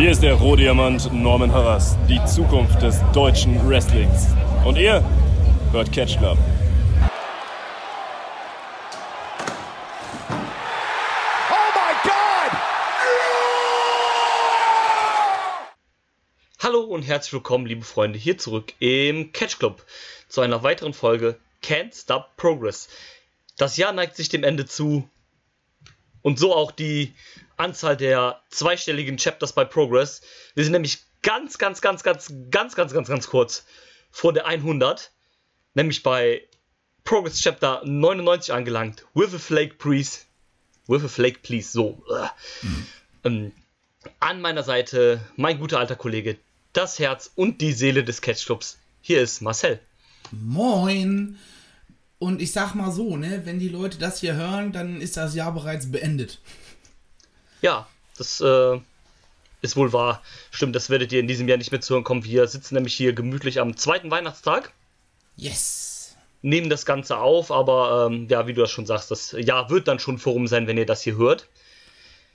Hier 0.00 0.12
ist 0.12 0.22
der 0.22 0.32
Rohdiamant 0.32 1.12
Norman 1.12 1.52
Harras, 1.52 1.98
die 2.08 2.24
Zukunft 2.24 2.80
des 2.80 3.02
deutschen 3.12 3.68
Wrestlings. 3.68 4.28
Und 4.64 4.78
ihr 4.78 5.04
hört 5.72 5.92
Catch 5.92 6.16
Club. 6.16 6.38
Hallo 16.60 16.80
und 16.80 17.02
herzlich 17.02 17.34
willkommen, 17.34 17.66
liebe 17.66 17.84
Freunde, 17.84 18.18
hier 18.18 18.38
zurück 18.38 18.72
im 18.78 19.32
Catch 19.32 19.58
Club 19.58 19.84
zu 20.30 20.40
einer 20.40 20.62
weiteren 20.62 20.94
Folge 20.94 21.38
Can't 21.62 21.94
Stop 21.94 22.38
Progress. 22.38 22.88
Das 23.58 23.76
Jahr 23.76 23.92
neigt 23.92 24.16
sich 24.16 24.30
dem 24.30 24.44
Ende 24.44 24.64
zu 24.64 25.06
und 26.22 26.38
so 26.38 26.54
auch 26.54 26.72
die 26.72 27.12
Anzahl 27.60 27.96
der 27.96 28.42
zweistelligen 28.50 29.18
Chapters 29.18 29.52
bei 29.52 29.64
Progress. 29.64 30.22
Wir 30.54 30.64
sind 30.64 30.72
nämlich 30.72 30.98
ganz, 31.22 31.58
ganz, 31.58 31.80
ganz, 31.80 32.02
ganz, 32.02 32.32
ganz, 32.50 32.74
ganz, 32.74 32.92
ganz, 32.92 33.08
ganz 33.08 33.28
kurz 33.28 33.64
vor 34.10 34.32
der 34.32 34.46
100, 34.46 35.12
nämlich 35.74 36.02
bei 36.02 36.42
Progress 37.04 37.40
Chapter 37.40 37.82
99 37.84 38.52
angelangt. 38.52 39.06
With 39.14 39.34
a 39.34 39.38
Flake, 39.38 39.74
please. 39.74 40.20
With 40.86 41.04
a 41.04 41.08
Flake, 41.08 41.40
please. 41.42 41.70
So. 41.70 42.02
Mhm. 42.62 42.86
Ähm, 43.24 43.52
an 44.18 44.40
meiner 44.40 44.62
Seite 44.62 45.20
mein 45.36 45.58
guter 45.58 45.78
alter 45.78 45.96
Kollege, 45.96 46.38
das 46.72 46.98
Herz 46.98 47.30
und 47.34 47.60
die 47.60 47.72
Seele 47.72 48.04
des 48.04 48.22
Catchclubs. 48.22 48.78
Hier 49.02 49.20
ist 49.20 49.42
Marcel. 49.42 49.80
Moin. 50.30 51.38
Und 52.18 52.42
ich 52.42 52.52
sag 52.52 52.74
mal 52.74 52.92
so, 52.92 53.16
ne, 53.16 53.42
wenn 53.44 53.58
die 53.58 53.68
Leute 53.68 53.98
das 53.98 54.20
hier 54.20 54.34
hören, 54.34 54.72
dann 54.72 55.00
ist 55.00 55.16
das 55.16 55.34
Jahr 55.34 55.52
bereits 55.52 55.90
beendet. 55.90 56.38
Ja, 57.62 57.86
das 58.16 58.40
äh, 58.40 58.78
ist 59.62 59.76
wohl 59.76 59.92
wahr. 59.92 60.22
Stimmt, 60.50 60.74
das 60.74 60.90
werdet 60.90 61.12
ihr 61.12 61.20
in 61.20 61.28
diesem 61.28 61.48
Jahr 61.48 61.58
nicht 61.58 61.72
mehr 61.72 61.80
zuhören 61.80 62.04
kommen. 62.04 62.24
Wir 62.24 62.46
sitzen 62.46 62.74
nämlich 62.74 62.94
hier 62.94 63.12
gemütlich 63.12 63.60
am 63.60 63.76
zweiten 63.76 64.10
Weihnachtstag. 64.10 64.72
Yes. 65.36 66.16
Nehmen 66.42 66.70
das 66.70 66.86
Ganze 66.86 67.18
auf, 67.18 67.50
aber 67.50 68.08
ähm, 68.10 68.26
ja, 68.28 68.46
wie 68.46 68.54
du 68.54 68.62
das 68.62 68.70
schon 68.70 68.86
sagst, 68.86 69.10
das 69.10 69.32
Jahr 69.32 69.68
wird 69.68 69.88
dann 69.88 69.98
schon 69.98 70.18
vorum 70.18 70.46
sein, 70.46 70.66
wenn 70.66 70.78
ihr 70.78 70.86
das 70.86 71.02
hier 71.02 71.16
hört. 71.16 71.46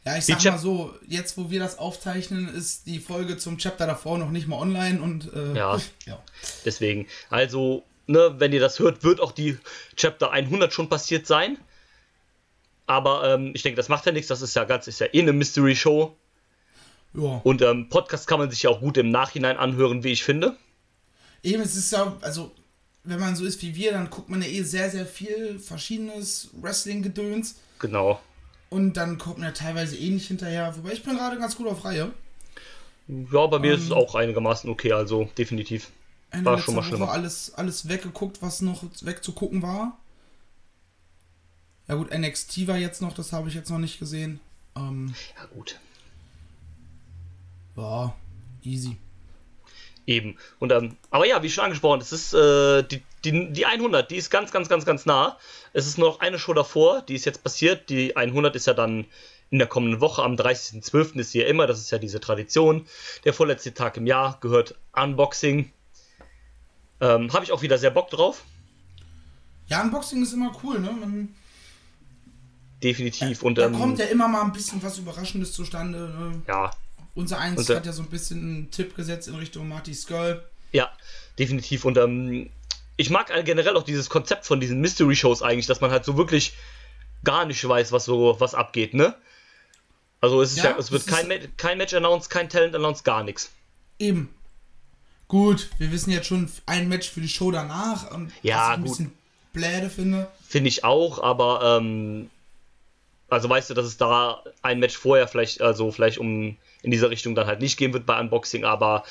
Ja, 0.06 0.18
ich 0.18 0.26
sag 0.26 0.44
mal 0.44 0.59
so, 0.59 0.94
jetzt 1.08 1.36
wo 1.36 1.50
wir 1.50 1.59
das 1.59 1.80
aufzeichnen, 1.80 2.48
ist 2.48 2.86
die 2.86 3.00
Folge 3.00 3.38
zum 3.38 3.58
Chapter 3.58 3.88
davor 3.88 4.20
noch 4.20 4.30
nicht 4.30 4.48
mal 4.48 4.58
online 4.58 5.02
und 5.02 5.34
äh, 5.34 5.53
ja, 5.56 5.80
ja, 6.06 6.22
deswegen. 6.64 7.08
Also, 7.31 7.84
ne, 8.06 8.36
wenn 8.38 8.53
ihr 8.53 8.59
das 8.59 8.78
hört, 8.78 9.03
wird 9.03 9.20
auch 9.20 9.31
die 9.31 9.58
Chapter 9.96 10.31
100 10.31 10.72
schon 10.72 10.90
passiert 10.90 11.26
sein. 11.26 11.58
Aber 12.88 13.33
ähm, 13.33 13.52
ich 13.55 13.64
denke, 13.64 13.78
das 13.78 13.89
macht 13.89 14.05
ja 14.05 14.11
nichts. 14.11 14.28
Das 14.28 14.41
ist 14.41 14.55
ja 14.55 14.64
ganz, 14.64 14.88
ist 14.88 15.00
ja 15.00 15.08
eh 15.11 15.22
eine 15.22 15.33
Mystery 15.33 15.75
Show. 15.75 16.16
Ja. 17.14 17.41
Und 17.44 17.61
ähm, 17.61 17.89
Podcast 17.89 18.28
kann 18.28 18.39
man 18.39 18.52
sich 18.52 18.64
ja 18.64 18.69
auch 18.69 18.81
gut 18.81 18.97
im 18.97 19.09
Nachhinein 19.09 19.58
anhören, 19.58 20.03
wie 20.03 20.11
ich 20.11 20.23
finde. 20.23 20.55
Eben, 21.44 21.61
es 21.61 21.75
ist 21.75 21.91
ja, 21.91 22.17
also, 22.22 22.52
wenn 23.03 23.19
man 23.19 23.36
so 23.36 23.45
ist 23.45 23.61
wie 23.61 23.75
wir, 23.75 23.91
dann 23.91 24.09
guckt 24.09 24.30
man 24.30 24.41
ja 24.41 24.47
eh 24.47 24.63
sehr, 24.63 24.89
sehr 24.89 25.06
viel 25.06 25.59
verschiedenes 25.59 26.50
Wrestling-Gedöns. 26.61 27.56
Genau. 27.80 28.19
Und 28.69 28.97
dann 28.97 29.17
kommt 29.17 29.38
man 29.38 29.47
ja 29.47 29.53
teilweise 29.53 29.95
eh 29.95 30.09
nicht 30.09 30.28
hinterher. 30.28 30.75
Wobei 30.75 30.94
ich 30.94 31.03
bin 31.03 31.16
gerade 31.16 31.38
ganz 31.38 31.56
gut 31.56 31.67
auf 31.67 31.86
Reihe. 31.86 32.11
Ja, 33.08 33.45
bei 33.47 33.59
mir 33.59 33.73
ähm, 33.73 33.78
ist 33.78 33.86
es 33.86 33.91
ähm, 33.91 33.97
auch 33.97 34.16
einigermaßen 34.16 34.69
okay, 34.69 34.91
also 34.91 35.30
definitiv. 35.38 35.91
War 36.31 36.59
schon 36.59 36.75
mal 36.75 36.83
schlimmer. 36.83 37.11
Alles, 37.11 37.53
alles 37.53 37.88
weggeguckt, 37.88 38.41
was 38.41 38.61
noch 38.61 38.83
wegzugucken 39.02 39.61
war. 39.61 39.97
Ja 41.88 41.95
gut, 41.95 42.11
NXT 42.11 42.67
war 42.67 42.78
jetzt 42.78 43.02
noch, 43.02 43.14
das 43.14 43.31
habe 43.31 43.47
ich 43.50 43.55
jetzt 43.55 43.69
noch 43.69 43.78
nicht 43.78 44.00
gesehen. 44.00 44.39
Ähm, 44.75 45.14
ja 45.38 45.45
gut. 45.45 45.80
Ja, 47.75 48.16
easy. 48.64 48.97
Eben. 50.08 50.38
Und 50.59 50.72
ähm, 50.72 50.97
aber 51.09 51.25
ja, 51.25 51.41
wie 51.44 51.50
schon 51.50 51.66
angesprochen, 51.66 52.02
es 52.02 52.11
ist 52.11 52.33
äh, 52.33 52.83
die, 52.83 53.02
die, 53.23 53.52
die 53.52 53.66
100, 53.66 54.09
die 54.09 54.17
ist 54.17 54.30
ganz, 54.30 54.52
ganz, 54.52 54.69
ganz, 54.69 54.86
ganz 54.86 55.06
nah. 55.06 55.38
Es 55.74 55.88
ist 55.88 55.97
noch 55.97 56.19
eine 56.19 56.40
Show 56.40 56.53
davor, 56.53 57.01
die 57.01 57.16
ist 57.16 57.25
jetzt 57.25 57.44
passiert. 57.44 57.90
Die 57.90 58.16
100 58.16 58.56
ist 58.56 58.68
ja 58.68 58.74
dann 58.74 59.06
in 59.50 59.59
der 59.59 59.68
kommenden 59.68 60.01
Woche, 60.01 60.24
am 60.24 60.35
30.12. 60.35 61.19
ist 61.19 61.31
sie 61.31 61.40
ja 61.40 61.47
immer, 61.47 61.68
das 61.68 61.79
ist 61.79 61.91
ja 61.91 61.97
diese 61.97 62.19
Tradition. 62.19 62.88
Der 63.24 63.34
vorletzte 63.34 63.74
Tag 63.74 63.97
im 63.97 64.07
Jahr 64.07 64.38
gehört 64.41 64.75
Unboxing. 64.94 65.72
Ähm, 67.00 67.31
Habe 67.34 67.45
ich 67.45 67.51
auch 67.51 67.62
wieder 67.62 67.78
sehr 67.78 67.91
Bock 67.91 68.09
drauf. 68.09 68.44
Ja, 69.68 69.81
Unboxing 69.81 70.22
ist 70.24 70.34
immer 70.34 70.51
cool, 70.63 70.79
ne? 70.79 70.91
Man 70.91 71.35
definitiv. 72.84 73.44
Und, 73.44 73.58
da 73.58 73.66
ähm, 73.66 73.74
kommt 73.74 74.00
ja 74.00 74.06
immer 74.06 74.28
mal 74.28 74.44
ein 74.44 74.53
bisschen 74.53 74.81
was 74.84 74.97
Überraschendes 74.97 75.53
zustande. 75.53 76.00
Ne? 76.00 76.41
Ja. 76.47 76.72
Unser 77.13 77.40
Eins 77.40 77.69
und, 77.69 77.75
hat 77.75 77.86
ja 77.86 77.94
so 77.94 78.03
ein 78.03 78.09
bisschen 78.09 78.40
einen 78.40 78.72
Tipp 78.72 78.96
gesetzt 78.96 79.28
in 79.28 79.36
Richtung 79.36 79.68
Marty 79.68 79.94
Skull. 79.94 80.44
Ja, 80.72 80.91
definitiv. 81.40 81.86
Und 81.86 81.97
ähm, 81.97 82.50
ich 82.97 83.09
mag 83.09 83.31
generell 83.46 83.75
auch 83.78 83.84
dieses 83.84 84.09
Konzept 84.09 84.46
von 84.46 84.59
diesen 84.59 84.81
Mystery-Shows 84.81 85.41
eigentlich, 85.41 85.68
dass 85.68 85.81
man 85.81 85.91
halt 85.91 86.06
so 86.06 86.18
wirklich 86.18 86.53
gar 87.24 87.46
nicht 87.46 87.68
weiß, 87.68 87.91
was 87.91 88.06
so 88.06 88.36
was 88.40 88.53
abgeht, 88.53 88.94
ne? 88.94 89.16
Also 90.22 90.42
es, 90.42 90.52
ist 90.52 90.57
ja, 90.57 90.72
ja 90.72 90.78
es 90.78 90.92
wird 90.92 91.06
kein, 91.07 91.28
Ma 91.28 91.36
kein 91.57 91.78
Match 91.78 91.94
announced, 91.94 92.30
kein 92.30 92.50
Talent 92.50 92.75
announced, 92.75 93.03
gar 93.03 93.24
nichts. 93.24 93.52
Eben. 94.00 94.34
Gut, 95.28 95.69
wir 95.78 95.92
wissen 95.92 96.12
jetzt 96.12 96.28
schon 96.28 96.50
ein 96.66 96.88
Match 96.88 97.09
für 97.09 97.22
die 97.22 97.30
Show 97.30 97.52
danach 97.52 98.12
und 98.12 98.31
ja, 98.44 98.56
was 98.56 98.63
ich 98.63 98.74
ein 98.74 98.81
gut. 98.81 98.90
bisschen 98.90 99.13
bläde 99.53 99.90
finde. 99.90 100.28
Finde 100.47 100.69
ich 100.69 100.84
auch, 100.84 101.22
aber 101.22 101.80
ähm, 101.80 102.30
also 103.30 103.50
weißt 103.50 103.69
du, 103.69 103.74
dass 103.74 103.86
es 103.86 103.97
da 103.97 104.44
ein 104.62 104.80
Match 104.80 104.97
vorher 104.97 105.28
vielleicht, 105.28 105.62
also 105.62 105.91
vielleicht 105.91 106.19
um 106.19 106.58
in 106.81 106.91
dieser 106.91 107.09
Richtung 107.09 107.36
dann 107.36 107.47
halt 107.47 107.59
nicht 107.59 107.78
gehen 107.78 107.94
wird 107.94 108.06
bei 108.06 108.19
Unboxing, 108.19 108.63
aber. 108.63 109.03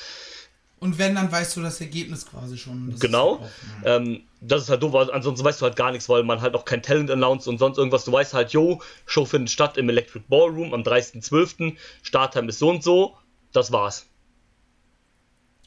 Und 0.79 0.97
wenn, 0.97 1.15
dann 1.15 1.31
weißt 1.31 1.57
du 1.57 1.61
das 1.61 1.81
Ergebnis 1.81 2.25
quasi 2.25 2.57
schon. 2.57 2.91
Das 2.91 2.99
genau. 2.99 3.35
Ist 3.35 3.41
auch, 3.41 3.85
ja. 3.85 3.95
ähm, 3.97 4.23
das 4.41 4.63
ist 4.63 4.69
halt 4.69 4.83
doof, 4.83 5.09
ansonsten 5.11 5.45
weißt 5.45 5.61
du 5.61 5.65
halt 5.65 5.75
gar 5.75 5.91
nichts, 5.91 6.07
weil 6.09 6.23
man 6.23 6.41
halt 6.41 6.55
auch 6.55 6.65
kein 6.65 6.81
Talent 6.81 7.09
announced 7.09 7.47
und 7.47 7.57
sonst 7.57 7.77
irgendwas. 7.77 8.05
Du 8.05 8.11
weißt 8.11 8.33
halt, 8.33 8.51
jo, 8.51 8.81
Show 9.05 9.25
findet 9.25 9.51
statt 9.51 9.77
im 9.77 9.89
Electric 9.89 10.25
Ballroom 10.27 10.73
am 10.73 10.81
30.12. 10.81 11.75
Starttime 12.03 12.49
ist 12.49 12.59
so 12.59 12.69
und 12.69 12.83
so. 12.83 13.17
Das 13.51 13.71
war's. 13.71 14.05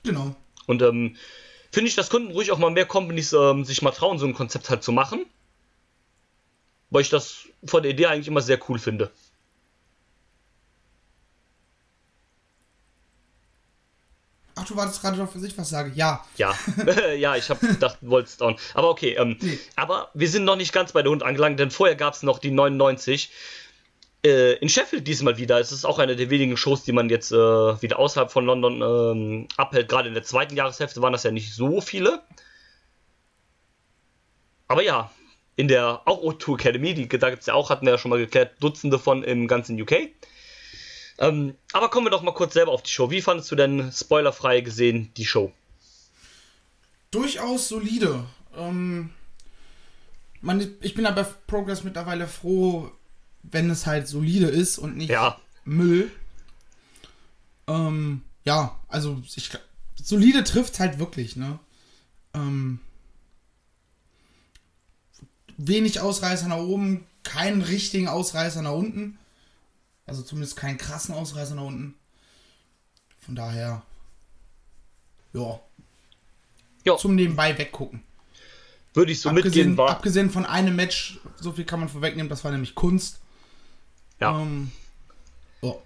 Genau. 0.04 0.34
Und 0.66 0.82
ähm, 0.82 1.16
finde 1.72 1.88
ich, 1.88 1.96
das 1.96 2.10
könnten 2.10 2.32
ruhig 2.32 2.52
auch 2.52 2.58
mal 2.58 2.70
mehr 2.70 2.86
Companies 2.86 3.32
ähm, 3.32 3.64
sich 3.64 3.82
mal 3.82 3.90
trauen, 3.90 4.18
so 4.18 4.26
ein 4.26 4.34
Konzept 4.34 4.70
halt 4.70 4.82
zu 4.82 4.92
machen. 4.92 5.26
Weil 6.90 7.02
ich 7.02 7.10
das 7.10 7.44
von 7.64 7.82
der 7.82 7.92
Idee 7.92 8.06
eigentlich 8.06 8.28
immer 8.28 8.40
sehr 8.40 8.58
cool 8.68 8.78
finde. 8.78 9.10
Ach, 14.58 14.64
du 14.64 14.74
wartest 14.74 15.00
gerade 15.00 15.16
darauf, 15.16 15.32
dass 15.32 15.42
ich 15.44 15.56
was 15.56 15.70
sage. 15.70 15.92
Ja. 15.94 16.24
Ja, 16.36 16.52
ja 17.16 17.36
ich 17.36 17.48
habe 17.48 17.66
gedacht, 17.66 17.98
du 18.00 18.10
wolltest 18.10 18.40
down. 18.40 18.56
Aber 18.74 18.90
okay, 18.90 19.14
ähm, 19.14 19.36
nee. 19.40 19.58
aber 19.76 20.10
wir 20.14 20.28
sind 20.28 20.44
noch 20.44 20.56
nicht 20.56 20.72
ganz 20.72 20.92
bei 20.92 21.02
der 21.02 21.12
Hund 21.12 21.22
angelangt, 21.22 21.60
denn 21.60 21.70
vorher 21.70 21.96
gab 21.96 22.14
es 22.14 22.22
noch 22.22 22.38
die 22.38 22.50
99. 22.50 23.30
Äh, 24.24 24.54
in 24.54 24.68
Sheffield 24.68 25.06
diesmal 25.06 25.38
wieder. 25.38 25.60
Es 25.60 25.70
ist 25.70 25.84
auch 25.84 26.00
eine 26.00 26.16
der 26.16 26.28
wenigen 26.30 26.56
Shows, 26.56 26.82
die 26.82 26.92
man 26.92 27.08
jetzt 27.08 27.30
äh, 27.30 27.36
wieder 27.36 28.00
außerhalb 28.00 28.32
von 28.32 28.46
London 28.46 28.82
ähm, 28.82 29.48
abhält. 29.56 29.88
Gerade 29.88 30.08
in 30.08 30.14
der 30.14 30.24
zweiten 30.24 30.56
Jahreshälfte 30.56 31.00
waren 31.02 31.12
das 31.12 31.22
ja 31.22 31.30
nicht 31.30 31.54
so 31.54 31.80
viele. 31.80 32.20
Aber 34.66 34.82
ja, 34.82 35.10
in 35.58 35.66
der 35.66 36.02
auch 36.04 36.22
O2 36.22 36.54
Academy, 36.54 36.94
die 36.94 37.08
da 37.08 37.30
gibt 37.30 37.40
es 37.40 37.46
ja 37.46 37.54
auch, 37.54 37.68
hatten 37.68 37.84
wir 37.84 37.90
ja 37.90 37.98
schon 37.98 38.10
mal 38.10 38.20
geklärt, 38.20 38.62
Dutzende 38.62 38.96
von 38.96 39.24
im 39.24 39.48
ganzen 39.48 39.80
UK. 39.80 40.10
Ähm, 41.18 41.56
aber 41.72 41.90
kommen 41.90 42.06
wir 42.06 42.10
doch 42.12 42.22
mal 42.22 42.32
kurz 42.32 42.54
selber 42.54 42.70
auf 42.70 42.84
die 42.84 42.92
Show. 42.92 43.10
Wie 43.10 43.20
fandest 43.20 43.50
du 43.50 43.56
denn 43.56 43.90
spoilerfrei 43.90 44.60
gesehen 44.60 45.10
die 45.16 45.26
Show? 45.26 45.52
Durchaus 47.10 47.66
solide. 47.66 48.24
Ähm, 48.56 49.10
man, 50.40 50.76
ich 50.80 50.94
bin 50.94 51.06
aber 51.06 51.24
Progress 51.48 51.82
mittlerweile 51.82 52.28
froh, 52.28 52.92
wenn 53.42 53.68
es 53.68 53.84
halt 53.84 54.06
solide 54.06 54.46
ist 54.46 54.78
und 54.78 54.96
nicht 54.96 55.10
ja. 55.10 55.40
Müll. 55.64 56.08
Ähm, 57.66 58.22
ja, 58.44 58.78
also 58.86 59.20
ich, 59.24 59.50
solide 60.00 60.44
trifft 60.44 60.78
halt 60.78 61.00
wirklich, 61.00 61.34
ne? 61.34 61.58
Ähm, 62.32 62.78
wenig 65.58 66.00
Ausreißer 66.00 66.48
nach 66.48 66.56
oben, 66.56 67.04
keinen 67.24 67.60
richtigen 67.60 68.08
Ausreißer 68.08 68.62
nach 68.62 68.72
unten. 68.72 69.18
Also 70.06 70.22
zumindest 70.22 70.56
keinen 70.56 70.78
krassen 70.78 71.14
Ausreißer 71.14 71.54
nach 71.54 71.64
unten. 71.64 71.94
Von 73.20 73.34
daher, 73.34 73.82
ja. 75.34 75.60
Jo. 76.84 76.96
Zum 76.96 77.14
Nebenbei 77.14 77.58
weggucken. 77.58 78.02
Würde 78.94 79.12
ich 79.12 79.20
so 79.20 79.28
abgesehen, 79.28 79.52
mitgehen, 79.52 79.76
war. 79.76 79.90
Abgesehen 79.90 80.30
von 80.30 80.46
einem 80.46 80.74
Match, 80.74 81.20
so 81.36 81.52
viel 81.52 81.64
kann 81.64 81.80
man 81.80 81.90
vorwegnehmen, 81.90 82.30
das 82.30 82.42
war 82.44 82.50
nämlich 82.50 82.74
Kunst. 82.74 83.20
Ja. 84.18 84.40
Ähm, 84.40 84.72
oh. 85.60 85.82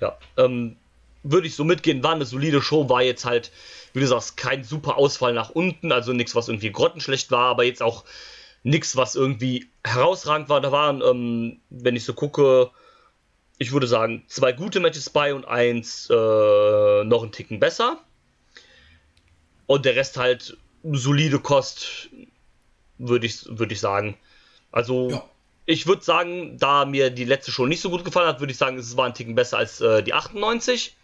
Ja, 0.00 0.16
ähm, 0.36 0.76
würde 1.24 1.48
ich 1.48 1.56
so 1.56 1.64
mitgehen, 1.64 2.02
war 2.04 2.14
eine 2.14 2.24
solide 2.24 2.62
Show, 2.62 2.88
war 2.88 3.02
jetzt 3.02 3.24
halt, 3.24 3.50
wie 3.92 4.00
du 4.00 4.06
sagst, 4.06 4.36
kein 4.36 4.62
super 4.62 4.96
Ausfall 4.96 5.32
nach 5.32 5.50
unten, 5.50 5.90
also 5.90 6.12
nichts, 6.12 6.36
was 6.36 6.48
irgendwie 6.48 6.70
grottenschlecht 6.70 7.32
war, 7.32 7.50
aber 7.50 7.64
jetzt 7.64 7.82
auch 7.82 8.04
nichts, 8.62 8.96
was 8.96 9.14
irgendwie 9.14 9.68
herausragend 9.84 10.48
war. 10.48 10.60
Da 10.60 10.72
waren, 10.72 11.00
ähm, 11.02 11.60
wenn 11.70 11.96
ich 11.96 12.04
so 12.04 12.12
gucke, 12.12 12.70
ich 13.58 13.72
würde 13.72 13.86
sagen, 13.86 14.24
zwei 14.28 14.52
gute 14.52 14.80
Matches 14.80 15.10
bei 15.10 15.34
und 15.34 15.46
eins 15.46 16.08
äh, 16.10 16.14
noch 17.04 17.22
einen 17.22 17.32
Ticken 17.32 17.60
besser. 17.60 17.98
Und 19.66 19.84
der 19.84 19.96
Rest 19.96 20.16
halt 20.16 20.56
solide 20.84 21.38
Kost, 21.40 22.08
würde 22.98 23.26
ich, 23.26 23.44
würd 23.48 23.72
ich 23.72 23.80
sagen. 23.80 24.16
Also, 24.72 25.10
Ja. 25.10 25.24
ich 25.66 25.86
würde 25.86 26.02
sagen, 26.02 26.56
da 26.58 26.84
mir 26.84 27.10
die 27.10 27.24
letzte 27.24 27.50
Show 27.52 27.66
nicht 27.66 27.80
so 27.80 27.90
gut 27.90 28.04
gefallen 28.04 28.28
hat, 28.28 28.40
würde 28.40 28.52
ich 28.52 28.58
sagen, 28.58 28.78
es 28.78 28.96
war 28.96 29.06
ein 29.06 29.14
Ticken 29.14 29.34
besser 29.34 29.58
als 29.58 29.80
äh, 29.80 30.02
die 30.02 30.14
98. 30.14 30.94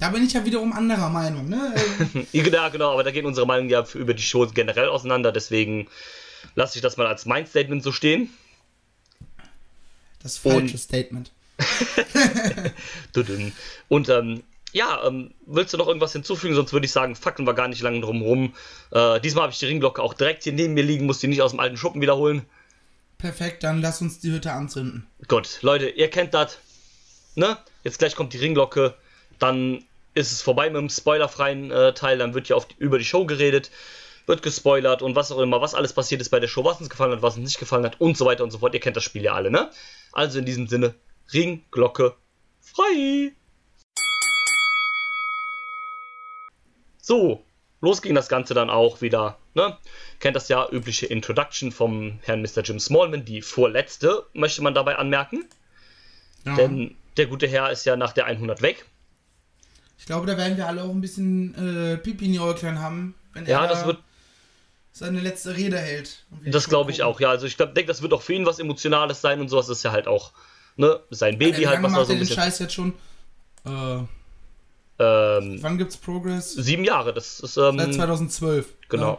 Da 0.00 0.08
bin 0.08 0.24
ich 0.24 0.32
ja 0.32 0.44
wiederum 0.44 0.72
anderer 0.72 1.10
Meinung, 1.10 1.48
ne? 1.48 1.74
Ja, 2.32 2.68
genau, 2.70 2.92
aber 2.92 3.04
da 3.04 3.10
gehen 3.10 3.26
unsere 3.26 3.46
Meinungen 3.46 3.70
ja 3.70 3.84
über 3.94 4.14
die 4.14 4.22
Show 4.22 4.46
generell 4.46 4.88
auseinander, 4.88 5.30
deswegen 5.30 5.86
lasse 6.54 6.78
ich 6.78 6.82
das 6.82 6.96
mal 6.96 7.06
als 7.06 7.26
mein 7.26 7.46
Statement 7.46 7.82
so 7.82 7.92
stehen. 7.92 8.30
Das 10.22 10.38
falsche 10.38 10.58
Und- 10.74 10.78
Statement. 10.78 11.30
Und 13.88 14.08
ähm, 14.08 14.42
ja, 14.72 15.04
ähm, 15.06 15.34
willst 15.46 15.74
du 15.74 15.76
noch 15.78 15.88
irgendwas 15.88 16.12
hinzufügen? 16.12 16.54
Sonst 16.54 16.72
würde 16.72 16.86
ich 16.86 16.92
sagen, 16.92 17.16
fackeln 17.16 17.46
wir 17.46 17.54
gar 17.54 17.68
nicht 17.68 17.82
lange 17.82 18.00
drum 18.00 18.22
rum. 18.22 18.54
Äh, 18.92 19.20
diesmal 19.20 19.42
habe 19.42 19.52
ich 19.52 19.58
die 19.58 19.66
Ringglocke 19.66 20.02
auch 20.02 20.14
direkt 20.14 20.44
hier 20.44 20.52
neben 20.52 20.74
mir 20.74 20.84
liegen, 20.84 21.06
muss 21.06 21.18
die 21.18 21.26
nicht 21.26 21.42
aus 21.42 21.50
dem 21.50 21.60
alten 21.60 21.76
Schuppen 21.76 22.00
wiederholen. 22.00 22.42
Perfekt, 23.18 23.64
dann 23.64 23.82
lass 23.82 24.00
uns 24.00 24.20
die 24.20 24.32
Hütte 24.32 24.52
anzünden. 24.52 25.06
Gut, 25.28 25.58
Leute, 25.60 25.90
ihr 25.90 26.08
kennt 26.08 26.32
das. 26.32 26.56
Ne? 27.34 27.58
Jetzt 27.84 27.98
gleich 27.98 28.14
kommt 28.16 28.32
die 28.32 28.38
Ringglocke. 28.38 28.94
Dann 29.38 29.84
ist 30.14 30.32
es 30.32 30.42
vorbei 30.42 30.68
mit 30.70 30.76
dem 30.76 30.88
spoilerfreien 30.88 31.70
äh, 31.70 31.94
Teil. 31.94 32.18
Dann 32.18 32.34
wird 32.34 32.48
hier 32.48 32.56
auf 32.56 32.66
die, 32.66 32.74
über 32.78 32.98
die 32.98 33.04
Show 33.04 33.26
geredet, 33.26 33.70
wird 34.26 34.42
gespoilert 34.42 35.02
und 35.02 35.16
was 35.16 35.32
auch 35.32 35.38
immer, 35.38 35.60
was 35.60 35.74
alles 35.74 35.92
passiert 35.92 36.20
ist 36.20 36.30
bei 36.30 36.40
der 36.40 36.48
Show, 36.48 36.64
was 36.64 36.80
uns 36.80 36.90
gefallen 36.90 37.12
hat, 37.12 37.22
was 37.22 37.36
uns 37.36 37.46
nicht 37.46 37.58
gefallen 37.58 37.84
hat 37.84 38.00
und 38.00 38.16
so 38.16 38.26
weiter 38.26 38.44
und 38.44 38.50
so 38.50 38.58
fort. 38.58 38.74
Ihr 38.74 38.80
kennt 38.80 38.96
das 38.96 39.04
Spiel 39.04 39.22
ja 39.22 39.34
alle, 39.34 39.50
ne? 39.50 39.70
Also 40.12 40.38
in 40.38 40.44
diesem 40.44 40.66
Sinne, 40.66 40.94
Ringglocke 41.32 42.14
frei. 42.60 43.32
So, 47.02 47.44
los 47.80 48.02
ging 48.02 48.14
das 48.14 48.28
Ganze 48.28 48.54
dann 48.54 48.70
auch 48.70 49.00
wieder. 49.00 49.38
Ne? 49.54 49.76
Kennt 50.20 50.36
das 50.36 50.48
ja, 50.48 50.68
übliche 50.70 51.06
Introduction 51.06 51.72
vom 51.72 52.18
Herrn 52.22 52.42
Mr. 52.42 52.62
Jim 52.62 52.78
Smallman, 52.78 53.24
die 53.24 53.42
vorletzte, 53.42 54.26
möchte 54.32 54.62
man 54.62 54.74
dabei 54.74 54.96
anmerken. 54.96 55.48
Ja. 56.44 56.54
Denn 56.56 56.96
der 57.16 57.26
gute 57.26 57.48
Herr 57.48 57.70
ist 57.70 57.84
ja 57.84 57.96
nach 57.96 58.12
der 58.12 58.26
100 58.26 58.62
weg. 58.62 58.86
Ich 60.00 60.06
glaube, 60.06 60.26
da 60.26 60.36
werden 60.36 60.56
wir 60.56 60.66
alle 60.66 60.82
auch 60.82 60.90
ein 60.90 61.00
bisschen 61.02 61.54
äh, 61.54 61.96
Pipi 61.98 62.24
in 62.24 62.32
die 62.32 62.40
Äuglein 62.40 62.80
haben, 62.80 63.14
wenn 63.34 63.46
Ja, 63.46 63.62
er 63.62 63.68
das 63.68 63.82
da 63.82 63.86
wird, 63.88 63.98
seine 64.92 65.20
letzte 65.20 65.54
Rede 65.56 65.78
hält. 65.78 66.24
Das 66.46 66.68
glaube 66.68 66.90
ich 66.90 67.02
auch. 67.04 67.20
Ja, 67.20 67.30
also 67.30 67.46
ich 67.46 67.56
denke, 67.56 67.84
das 67.84 68.02
wird 68.02 68.12
auch 68.12 68.22
für 68.22 68.32
ihn 68.32 68.46
was 68.46 68.58
Emotionales 68.58 69.20
sein 69.20 69.40
und 69.40 69.48
sowas 69.48 69.68
ist 69.68 69.82
ja 69.84 69.92
halt 69.92 70.08
auch, 70.08 70.32
ne, 70.76 70.98
sein 71.10 71.38
Baby 71.38 71.62
halt, 71.64 71.82
lange 71.82 71.84
was 71.84 71.92
er 71.92 71.98
macht 71.98 72.06
so 72.06 72.12
er 72.12 72.14
ein 72.14 72.18
den 72.18 72.20
bisschen. 72.20 72.36
Scheiß 72.36 72.58
jetzt 72.58 72.74
schon? 72.74 72.94
Äh, 73.66 73.98
Ähm, 74.98 75.58
wann 75.62 75.78
gibt's 75.78 75.96
Progress? 75.96 76.52
sieben 76.54 76.84
Jahre, 76.84 77.14
das 77.14 77.40
ist, 77.40 77.56
ähm, 77.56 77.78
Seit 77.78 77.94
2012. 77.94 78.66
genau. 78.88 79.12
Ja. 79.12 79.18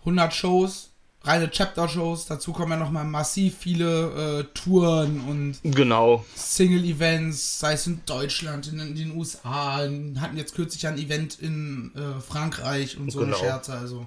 100 0.00 0.34
Shows, 0.34 0.89
reine 1.22 1.50
Chapter-Shows. 1.50 2.26
Dazu 2.26 2.52
kommen 2.52 2.72
ja 2.72 2.76
nochmal 2.78 3.04
massiv 3.04 3.58
viele 3.58 4.40
äh, 4.40 4.44
Touren 4.54 5.20
und 5.22 5.58
Genau. 5.74 6.24
Single-Events, 6.34 7.58
sei 7.58 7.74
es 7.74 7.86
in 7.86 8.00
Deutschland, 8.06 8.68
in, 8.68 8.80
in 8.80 8.94
den 8.94 9.16
USA. 9.16 9.76
Hatten 9.78 10.36
jetzt 10.36 10.54
kürzlich 10.54 10.86
ein 10.86 10.98
Event 10.98 11.38
in 11.38 11.92
äh, 11.94 12.20
Frankreich 12.20 12.96
und 12.96 13.10
so 13.10 13.20
Genau. 13.20 13.36
eine 13.36 13.44
Scherze. 13.46 13.74
Also. 13.74 14.06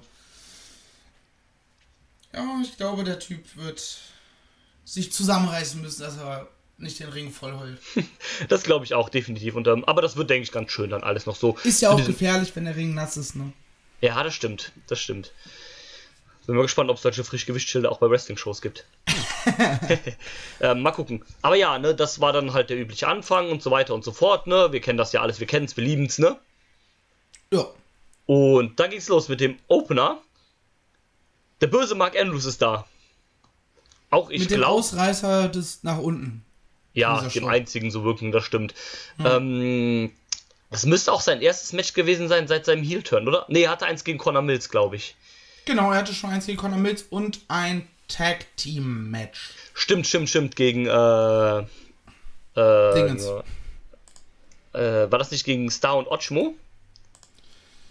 Ja, 2.32 2.60
ich 2.62 2.76
glaube, 2.76 3.04
der 3.04 3.18
Typ 3.20 3.56
wird 3.56 3.98
sich 4.84 5.12
zusammenreißen 5.12 5.80
müssen, 5.80 6.02
dass 6.02 6.16
er 6.18 6.48
nicht 6.78 6.98
den 6.98 7.08
Ring 7.10 7.30
voll 7.30 7.56
heult. 7.56 7.78
Das 8.48 8.64
glaube 8.64 8.84
ich 8.84 8.94
auch, 8.94 9.08
definitiv. 9.08 9.54
Und, 9.54 9.68
ähm, 9.68 9.84
aber 9.84 10.02
das 10.02 10.16
wird, 10.16 10.28
denke 10.28 10.42
ich, 10.42 10.50
ganz 10.52 10.72
schön 10.72 10.90
dann 10.90 11.04
alles 11.04 11.24
noch 11.26 11.36
so. 11.36 11.56
Ist 11.62 11.80
ja 11.80 11.90
auch 11.90 11.96
diesem- 11.96 12.12
gefährlich, 12.12 12.50
wenn 12.56 12.64
der 12.64 12.74
Ring 12.74 12.92
nass 12.94 13.16
ist, 13.16 13.36
ne? 13.36 13.52
Ja, 14.00 14.20
das 14.24 14.34
stimmt. 14.34 14.72
Das 14.88 14.98
stimmt. 14.98 15.30
Bin 16.46 16.56
mal 16.56 16.62
gespannt, 16.62 16.90
ob 16.90 16.96
es 16.96 17.02
solche 17.02 17.24
Frischgewichtsschilder 17.24 17.90
auch 17.90 17.98
bei 17.98 18.10
Wrestling-Shows 18.10 18.60
gibt. 18.60 18.84
ähm, 20.60 20.82
mal 20.82 20.92
gucken. 20.92 21.24
Aber 21.42 21.56
ja, 21.56 21.78
ne, 21.78 21.94
das 21.94 22.20
war 22.20 22.32
dann 22.32 22.52
halt 22.52 22.70
der 22.70 22.78
übliche 22.78 23.08
Anfang 23.08 23.50
und 23.50 23.62
so 23.62 23.70
weiter 23.70 23.94
und 23.94 24.04
so 24.04 24.12
fort, 24.12 24.46
ne? 24.46 24.72
Wir 24.72 24.80
kennen 24.80 24.98
das 24.98 25.12
ja 25.12 25.22
alles, 25.22 25.40
wir 25.40 25.46
kennen 25.46 25.66
es, 25.66 25.76
wir 25.76 25.84
lieben 25.84 26.06
es, 26.06 26.18
ne? 26.18 26.36
Ja. 27.52 27.66
Und 28.26 28.80
dann 28.80 28.90
ging's 28.90 29.08
los 29.08 29.28
mit 29.28 29.40
dem 29.40 29.58
Opener. 29.68 30.18
Der 31.60 31.66
böse 31.66 31.94
Mark 31.94 32.18
Andrews 32.18 32.44
ist 32.44 32.62
da. 32.62 32.86
Auch 34.10 34.30
ich 34.30 34.40
Mit 34.40 34.50
dem 34.50 34.58
glaube. 34.58 34.74
Ausreißer 34.74 35.48
des 35.48 35.82
nach 35.82 35.98
unten. 35.98 36.44
Ja, 36.92 37.20
dem 37.20 37.30
Show. 37.30 37.46
einzigen 37.46 37.90
so 37.90 38.04
wirken, 38.04 38.30
das 38.30 38.44
stimmt. 38.44 38.74
Ähm, 39.24 40.12
das 40.70 40.86
müsste 40.86 41.12
auch 41.12 41.20
sein 41.20 41.42
erstes 41.42 41.72
Match 41.72 41.92
gewesen 41.92 42.28
sein 42.28 42.46
seit 42.46 42.64
seinem 42.64 42.84
Heel-Turn, 42.84 43.26
oder? 43.26 43.44
Nee, 43.48 43.62
er 43.62 43.70
hatte 43.70 43.86
eins 43.86 44.04
gegen 44.04 44.18
Conor 44.18 44.42
Mills, 44.42 44.70
glaube 44.70 44.96
ich. 44.96 45.16
Genau, 45.64 45.92
er 45.92 45.98
hatte 45.98 46.14
schon 46.14 46.30
eins 46.30 46.46
gegen 46.46 46.58
Conor 46.58 46.78
Mills 46.78 47.02
und 47.02 47.40
ein 47.48 47.88
Tag 48.08 48.46
Team 48.56 49.10
Match. 49.10 49.50
Stimmt, 49.72 50.06
stimmt, 50.06 50.28
stimmt, 50.28 50.56
gegen, 50.56 50.86
äh, 50.86 51.58
äh, 51.60 51.64
Dingens. 52.94 53.26
äh, 54.74 55.10
war 55.10 55.18
das 55.18 55.30
nicht 55.30 55.44
gegen 55.44 55.70
Star 55.70 55.96
und 55.96 56.06
Ochmo? 56.08 56.54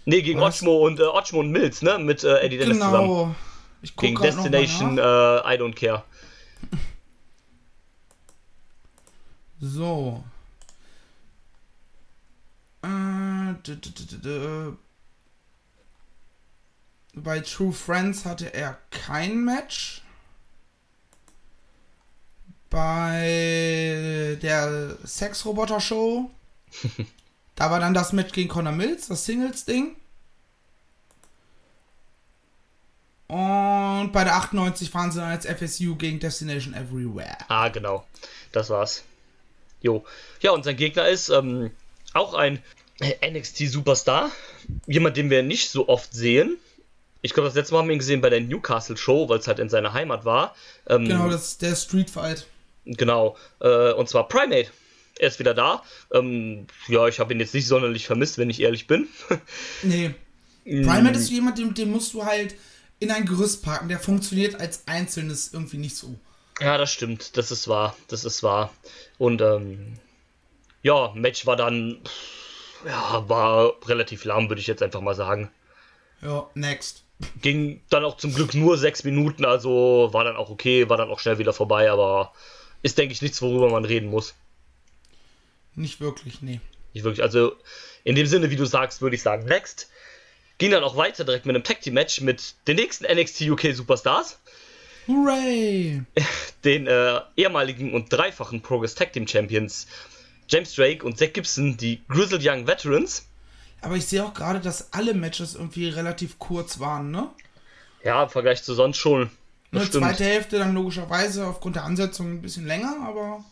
Nee, 0.06 0.22
gegen 0.22 0.40
Was? 0.40 0.62
Ochmo 0.62 0.86
und, 0.86 1.00
äh, 1.00 1.04
Ochmo 1.04 1.40
und 1.40 1.52
Mills, 1.52 1.82
ne? 1.82 1.98
Mit 1.98 2.24
äh, 2.24 2.40
Eddie 2.42 2.58
Dennis 2.58 2.78
zusammen. 2.78 3.08
Genau. 3.08 3.36
Ich 3.82 3.96
guck 3.96 4.06
Gegen 4.06 4.22
Destination, 4.22 4.98
äh, 4.98 5.02
I 5.02 5.58
don't 5.58 5.76
care. 5.76 6.04
So. 9.60 10.24
Äh, 12.84 13.54
Bei 17.14 17.40
True 17.42 17.72
Friends 17.72 18.26
hatte 18.26 18.54
er 18.54 18.78
kein 18.90 19.44
Match. 19.44 20.02
Bei 22.70 24.38
der 24.42 24.98
Sexroboter-Show. 25.06 26.32
da 27.56 27.70
war 27.70 27.80
dann 27.80 27.94
das 27.94 28.14
Match 28.14 28.34
gegen 28.34 28.50
Conor 28.50 28.72
Mills, 28.72 29.08
das 29.08 29.26
Singles-Ding. 29.26 29.96
Und 33.28 34.12
bei 34.12 34.24
der 34.24 34.36
98 34.36 34.94
waren 34.94 35.12
sie 35.12 35.20
dann 35.20 35.32
als 35.32 35.46
FSU 35.46 35.96
gegen 35.96 36.20
Destination 36.20 36.74
Everywhere. 36.74 37.38
Ah, 37.48 37.70
genau. 37.70 38.06
Das 38.52 38.70
war's. 38.70 39.04
Jo. 39.82 40.04
Ja, 40.42 40.52
und 40.52 40.64
sein 40.64 40.76
Gegner 40.76 41.08
ist 41.08 41.30
ähm, 41.30 41.72
auch 42.14 42.34
ein 42.34 42.62
NXT-Superstar. 43.00 44.32
Jemand, 44.88 45.18
den 45.18 45.30
wir 45.30 45.44
nicht 45.44 45.70
so 45.70 45.90
oft 45.90 46.14
sehen. 46.14 46.58
Ich 47.24 47.34
glaube, 47.34 47.48
das 47.48 47.56
letzte 47.56 47.74
Mal 47.74 47.80
haben 47.80 47.88
wir 47.88 47.94
ihn 47.94 48.00
gesehen 48.00 48.22
bei 48.22 48.30
der 48.30 48.42
Newcastle 48.42 48.98
Show, 48.98 49.28
weil 49.30 49.40
es 49.40 49.48
halt 49.48 49.58
in 49.58 49.70
seiner 49.70 49.94
Heimat 49.94 50.26
war. 50.26 50.56
Ähm, 50.88 51.08
Genau, 51.08 51.30
das 51.30 51.50
ist 51.50 51.62
der 51.62 51.76
Street 51.76 52.10
Fight. 52.10 52.46
Genau. 52.86 53.38
Äh, 53.60 53.94
und 53.94 54.08
zwar 54.10 54.28
Primate. 54.28 54.70
Er 55.18 55.28
ist 55.30 55.40
wieder 55.40 55.54
da. 55.54 55.84
Ähm, 56.12 56.68
ja, 56.88 57.08
ich 57.08 57.20
habe 57.20 57.34
ihn 57.34 57.40
jetzt 57.40 57.54
nicht 57.54 57.68
sonderlich 57.68 58.06
vermisst, 58.06 58.38
wenn 58.38 58.50
ich 58.50 58.62
ehrlich 58.62 58.88
bin. 58.88 59.08
Nee. 59.84 60.14
Primate 60.66 61.18
ist 61.18 61.30
jemand, 61.30 61.58
den, 61.58 61.74
den 61.74 61.92
musst 61.92 62.14
du 62.14 62.24
halt 62.24 62.56
in 63.00 63.12
ein 63.12 63.26
Gerüst 63.26 63.64
packen. 63.64 63.90
Der 63.90 64.00
funktioniert 64.00 64.56
als 64.56 64.88
Einzelnes 64.88 65.54
irgendwie 65.54 65.78
nicht 65.78 65.98
so. 65.98 66.16
Ja, 66.62 66.78
das 66.78 66.94
stimmt. 66.94 67.36
Das 67.36 67.52
ist 67.52 67.68
wahr. 67.68 67.98
Das 68.08 68.24
ist 68.24 68.44
wahr. 68.44 68.74
Und 69.18 69.42
ähm, 69.42 69.98
ja, 70.84 71.12
Match 71.16 71.46
war 71.46 71.58
dann 71.58 72.00
ja, 72.86 73.28
war 73.30 73.74
relativ 73.86 74.26
lahm, 74.26 74.50
würde 74.50 74.62
ich 74.62 74.68
jetzt 74.68 74.84
einfach 74.84 75.02
mal 75.02 75.16
sagen. 75.16 75.50
Ja, 76.22 76.50
next. 76.54 77.04
Ging 77.42 77.82
dann 77.90 78.06
auch 78.06 78.18
zum 78.18 78.34
Glück 78.34 78.54
nur 78.54 78.78
sechs 78.78 79.04
Minuten, 79.04 79.46
also 79.46 80.10
war 80.12 80.24
dann 80.24 80.36
auch 80.36 80.50
okay, 80.50 80.90
war 80.90 80.98
dann 80.98 81.10
auch 81.10 81.20
schnell 81.20 81.38
wieder 81.38 81.54
vorbei, 81.54 81.92
aber 81.92 82.34
ist, 82.82 82.98
denke 82.98 83.14
ich, 83.14 83.22
nichts, 83.22 83.42
worüber 83.42 83.70
man 83.70 83.86
reden 83.86 84.10
muss. 84.10 84.36
Nicht 85.76 86.00
wirklich, 86.00 86.42
nee. 86.42 86.60
Nicht 86.94 87.04
wirklich. 87.04 87.24
Also 87.24 87.56
in 88.04 88.16
dem 88.16 88.28
Sinne, 88.28 88.52
wie 88.52 88.56
du 88.56 88.66
sagst, 88.66 89.02
würde 89.02 89.16
ich 89.16 89.22
sagen, 89.22 89.46
next. 89.46 89.90
Ging 90.60 90.72
dann 90.72 90.84
auch 90.84 90.96
weiter 90.96 91.26
direkt 91.26 91.46
mit 91.46 91.56
einem 91.56 91.64
Tag 91.64 91.82
Team 91.82 91.96
Match 91.96 92.22
mit 92.22 92.56
den 92.68 92.76
nächsten 92.76 93.06
NXT 93.06 93.42
UK 93.42 93.74
Superstars, 93.74 94.40
Hooray! 95.08 96.02
den 96.64 96.88
äh, 96.88 97.20
ehemaligen 97.36 97.94
und 97.94 98.12
dreifachen 98.12 98.62
Progress 98.62 98.96
Tag 98.96 99.12
Team 99.12 99.28
Champions 99.28 99.88
James 100.48 100.74
Drake 100.76 101.06
und 101.06 101.18
Zack 101.18 101.34
Gibson, 101.34 101.78
die 101.78 102.02
Grizzled 102.08 102.42
Young 102.46 102.68
Veterans. 102.68 103.28
Aber 103.84 103.96
ich 103.96 104.06
sehe 104.08 104.24
auch 104.24 104.34
gerade, 104.34 104.62
dass 104.62 104.94
alle 104.94 105.14
Matches 105.14 105.56
irgendwie 105.56 105.90
relativ 105.90 106.40
kurz 106.40 106.80
waren, 106.80 107.12
ne? 107.12 107.30
Ja, 108.04 108.24
im 108.24 108.30
Vergleich 108.30 108.64
zu 108.64 108.74
sonst 108.74 108.98
schon. 108.98 109.30
Eine 109.72 109.90
zweite 109.90 110.24
Hälfte 110.24 110.60
dann 110.60 110.74
logischerweise 110.74 111.46
aufgrund 111.48 111.76
der 111.76 111.84
Ansetzung 111.84 112.32
ein 112.32 112.42
bisschen 112.42 112.66
länger, 112.66 112.96
aber 113.06 113.44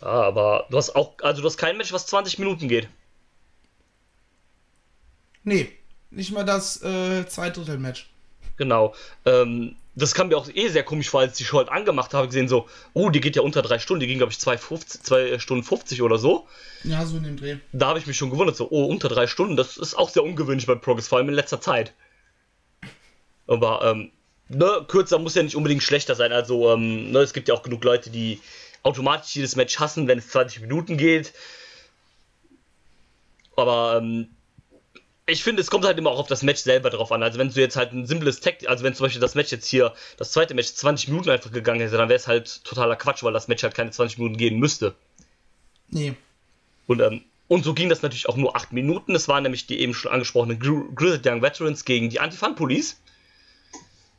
Ja, 0.00 0.08
aber 0.08 0.66
du 0.70 0.78
hast 0.78 0.96
auch, 0.96 1.14
also 1.22 1.42
du 1.42 1.46
hast 1.46 1.58
kein 1.58 1.76
Match, 1.76 1.92
was 1.92 2.06
20 2.06 2.38
Minuten 2.38 2.68
geht. 2.68 2.88
nee, 5.44 5.70
nicht 6.10 6.32
mal 6.32 6.44
das 6.44 6.82
äh, 6.82 7.26
Zweidrittel-Match. 7.26 8.08
Genau. 8.56 8.94
Ähm, 9.24 9.76
das 9.98 10.14
kam 10.14 10.28
mir 10.28 10.36
auch 10.36 10.48
eh 10.48 10.68
sehr 10.68 10.84
komisch 10.84 11.10
vor, 11.10 11.20
als 11.20 11.32
ich 11.32 11.38
die 11.38 11.44
Show 11.44 11.58
halt 11.58 11.70
angemacht 11.70 12.14
habe, 12.14 12.28
gesehen 12.28 12.48
so, 12.48 12.68
oh, 12.92 13.10
die 13.10 13.20
geht 13.20 13.34
ja 13.34 13.42
unter 13.42 13.62
drei 13.62 13.78
Stunden, 13.78 14.00
die 14.00 14.06
ging, 14.06 14.18
glaube 14.18 14.32
ich, 14.32 14.38
2 14.38 15.38
Stunden 15.38 15.64
50 15.64 16.02
oder 16.02 16.18
so. 16.18 16.46
Ja, 16.84 17.04
so 17.04 17.16
in 17.16 17.24
dem 17.24 17.36
Dreh. 17.36 17.56
Da 17.72 17.88
habe 17.88 17.98
ich 17.98 18.06
mich 18.06 18.16
schon 18.16 18.30
gewundert, 18.30 18.56
so, 18.56 18.68
oh, 18.70 18.84
unter 18.84 19.08
drei 19.08 19.26
Stunden, 19.26 19.56
das 19.56 19.76
ist 19.76 19.94
auch 19.94 20.08
sehr 20.08 20.22
ungewöhnlich 20.22 20.66
bei 20.66 20.76
Progress, 20.76 21.08
vor 21.08 21.18
allem 21.18 21.28
in 21.28 21.34
letzter 21.34 21.60
Zeit. 21.60 21.94
Aber, 23.48 23.82
ähm, 23.84 24.12
ne, 24.48 24.84
kürzer 24.86 25.18
muss 25.18 25.34
ja 25.34 25.42
nicht 25.42 25.56
unbedingt 25.56 25.82
schlechter 25.82 26.14
sein, 26.14 26.30
also, 26.32 26.72
ähm, 26.72 27.10
ne, 27.10 27.18
es 27.18 27.32
gibt 27.32 27.48
ja 27.48 27.54
auch 27.54 27.62
genug 27.62 27.82
Leute, 27.82 28.10
die 28.10 28.40
automatisch 28.84 29.34
jedes 29.34 29.56
Match 29.56 29.80
hassen, 29.80 30.06
wenn 30.06 30.18
es 30.18 30.28
20 30.28 30.60
Minuten 30.60 30.96
geht. 30.96 31.32
Aber, 33.56 33.98
ähm, 34.00 34.28
ich 35.28 35.42
finde, 35.42 35.60
es 35.60 35.70
kommt 35.70 35.84
halt 35.84 35.98
immer 35.98 36.10
auch 36.10 36.18
auf 36.18 36.26
das 36.26 36.42
Match 36.42 36.62
selber 36.62 36.88
drauf 36.88 37.12
an. 37.12 37.22
Also 37.22 37.38
wenn 37.38 37.50
du 37.50 37.60
jetzt 37.60 37.76
halt 37.76 37.92
ein 37.92 38.06
simples 38.06 38.40
Tag, 38.40 38.66
also 38.66 38.82
wenn 38.82 38.94
zum 38.94 39.04
Beispiel 39.04 39.20
das 39.20 39.34
Match 39.34 39.52
jetzt 39.52 39.66
hier, 39.66 39.92
das 40.16 40.32
zweite 40.32 40.54
Match 40.54 40.72
20 40.72 41.08
Minuten 41.08 41.28
einfach 41.28 41.52
gegangen 41.52 41.80
hätte, 41.80 41.98
dann 41.98 42.08
wäre 42.08 42.18
es 42.18 42.26
halt 42.26 42.64
totaler 42.64 42.96
Quatsch, 42.96 43.22
weil 43.22 43.34
das 43.34 43.46
Match 43.46 43.62
halt 43.62 43.74
keine 43.74 43.90
20 43.90 44.18
Minuten 44.18 44.38
gehen 44.38 44.58
müsste. 44.58 44.94
Nee. 45.90 46.14
Und, 46.86 47.00
ähm, 47.00 47.22
und 47.46 47.62
so 47.62 47.74
ging 47.74 47.90
das 47.90 48.00
natürlich 48.00 48.28
auch 48.28 48.36
nur 48.36 48.56
8 48.56 48.72
Minuten. 48.72 49.14
Es 49.14 49.28
waren 49.28 49.42
nämlich 49.42 49.66
die 49.66 49.80
eben 49.80 49.92
schon 49.92 50.10
angesprochenen 50.10 50.58
Grizzled 50.58 51.26
Young 51.26 51.42
Veterans 51.42 51.84
gegen 51.84 52.08
die 52.08 52.20
Anti-Fun 52.20 52.54
Police. 52.54 52.98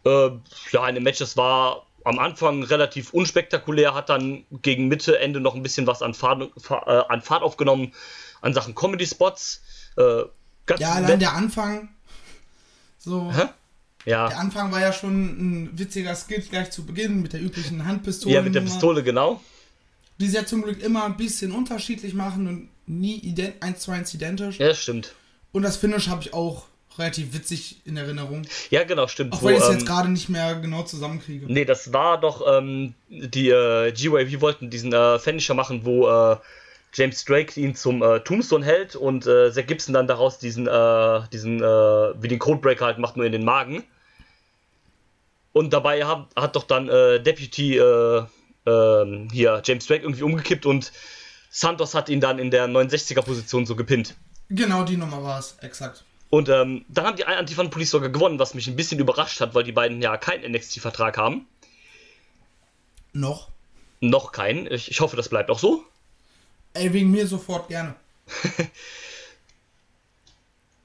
Äh, 0.06 0.30
ja, 0.72 0.84
ein 0.84 1.02
Match, 1.02 1.20
das 1.20 1.36
war 1.36 1.88
am 2.04 2.20
Anfang 2.20 2.62
relativ 2.64 3.14
unspektakulär, 3.14 3.96
hat 3.96 4.10
dann 4.10 4.46
gegen 4.62 4.88
Mitte, 4.88 5.18
Ende 5.18 5.40
noch 5.40 5.56
ein 5.56 5.64
bisschen 5.64 5.88
was 5.88 6.04
an 6.04 6.14
Fahrt, 6.14 6.52
äh, 6.70 6.74
an 7.10 7.22
Fahrt 7.24 7.42
aufgenommen, 7.42 7.94
an 8.42 8.54
Sachen 8.54 8.76
Comedy-Spots. 8.76 9.64
Äh, 9.98 10.24
Ganz 10.70 10.82
ja, 10.82 10.94
allein 10.94 11.20
der 11.20 11.34
Anfang. 11.34 11.90
So. 13.00 13.34
Hä? 13.34 13.46
Ja. 14.06 14.30
Der 14.30 14.38
Anfang 14.38 14.72
war 14.72 14.80
ja 14.80 14.94
schon 14.94 15.14
ein 15.14 15.70
witziger 15.74 16.16
Skit 16.16 16.52
gleich 16.52 16.70
zu 16.70 16.86
Beginn 16.86 17.24
mit 17.24 17.34
der 17.34 17.42
üblichen 17.42 17.86
Handpistole. 17.86 18.36
Ja, 18.36 18.42
mit 18.44 18.54
der 18.54 18.62
Pistole, 18.62 19.02
genau. 19.02 19.42
Die 20.20 20.28
sie 20.28 20.36
ja 20.36 20.46
zum 20.46 20.62
Glück 20.62 20.82
immer 20.84 21.06
ein 21.06 21.18
bisschen 21.18 21.52
unterschiedlich 21.54 22.14
machen 22.14 22.48
und 22.48 22.70
nie 22.86 23.18
ident 23.18 23.56
eins 23.62 23.80
zu 23.80 23.92
eins 23.92 24.14
identisch. 24.14 24.60
Ja, 24.60 24.74
stimmt. 24.76 25.16
Und 25.52 25.64
das 25.64 25.78
Finish 25.78 26.08
habe 26.08 26.22
ich 26.22 26.34
auch 26.36 26.68
relativ 27.00 27.34
witzig 27.34 27.82
in 27.86 27.98
Erinnerung. 27.98 28.44
Ja, 28.70 28.84
genau, 28.84 29.08
stimmt. 29.08 29.34
Auch 29.34 29.42
wenn 29.42 29.56
ich 29.56 29.62
es 29.62 29.70
ähm, 29.70 29.74
jetzt 29.74 29.88
gerade 29.88 30.10
nicht 30.10 30.30
mehr 30.30 30.56
genau 30.56 30.84
zusammenkriege. 30.84 31.48
Nee, 31.48 31.66
das 31.66 31.92
war 31.94 32.20
doch, 32.20 32.44
ähm, 32.48 32.94
die 33.10 33.50
äh, 33.50 33.92
GYV 33.92 34.42
wollten 34.42 34.70
diesen 34.70 34.94
äh, 34.94 35.18
Finisher 35.18 35.56
machen, 35.56 35.84
wo 35.84 36.08
äh, 36.08 36.38
James 36.94 37.24
Drake 37.26 37.60
ihn 37.60 37.76
zum 37.76 38.02
äh, 38.02 38.20
Tombstone 38.22 38.66
hält 38.66 38.96
und 38.96 39.28
äh, 39.28 39.52
Zack 39.52 39.68
Gibson 39.68 39.94
dann 39.94 40.08
daraus 40.08 40.40
diesen, 40.40 40.68
äh, 40.68 41.22
diesen 41.32 41.62
äh, 41.62 41.64
wie 41.64 42.28
den 42.28 42.40
Codebreaker 42.40 42.86
halt 42.86 42.98
macht, 42.98 43.16
nur 43.16 43.26
in 43.26 43.32
den 43.32 43.46
Magen. 43.46 43.84
Und 45.54 45.74
dabei 45.74 46.06
hat, 46.06 46.28
hat 46.36 46.56
doch 46.56 46.64
dann 46.64 46.90
äh, 46.90 47.22
Deputy 47.22 47.78
äh, 47.78 48.24
ähm, 48.66 49.28
hier 49.32 49.62
James 49.64 49.86
Drake 49.86 50.04
irgendwie 50.04 50.24
umgekippt 50.24 50.66
und 50.66 50.92
Santos 51.50 51.96
hat 51.96 52.10
ihn 52.10 52.22
dann 52.22 52.40
in 52.40 52.52
der 52.52 52.68
69er 52.68 53.22
Position 53.22 53.66
so 53.66 53.76
gepinnt. 53.76 54.16
Genau 54.50 54.84
die 54.84 54.98
Nummer 54.98 55.24
war 55.24 55.40
es, 55.40 55.58
exakt. 55.62 56.04
Und 56.30 56.50
ähm, 56.50 56.86
dann 56.90 57.06
haben 57.06 57.18
die 57.18 57.26
Antifan 57.26 57.72
Police 57.72 57.92
sogar 57.92 58.10
gewonnen, 58.10 58.38
was 58.38 58.54
mich 58.54 58.68
ein 58.68 58.76
bisschen 58.76 59.00
überrascht 59.00 59.42
hat, 59.42 59.56
weil 59.56 59.64
die 59.64 59.72
beiden 59.72 60.02
ja 60.02 60.16
keinen 60.18 60.52
NXT-Vertrag 60.52 61.18
haben. 61.18 61.48
Noch? 63.14 63.50
Noch 64.00 64.32
keinen. 64.32 64.72
Ich, 64.72 64.92
ich 64.92 65.02
hoffe, 65.02 65.16
das 65.16 65.30
bleibt 65.30 65.50
auch 65.50 65.58
so. 65.58 65.84
Ey, 66.80 66.94
wegen 66.94 67.12
mir 67.12 67.28
sofort 67.28 67.68
gerne. 67.68 67.96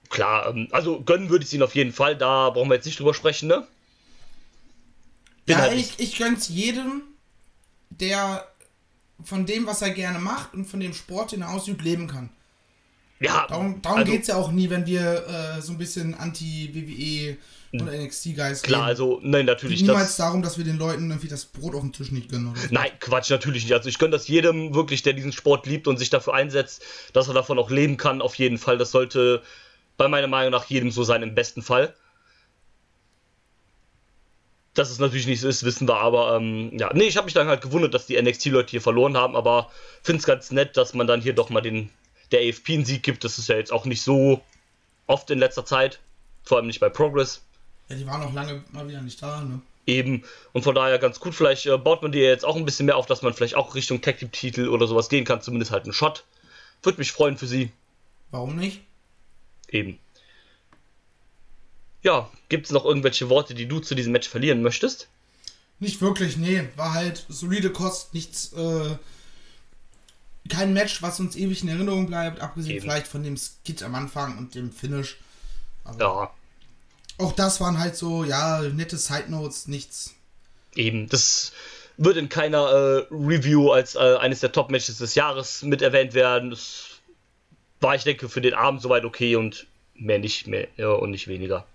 Klar, 0.08 0.48
ähm, 0.48 0.68
also 0.70 1.02
gönnen 1.02 1.28
würde 1.28 1.44
ich 1.44 1.48
es 1.48 1.54
ihnen 1.54 1.62
auf 1.62 1.74
jeden 1.74 1.92
Fall, 1.92 2.16
da 2.16 2.50
brauchen 2.50 2.68
wir 2.68 2.74
jetzt 2.74 2.86
nicht 2.86 2.98
drüber 2.98 3.14
sprechen, 3.14 3.48
ne? 3.48 3.66
Bin 5.46 5.56
ja, 5.56 5.62
halt 5.62 5.78
ich, 5.78 5.98
ich 5.98 6.16
gönn's 6.18 6.48
jedem, 6.48 7.02
der 7.90 8.46
von 9.22 9.46
dem, 9.46 9.66
was 9.66 9.82
er 9.82 9.90
gerne 9.90 10.18
macht 10.18 10.54
und 10.54 10.64
von 10.64 10.80
dem 10.80 10.94
Sport, 10.94 11.32
den 11.32 11.42
er 11.42 11.50
ausübt, 11.50 11.82
leben 11.82 12.08
kann. 12.08 12.30
Ja, 13.20 13.46
darum, 13.46 13.80
darum 13.80 13.98
also, 14.00 14.12
geht 14.12 14.22
es 14.22 14.28
ja 14.28 14.36
auch 14.36 14.50
nie, 14.50 14.70
wenn 14.70 14.86
wir 14.86 15.26
äh, 15.26 15.62
so 15.62 15.72
ein 15.72 15.78
bisschen 15.78 16.14
anti-WWE 16.14 17.36
und 17.81 17.93
NXT-Guys 17.93 18.62
Klar, 18.62 18.83
reden. 18.83 18.88
also, 18.88 19.21
nein, 19.23 19.47
natürlich. 19.47 19.81
Es 19.81 19.87
niemals 19.87 20.09
das, 20.09 20.16
darum, 20.16 20.43
dass 20.43 20.59
wir 20.59 20.64
den 20.64 20.78
Leuten 20.78 21.11
irgendwie 21.11 21.28
das 21.28 21.45
Brot 21.45 21.75
auf 21.75 21.81
den 21.81 21.93
Tisch 21.93 22.11
nicht 22.11 22.31
gönnen. 22.31 22.49
Oder 22.49 22.61
so. 22.61 22.69
Nein, 22.71 22.90
Quatsch, 23.00 23.31
natürlich 23.31 23.64
nicht. 23.64 23.73
Also 23.73 23.88
ich 23.88 23.99
gönne 23.99 24.12
das 24.12 24.28
jedem 24.28 24.75
wirklich, 24.75 25.02
der 25.02 25.12
diesen 25.12 25.33
Sport 25.33 25.66
liebt 25.66 25.88
und 25.88 25.97
sich 25.97 26.11
dafür 26.11 26.35
einsetzt, 26.35 26.83
dass 27.12 27.28
er 27.28 27.35
davon 27.35 27.59
auch 27.59 27.71
leben 27.71 27.97
kann, 27.97 28.23
auf 28.23 28.37
jeden 28.37 28.59
Fall. 28.59 28.78
Das 28.78 28.90
sollte 28.90 29.43
bei 29.97 30.09
meiner 30.09 30.28
Meinung 30.28 30.52
nach 30.52 30.66
jedem 30.66 30.90
so 30.90 31.04
sein, 31.04 31.23
im 31.23 31.35
besten 31.35 31.62
Fall. 31.62 31.95
Dass 34.75 34.90
es 34.90 34.99
natürlich 34.99 35.26
nicht 35.26 35.40
so 35.40 35.49
ist, 35.49 35.62
wissen 35.62 35.87
wir, 35.87 35.99
aber 35.99 36.37
ähm, 36.37 36.76
ja, 36.76 36.90
nee, 36.95 37.04
ich 37.04 37.16
habe 37.16 37.26
mich 37.26 37.35
dann 37.35 37.47
halt 37.47 37.62
gewundert, 37.62 37.95
dass 37.95 38.07
die 38.07 38.21
NXT-Leute 38.21 38.71
hier 38.71 38.81
verloren 38.81 39.16
haben, 39.16 39.37
aber 39.37 39.71
finde 40.02 40.19
es 40.19 40.26
ganz 40.26 40.50
nett, 40.50 40.76
dass 40.76 40.95
man 40.95 41.07
dann 41.07 41.21
hier 41.21 41.33
doch 41.33 41.49
mal 41.49 41.61
den 41.61 41.90
der 42.33 42.40
AFP 42.40 42.75
einen 42.75 42.85
Sieg 42.85 43.02
gibt. 43.02 43.25
Das 43.25 43.38
ist 43.38 43.49
ja 43.49 43.57
jetzt 43.57 43.73
auch 43.73 43.85
nicht 43.85 44.02
so 44.02 44.43
oft 45.07 45.31
in 45.31 45.38
letzter 45.38 45.64
Zeit, 45.64 46.00
vor 46.43 46.59
allem 46.59 46.66
nicht 46.66 46.81
bei 46.81 46.88
Progress. 46.88 47.43
Ja, 47.88 47.96
die 47.96 48.06
waren 48.06 48.22
auch 48.22 48.32
lange 48.32 48.64
mal 48.72 48.88
wieder 48.88 49.02
nicht 49.02 49.22
da, 49.22 49.42
ne? 49.42 49.60
Eben. 49.86 50.24
Und 50.52 50.62
von 50.62 50.74
daher 50.74 50.98
ganz 50.98 51.20
gut. 51.20 51.34
Vielleicht 51.34 51.66
äh, 51.66 51.76
baut 51.76 52.02
man 52.02 52.12
dir 52.12 52.24
jetzt 52.24 52.44
auch 52.44 52.56
ein 52.56 52.64
bisschen 52.64 52.86
mehr 52.86 52.96
auf, 52.96 53.06
dass 53.06 53.22
man 53.22 53.34
vielleicht 53.34 53.54
auch 53.54 53.74
Richtung 53.74 54.00
Team 54.00 54.32
Titel 54.32 54.68
oder 54.68 54.86
sowas 54.86 55.08
gehen 55.08 55.24
kann. 55.24 55.42
Zumindest 55.42 55.70
halt 55.72 55.84
einen 55.84 55.92
Shot. 55.92 56.24
Würde 56.82 56.98
mich 56.98 57.12
freuen 57.12 57.36
für 57.36 57.46
sie. 57.46 57.70
Warum 58.30 58.56
nicht? 58.56 58.80
Eben. 59.68 59.98
Ja, 62.02 62.30
gibt 62.48 62.66
es 62.66 62.72
noch 62.72 62.84
irgendwelche 62.84 63.28
Worte, 63.28 63.54
die 63.54 63.66
du 63.66 63.80
zu 63.80 63.94
diesem 63.94 64.12
Match 64.12 64.28
verlieren 64.28 64.62
möchtest? 64.62 65.08
Nicht 65.80 66.00
wirklich, 66.00 66.36
nee. 66.36 66.64
War 66.76 66.94
halt 66.94 67.24
solide 67.28 67.70
Kost, 67.70 68.14
nichts, 68.14 68.52
äh, 68.52 68.96
kein 70.48 70.74
Match, 70.74 71.02
was 71.02 71.20
uns 71.20 71.36
ewig 71.36 71.62
in 71.62 71.68
Erinnerung 71.68 72.06
bleibt, 72.06 72.40
abgesehen 72.40 72.76
Eben. 72.76 72.82
vielleicht 72.82 73.06
von 73.06 73.22
dem 73.22 73.36
Skit 73.36 73.82
am 73.82 73.94
Anfang 73.94 74.36
und 74.36 74.54
dem 74.54 74.70
Finish. 74.72 75.16
Aber 75.84 75.98
ja 75.98 76.30
auch 77.18 77.33
das 77.33 77.61
waren 77.61 77.78
halt 77.78 77.97
so, 77.97 78.25
ja, 78.25 78.61
nette 78.62 78.97
Side 78.97 79.30
Notes, 79.30 79.68
nichts. 79.68 80.14
Eben, 80.75 81.09
das 81.09 81.52
wird 81.97 82.16
in 82.16 82.28
keiner 82.28 82.68
äh, 82.68 83.06
Review 83.11 83.71
als 83.71 83.94
äh, 83.94 84.16
eines 84.16 84.40
der 84.40 84.52
Top-Matches 84.52 84.99
des 84.99 85.14
Jahres 85.14 85.62
mit 85.62 85.83
erwähnt 85.83 86.14
werden. 86.14 86.50
Das 86.50 86.87
war, 87.80 87.94
ich 87.94 88.04
denke, 88.04 88.28
für 88.28 88.40
den 88.40 88.54
Abend 88.54 88.83
soweit 88.83 89.04
okay 89.04 89.37
und 89.37 89.66
mehr 89.94 90.18
nicht 90.18 90.49
mehr 90.49 90.66
ja, 90.76 90.88
und 90.88 91.11
nicht 91.11 91.28
weniger. 91.28 91.66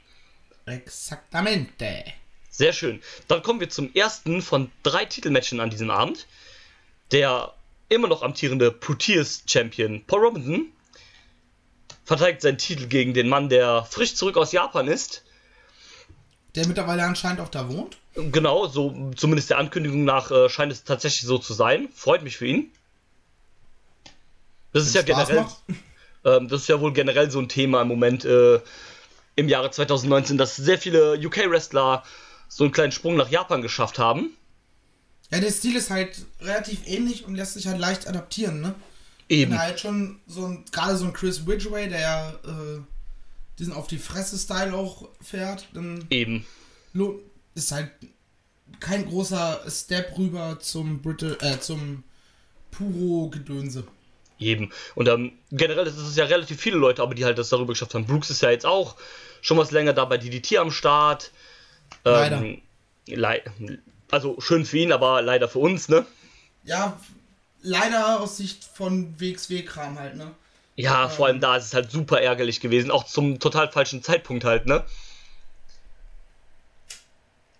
Exaktamente. 0.65 2.03
Sehr 2.49 2.73
schön. 2.73 3.01
Dann 3.27 3.41
kommen 3.41 3.61
wir 3.61 3.69
zum 3.69 3.93
ersten 3.93 4.41
von 4.41 4.69
drei 4.83 5.05
Titelmatchen 5.05 5.61
an 5.61 5.69
diesem 5.69 5.89
Abend. 5.89 6.27
Der 7.11 7.53
immer 7.87 8.07
noch 8.07 8.21
amtierende 8.21 8.71
Proteus 8.71 9.41
Champion 9.47 10.03
Paul 10.05 10.19
Robinson 10.25 10.71
verteidigt 12.03 12.41
seinen 12.41 12.57
Titel 12.57 12.85
gegen 12.87 13.13
den 13.15 13.29
Mann, 13.29 13.49
der 13.49 13.83
frisch 13.89 14.13
zurück 14.15 14.37
aus 14.37 14.51
Japan 14.51 14.87
ist 14.87 15.23
der 16.55 16.67
mittlerweile 16.67 17.03
anscheinend 17.03 17.41
auch 17.41 17.49
da 17.49 17.69
wohnt? 17.69 17.97
Genau, 18.15 18.67
so 18.67 19.11
zumindest 19.15 19.49
der 19.49 19.57
Ankündigung 19.59 20.03
nach 20.03 20.31
äh, 20.31 20.49
scheint 20.49 20.71
es 20.71 20.83
tatsächlich 20.83 21.27
so 21.27 21.37
zu 21.37 21.53
sein. 21.53 21.89
Freut 21.93 22.23
mich 22.23 22.37
für 22.37 22.47
ihn. 22.47 22.71
Das 24.73 24.85
ist 24.85 24.95
ja 24.95 25.01
generell. 25.01 25.45
Ähm, 26.25 26.49
das 26.49 26.63
ist 26.63 26.67
ja 26.67 26.81
wohl 26.81 26.91
generell 26.91 27.31
so 27.31 27.39
ein 27.39 27.47
Thema 27.47 27.81
im 27.81 27.87
Moment 27.87 28.25
äh, 28.25 28.59
im 29.37 29.47
Jahre 29.47 29.71
2019, 29.71 30.37
dass 30.37 30.57
sehr 30.57 30.77
viele 30.77 31.13
UK-Wrestler 31.13 32.03
so 32.49 32.65
einen 32.65 32.73
kleinen 32.73 32.91
Sprung 32.91 33.15
nach 33.15 33.29
Japan 33.29 33.61
geschafft 33.61 33.99
haben. 33.99 34.31
Ja, 35.31 35.39
der 35.39 35.49
Stil 35.49 35.77
ist 35.77 35.89
halt 35.89 36.25
relativ 36.41 36.85
ähnlich 36.85 37.25
und 37.25 37.35
lässt 37.35 37.53
sich 37.53 37.67
halt 37.67 37.79
leicht 37.79 38.05
adaptieren, 38.05 38.59
ne? 38.59 38.75
Eben. 39.29 39.51
Wenn 39.51 39.59
halt 39.59 39.79
schon 39.79 40.19
so 40.27 40.45
ein, 40.45 40.65
gerade 40.71 40.97
so 40.97 41.05
ein 41.05 41.13
Chris 41.13 41.47
Ridgway, 41.47 41.87
der 41.87 42.01
ja 42.01 42.29
äh, 42.31 42.81
diesen 43.59 43.73
auf 43.73 43.87
die 43.87 43.97
Fresse-Style 43.97 44.73
auch 44.73 45.09
fährt, 45.21 45.67
dann 45.73 46.05
eben 46.09 46.45
ist 47.59 47.71
halt 47.71 47.91
kein 48.79 49.07
großer 49.07 49.61
Step 49.69 50.17
rüber 50.17 50.57
zum 50.59 51.01
British, 51.01 51.37
äh, 51.41 51.59
zum 51.59 52.03
Puro-Gedönse. 52.71 53.83
Eben. 54.39 54.71
Und 54.95 55.09
ähm, 55.09 55.33
generell 55.51 55.85
ist 55.85 55.97
es 55.97 56.15
ja 56.15 56.25
relativ 56.25 56.61
viele 56.61 56.77
Leute, 56.77 57.01
aber 57.01 57.13
die 57.13 57.25
halt 57.25 57.37
das 57.37 57.49
darüber 57.49 57.73
geschafft 57.73 57.93
haben. 57.93 58.05
Brooks 58.05 58.29
ist 58.29 58.41
ja 58.41 58.51
jetzt 58.51 58.65
auch 58.65 58.95
schon 59.41 59.57
was 59.57 59.71
länger 59.71 59.93
da 59.93 60.05
bei 60.05 60.17
DDT 60.17 60.57
am 60.57 60.71
Start. 60.71 61.31
Ähm, 62.05 62.61
leider. 63.07 63.51
Le 63.57 63.79
also 64.11 64.39
schön 64.39 64.65
für 64.65 64.77
ihn, 64.77 64.91
aber 64.91 65.21
leider 65.21 65.47
für 65.47 65.59
uns, 65.59 65.87
ne? 65.87 66.05
Ja, 66.63 66.99
leider 67.61 68.21
aus 68.21 68.37
Sicht 68.37 68.63
von 68.63 69.19
WXW-Kram 69.19 69.99
halt, 69.99 70.15
ne? 70.15 70.31
Ja, 70.79 71.09
vor 71.09 71.25
allem 71.25 71.41
da 71.41 71.57
ist 71.57 71.65
es 71.65 71.73
halt 71.73 71.91
super 71.91 72.21
ärgerlich 72.21 72.61
gewesen, 72.61 72.89
auch 72.89 73.03
zum 73.03 73.37
total 73.37 73.69
falschen 73.69 74.01
Zeitpunkt 74.01 74.45
halt, 74.45 74.65
ne? 74.65 74.85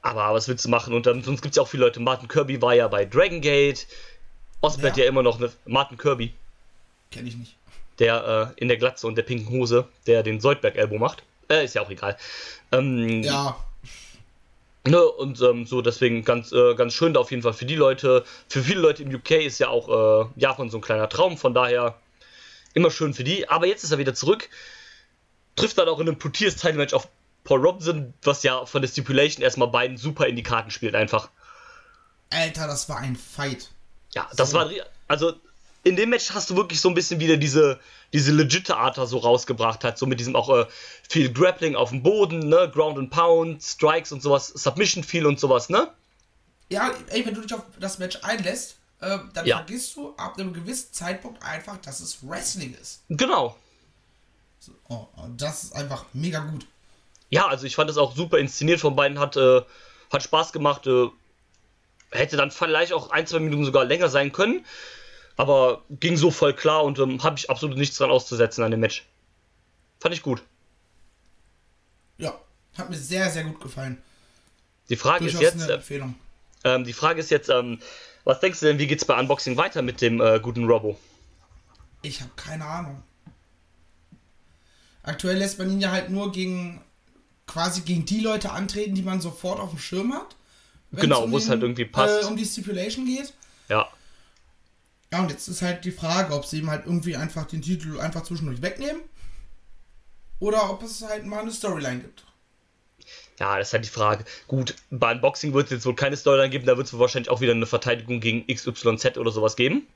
Aber 0.02 0.34
was 0.34 0.48
willst 0.48 0.64
du 0.64 0.70
machen? 0.70 0.94
Und 0.94 1.06
dann, 1.06 1.22
sonst 1.22 1.42
gibt 1.42 1.52
es 1.52 1.58
ja 1.58 1.64
auch 1.64 1.68
viele 1.68 1.84
Leute. 1.84 2.00
Martin 2.00 2.30
Kirby 2.30 2.62
war 2.62 2.76
ja 2.76 2.88
bei 2.88 3.04
Dragon 3.04 3.42
Gate. 3.42 3.88
Osbert 4.62 4.96
ja. 4.96 5.04
ja 5.04 5.10
immer 5.10 5.22
noch 5.22 5.38
eine. 5.38 5.52
Martin 5.66 5.98
Kirby. 5.98 6.34
Kenn 7.12 7.28
ich 7.28 7.36
nicht. 7.36 7.58
Der 8.00 8.54
äh, 8.56 8.62
in 8.62 8.70
der 8.70 8.78
Glatze 8.78 9.06
und 9.06 9.16
der 9.16 9.24
pinken 9.24 9.50
Hose, 9.50 9.86
der 10.08 10.24
den 10.24 10.40
Soldberg-Elbow 10.40 10.98
macht. 10.98 11.22
Äh, 11.50 11.66
ist 11.66 11.76
ja 11.76 11.82
auch 11.82 11.90
egal. 11.90 12.18
Ähm, 12.72 13.22
ja. 13.24 13.58
Ne, 14.88 15.04
und 15.04 15.42
ähm, 15.42 15.66
so 15.66 15.82
deswegen 15.82 16.24
ganz, 16.24 16.54
äh, 16.54 16.74
ganz 16.74 16.94
schön 16.94 17.14
da 17.14 17.20
auf 17.20 17.32
jeden 17.32 17.44
Fall 17.44 17.52
für 17.52 17.66
die 17.66 17.76
Leute. 17.76 18.24
Für 18.48 18.62
viele 18.62 18.80
Leute 18.80 19.04
im 19.04 19.14
UK 19.14 19.32
ist 19.32 19.60
ja 19.60 19.68
auch 19.68 19.90
äh, 19.90 20.30
Japan 20.38 20.70
so 20.70 20.78
ein 20.78 20.82
kleiner 20.82 21.10
Traum, 21.10 21.38
von 21.38 21.54
daher 21.54 22.00
immer 22.74 22.92
schön 22.92 23.14
für 23.14 23.24
die. 23.24 23.50
Aber 23.50 23.68
jetzt 23.68 23.84
ist 23.84 23.92
er 23.92 23.98
wieder 23.98 24.14
zurück. 24.14 24.50
Trifft 25.56 25.78
dann 25.78 25.90
auch 25.90 26.00
in 26.00 26.08
einem 26.08 26.20
Proteas 26.20 26.56
Title 26.56 26.78
Match 26.78 26.94
auf 26.94 27.08
Paul 27.44 27.62
Robinson, 27.62 28.14
was 28.24 28.44
ja 28.44 28.66
von 28.66 28.82
der 28.82 28.90
Stipulation 28.90 29.44
erstmal 29.44 29.70
beiden 29.70 29.98
super 29.98 30.28
in 30.28 30.36
die 30.36 30.44
Karten 30.44 30.72
spielt, 30.72 30.96
einfach. 30.96 31.30
Alter, 32.30 32.68
das 32.68 32.88
war 32.90 32.98
ein 32.98 33.16
Fight. 33.16 33.70
Ja, 34.14 34.30
das 34.36 34.52
so. 34.52 34.58
war. 34.58 34.70
Also, 35.08 35.34
in 35.84 35.96
dem 35.96 36.10
Match 36.10 36.32
hast 36.32 36.50
du 36.50 36.56
wirklich 36.56 36.80
so 36.82 36.90
ein 36.90 36.94
bisschen 36.94 37.20
wieder 37.20 37.38
diese, 37.38 37.80
diese 38.14 38.32
legitime 38.32 38.78
Art 38.78 38.98
da 38.98 39.06
so 39.06 39.18
rausgebracht 39.18 39.84
hat, 39.84 39.98
so 39.98 40.06
mit 40.06 40.20
diesem 40.20 40.36
auch 40.36 40.50
äh, 40.50 40.66
viel 41.10 41.32
Grappling 41.32 41.76
auf 41.76 41.90
dem 41.90 42.04
Boden, 42.04 42.50
ne, 42.50 42.70
Ground 42.72 42.98
and 42.98 43.10
Pound, 43.10 43.64
Strikes 43.64 44.12
und 44.12 44.22
sowas, 44.22 44.48
Submission 44.48 45.04
viel 45.04 45.26
und 45.26 45.40
sowas, 45.40 45.70
ne? 45.70 45.90
Ja, 46.70 46.92
ey, 47.08 47.26
wenn 47.26 47.34
du 47.34 47.42
dich 47.42 47.54
auf 47.54 47.64
das 47.80 47.98
Match 47.98 48.20
einlässt, 48.22 48.76
äh, 49.02 49.18
dann 49.34 49.46
ja. 49.46 49.58
vergisst 49.58 49.96
du 49.96 50.14
ab 50.16 50.38
einem 50.38 50.54
gewissen 50.54 50.92
Zeitpunkt 50.92 51.42
einfach, 51.44 51.78
dass 51.78 52.00
es 52.00 52.28
Wrestling 52.28 52.74
ist. 52.74 53.02
Genau. 53.10 53.56
So, 54.60 54.74
oh, 54.90 55.08
das 55.38 55.64
ist 55.64 55.74
einfach 55.74 56.06
mega 56.14 56.40
gut. 56.40 56.66
Ja, 57.30 57.48
also 57.48 57.66
ich 57.66 57.76
fand 57.76 57.90
es 57.90 57.98
auch 57.98 58.16
super 58.16 58.40
inszeniert 58.40 58.80
von 58.80 58.96
beiden, 58.96 59.20
hat, 59.20 59.38
äh, 59.38 59.62
hat 60.12 60.24
Spaß 60.24 60.52
gemacht, 60.52 60.88
äh, 60.88 61.08
hätte 62.12 62.38
dann 62.38 62.52
vielleicht 62.52 62.92
auch 62.92 63.12
ein, 63.12 63.28
zwei 63.28 63.40
Minuten 63.40 63.66
sogar 63.66 63.86
länger 63.86 64.10
sein 64.10 64.32
können. 64.32 64.66
Aber 65.38 65.84
ging 65.90 66.18
so 66.18 66.32
voll 66.32 66.54
klar 66.54 66.84
und 66.84 67.00
ähm, 67.00 67.24
habe 67.24 67.38
ich 67.38 67.50
absolut 67.50 67.78
nichts 67.78 67.98
dran 67.98 68.12
auszusetzen 68.12 68.62
an 68.62 68.72
dem 68.72 68.82
Match. 68.82 69.06
Fand 70.02 70.14
ich 70.14 70.22
gut. 70.22 70.44
Ja, 72.18 72.38
hat 72.78 72.90
mir 72.90 72.98
sehr, 72.98 73.30
sehr 73.30 73.46
gut 73.46 73.62
gefallen. 73.62 74.02
Die 74.90 74.98
Frage 74.98 75.26
Durchaus 75.26 75.42
ist 75.42 75.62
jetzt. 75.62 75.70
Empfehlung. 75.70 76.16
Ähm, 76.66 76.84
die 76.84 76.92
Frage 76.92 77.22
ist 77.22 77.32
jetzt, 77.32 77.48
ähm, 77.50 77.80
was 78.30 78.40
denkst 78.40 78.60
du 78.60 78.68
denn, 78.68 78.78
wie 78.78 78.86
geht's 78.86 79.06
bei 79.06 79.20
Unboxing 79.20 79.58
weiter 79.58 79.82
mit 79.82 80.02
dem 80.02 80.22
äh, 80.22 80.40
guten 80.40 80.66
Robo? 80.66 81.00
Ich 82.04 82.22
habe 82.22 82.32
keine 82.36 82.64
Ahnung. 82.64 83.04
Aktuell 85.02 85.38
lässt 85.38 85.58
man 85.58 85.72
ihn 85.72 85.82
ja 85.82 85.92
halt 85.92 86.12
nur 86.12 86.32
gegen 86.32 86.82
quasi 87.48 87.82
gegen 87.82 88.06
die 88.06 88.20
Leute 88.20 88.52
antreten, 88.52 88.94
die 88.94 89.02
man 89.02 89.20
sofort 89.20 89.60
auf 89.60 89.72
dem 89.72 89.80
Schirm 89.80 90.14
hat. 90.14 90.36
Genau, 90.92 91.30
wo 91.32 91.38
es 91.38 91.50
halt 91.50 91.64
irgendwie 91.64 91.86
passt. 91.86 92.24
Äh, 92.24 92.28
um 92.28 92.38
die 92.38 92.46
Stipulation 92.46 93.06
geht. 93.06 93.34
Ja. 93.68 93.88
Ja, 95.12 95.22
und 95.22 95.32
jetzt 95.32 95.48
ist 95.48 95.64
halt 95.64 95.84
die 95.84 95.92
Frage, 95.92 96.36
ob 96.36 96.46
sie 96.46 96.60
ihm 96.60 96.70
halt 96.70 96.86
irgendwie 96.86 97.16
einfach 97.16 97.46
den 97.46 97.64
Titel 97.64 98.00
einfach 98.00 98.22
zwischendurch 98.22 98.62
wegnehmen. 98.62 99.02
Oder 100.38 100.70
ob 100.70 100.84
es 100.84 101.02
halt 101.02 101.26
mal 101.26 101.40
eine 101.40 101.52
Storyline 101.52 102.02
gibt. 102.02 102.24
Ja, 103.40 103.58
das 103.58 103.70
ist 103.70 103.74
halt 103.74 103.86
die 103.86 103.90
Frage. 103.90 104.26
Gut, 104.48 104.76
bei 104.90 105.12
Unboxing 105.12 105.54
wird 105.54 105.66
es 105.66 105.72
jetzt 105.72 105.86
wohl 105.86 105.96
keine 105.96 106.18
Storyline 106.18 106.50
geben, 106.50 106.66
da 106.66 106.78
wird 106.78 106.88
es 106.88 106.98
wahrscheinlich 106.98 107.30
auch 107.30 107.42
wieder 107.42 107.54
eine 107.54 107.66
Verteidigung 107.66 108.20
gegen 108.20 108.46
XYZ 108.48 109.18
oder 109.18 109.32
sowas 109.32 109.56
geben. 109.56 109.88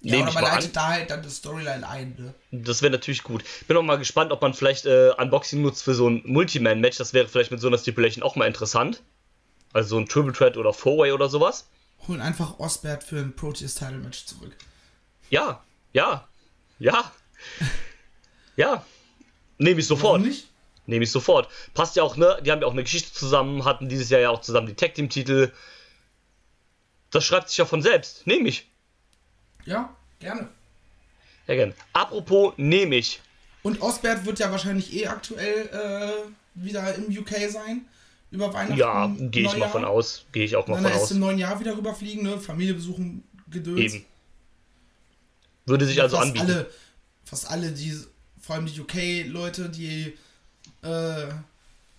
Ja, 0.00 0.22
aber 0.22 0.32
man 0.32 0.44
leitet 0.44 0.76
da 0.76 0.88
halt 0.88 1.10
dann 1.10 1.22
die 1.22 1.28
Storyline 1.28 1.86
ein, 1.86 2.14
ne? 2.16 2.34
Das 2.52 2.82
wäre 2.82 2.92
natürlich 2.92 3.24
gut. 3.24 3.42
Bin 3.66 3.76
auch 3.76 3.82
mal 3.82 3.98
gespannt, 3.98 4.30
ob 4.30 4.40
man 4.40 4.54
vielleicht 4.54 4.86
äh, 4.86 5.10
Unboxing 5.18 5.60
nutzt 5.60 5.82
für 5.82 5.94
so 5.94 6.08
ein 6.08 6.22
Multiman-Match. 6.24 6.98
Das 6.98 7.12
wäre 7.12 7.26
vielleicht 7.26 7.50
mit 7.50 7.60
so 7.60 7.66
einer 7.66 7.78
Stipulation 7.78 8.22
auch 8.22 8.36
mal 8.36 8.46
interessant. 8.46 9.02
Also 9.72 9.90
so 9.90 9.98
ein 9.98 10.06
Triple 10.06 10.32
Threat 10.32 10.56
oder 10.56 10.72
Four-Way 10.72 11.12
oder 11.12 11.28
sowas 11.28 11.66
holen 12.06 12.20
einfach 12.20 12.58
Osbert 12.58 13.02
für 13.02 13.18
ein 13.18 13.34
Proteus 13.34 13.74
Title 13.74 13.98
Match 13.98 14.26
zurück. 14.26 14.56
Ja, 15.30 15.62
ja, 15.92 16.28
ja. 16.78 17.12
ja. 18.56 18.84
Nehme 19.58 19.80
ich 19.80 19.86
sofort. 19.86 20.20
Warum 20.20 20.28
nicht? 20.28 20.47
Nehme 20.88 21.04
ich 21.04 21.12
sofort. 21.12 21.48
Passt 21.74 21.96
ja 21.96 22.02
auch, 22.02 22.16
ne? 22.16 22.38
Die 22.42 22.50
haben 22.50 22.62
ja 22.62 22.66
auch 22.66 22.72
eine 22.72 22.82
Geschichte 22.82 23.12
zusammen, 23.12 23.66
hatten 23.66 23.90
dieses 23.90 24.08
Jahr 24.08 24.22
ja 24.22 24.30
auch 24.30 24.40
zusammen 24.40 24.68
die 24.68 24.74
Tag 24.74 24.94
Team 24.94 25.10
Titel. 25.10 25.52
Das 27.10 27.24
schreibt 27.24 27.50
sich 27.50 27.58
ja 27.58 27.66
von 27.66 27.82
selbst. 27.82 28.26
Nehme 28.26 28.48
ich. 28.48 28.66
Ja, 29.66 29.94
gerne. 30.18 30.48
Ja, 31.46 31.54
gerne. 31.56 31.74
Apropos, 31.92 32.54
nehme 32.56 32.96
ich. 32.96 33.20
Und 33.62 33.82
Osbert 33.82 34.24
wird 34.24 34.38
ja 34.38 34.50
wahrscheinlich 34.50 34.94
eh 34.94 35.08
aktuell 35.08 35.68
äh, 35.68 36.30
wieder 36.54 36.94
im 36.94 37.06
UK 37.16 37.50
sein 37.50 37.84
über 38.30 38.54
Weihnachten. 38.54 38.78
Ja, 38.78 39.14
gehe 39.18 39.44
ich 39.44 39.56
mal 39.58 39.68
von 39.68 39.84
aus. 39.84 40.24
Gehe 40.32 40.44
ich 40.44 40.56
auch 40.56 40.66
mal 40.68 40.80
von 40.80 40.90
aus. 40.90 41.10
im 41.10 41.18
neuen 41.18 41.36
Jahr 41.36 41.60
wieder 41.60 41.76
rüberfliegen, 41.76 42.22
ne? 42.22 42.38
Familie 42.38 42.72
besuchen, 42.72 43.24
Gedöns. 43.50 43.92
Eben. 43.92 44.06
Würde 45.66 45.84
sich 45.84 46.00
also 46.00 46.16
fast 46.16 46.28
anbieten. 46.28 46.50
Alle, 46.50 46.70
fast 47.24 47.50
alle, 47.50 47.72
die, 47.72 47.94
vor 48.40 48.56
allem 48.56 48.64
die 48.64 48.80
UK-Leute, 48.80 49.68
die 49.68 50.16
äh, 50.82 51.28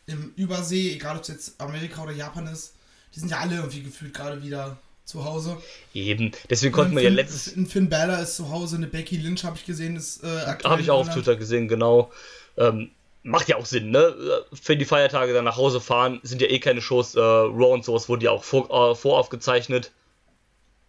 im 0.05 0.33
Übersee, 0.35 0.93
egal 0.93 1.17
ob 1.17 1.21
es 1.23 1.27
jetzt 1.27 1.61
Amerika 1.61 2.03
oder 2.03 2.11
Japan 2.11 2.47
ist, 2.47 2.73
die 3.15 3.19
sind 3.19 3.29
ja 3.29 3.39
alle 3.39 3.57
irgendwie 3.57 3.83
gefühlt 3.83 4.13
gerade 4.13 4.41
wieder 4.43 4.77
zu 5.05 5.25
Hause. 5.25 5.57
Eben, 5.93 6.31
deswegen 6.49 6.71
konnten 6.71 6.95
wir 6.95 7.03
ja 7.03 7.09
letztes. 7.09 7.55
Ein 7.55 7.65
Finn 7.65 7.89
Balor 7.89 8.19
ist 8.19 8.35
zu 8.35 8.49
Hause, 8.49 8.75
eine 8.75 8.87
Becky 8.87 9.17
Lynch 9.17 9.43
habe 9.43 9.57
ich 9.57 9.65
gesehen, 9.65 9.95
ist 9.95 10.23
äh, 10.23 10.27
aktuell. 10.27 10.71
Habe 10.71 10.81
ich 10.81 10.91
auch 10.91 10.99
auf 10.99 11.09
Twitter 11.09 11.35
gesehen, 11.35 11.67
genau. 11.67 12.11
Ähm, 12.57 12.91
macht 13.23 13.47
ja 13.49 13.57
auch 13.57 13.65
Sinn, 13.65 13.91
ne? 13.91 14.43
Für 14.53 14.77
die 14.77 14.85
Feiertage 14.85 15.33
dann 15.33 15.45
nach 15.45 15.57
Hause 15.57 15.81
fahren, 15.81 16.19
sind 16.23 16.41
ja 16.41 16.47
eh 16.47 16.59
keine 16.59 16.81
Shows. 16.81 17.15
Äh, 17.15 17.19
Raw 17.19 17.73
und 17.73 17.83
sowas 17.83 18.07
wurde 18.07 18.25
ja 18.25 18.31
auch 18.31 18.43
vor, 18.43 18.69
äh, 18.69 18.95
voraufgezeichnet. 18.95 19.91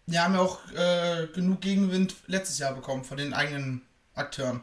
Wir 0.07 0.25
haben 0.25 0.35
ja 0.35 0.41
auch 0.41 0.59
äh, 0.75 1.27
genug 1.35 1.61
Gegenwind 1.61 2.15
letztes 2.27 2.59
Jahr 2.59 2.75
bekommen 2.75 3.05
von 3.05 3.17
den 3.17 3.33
eigenen 3.33 3.83
Akteuren. 4.15 4.61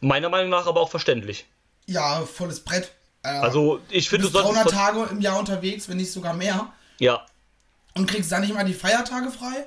Meiner 0.00 0.28
Meinung 0.28 0.50
nach 0.50 0.66
aber 0.66 0.80
auch 0.80 0.90
verständlich. 0.90 1.46
Ja, 1.88 2.24
volles 2.26 2.60
Brett. 2.60 2.92
Äh, 3.22 3.28
also, 3.28 3.80
ich 3.88 4.08
finde, 4.08 4.26
du 4.26 4.32
bist 4.32 4.44
300 4.44 4.70
Tage 4.70 5.08
im 5.10 5.20
Jahr 5.20 5.38
unterwegs, 5.38 5.88
wenn 5.88 5.96
nicht 5.96 6.12
sogar 6.12 6.34
mehr. 6.34 6.72
Ja. 6.98 7.26
Und 7.94 8.08
kriegst 8.08 8.30
dann 8.30 8.42
nicht 8.42 8.54
mal 8.54 8.64
die 8.64 8.74
Feiertage 8.74 9.30
frei? 9.30 9.66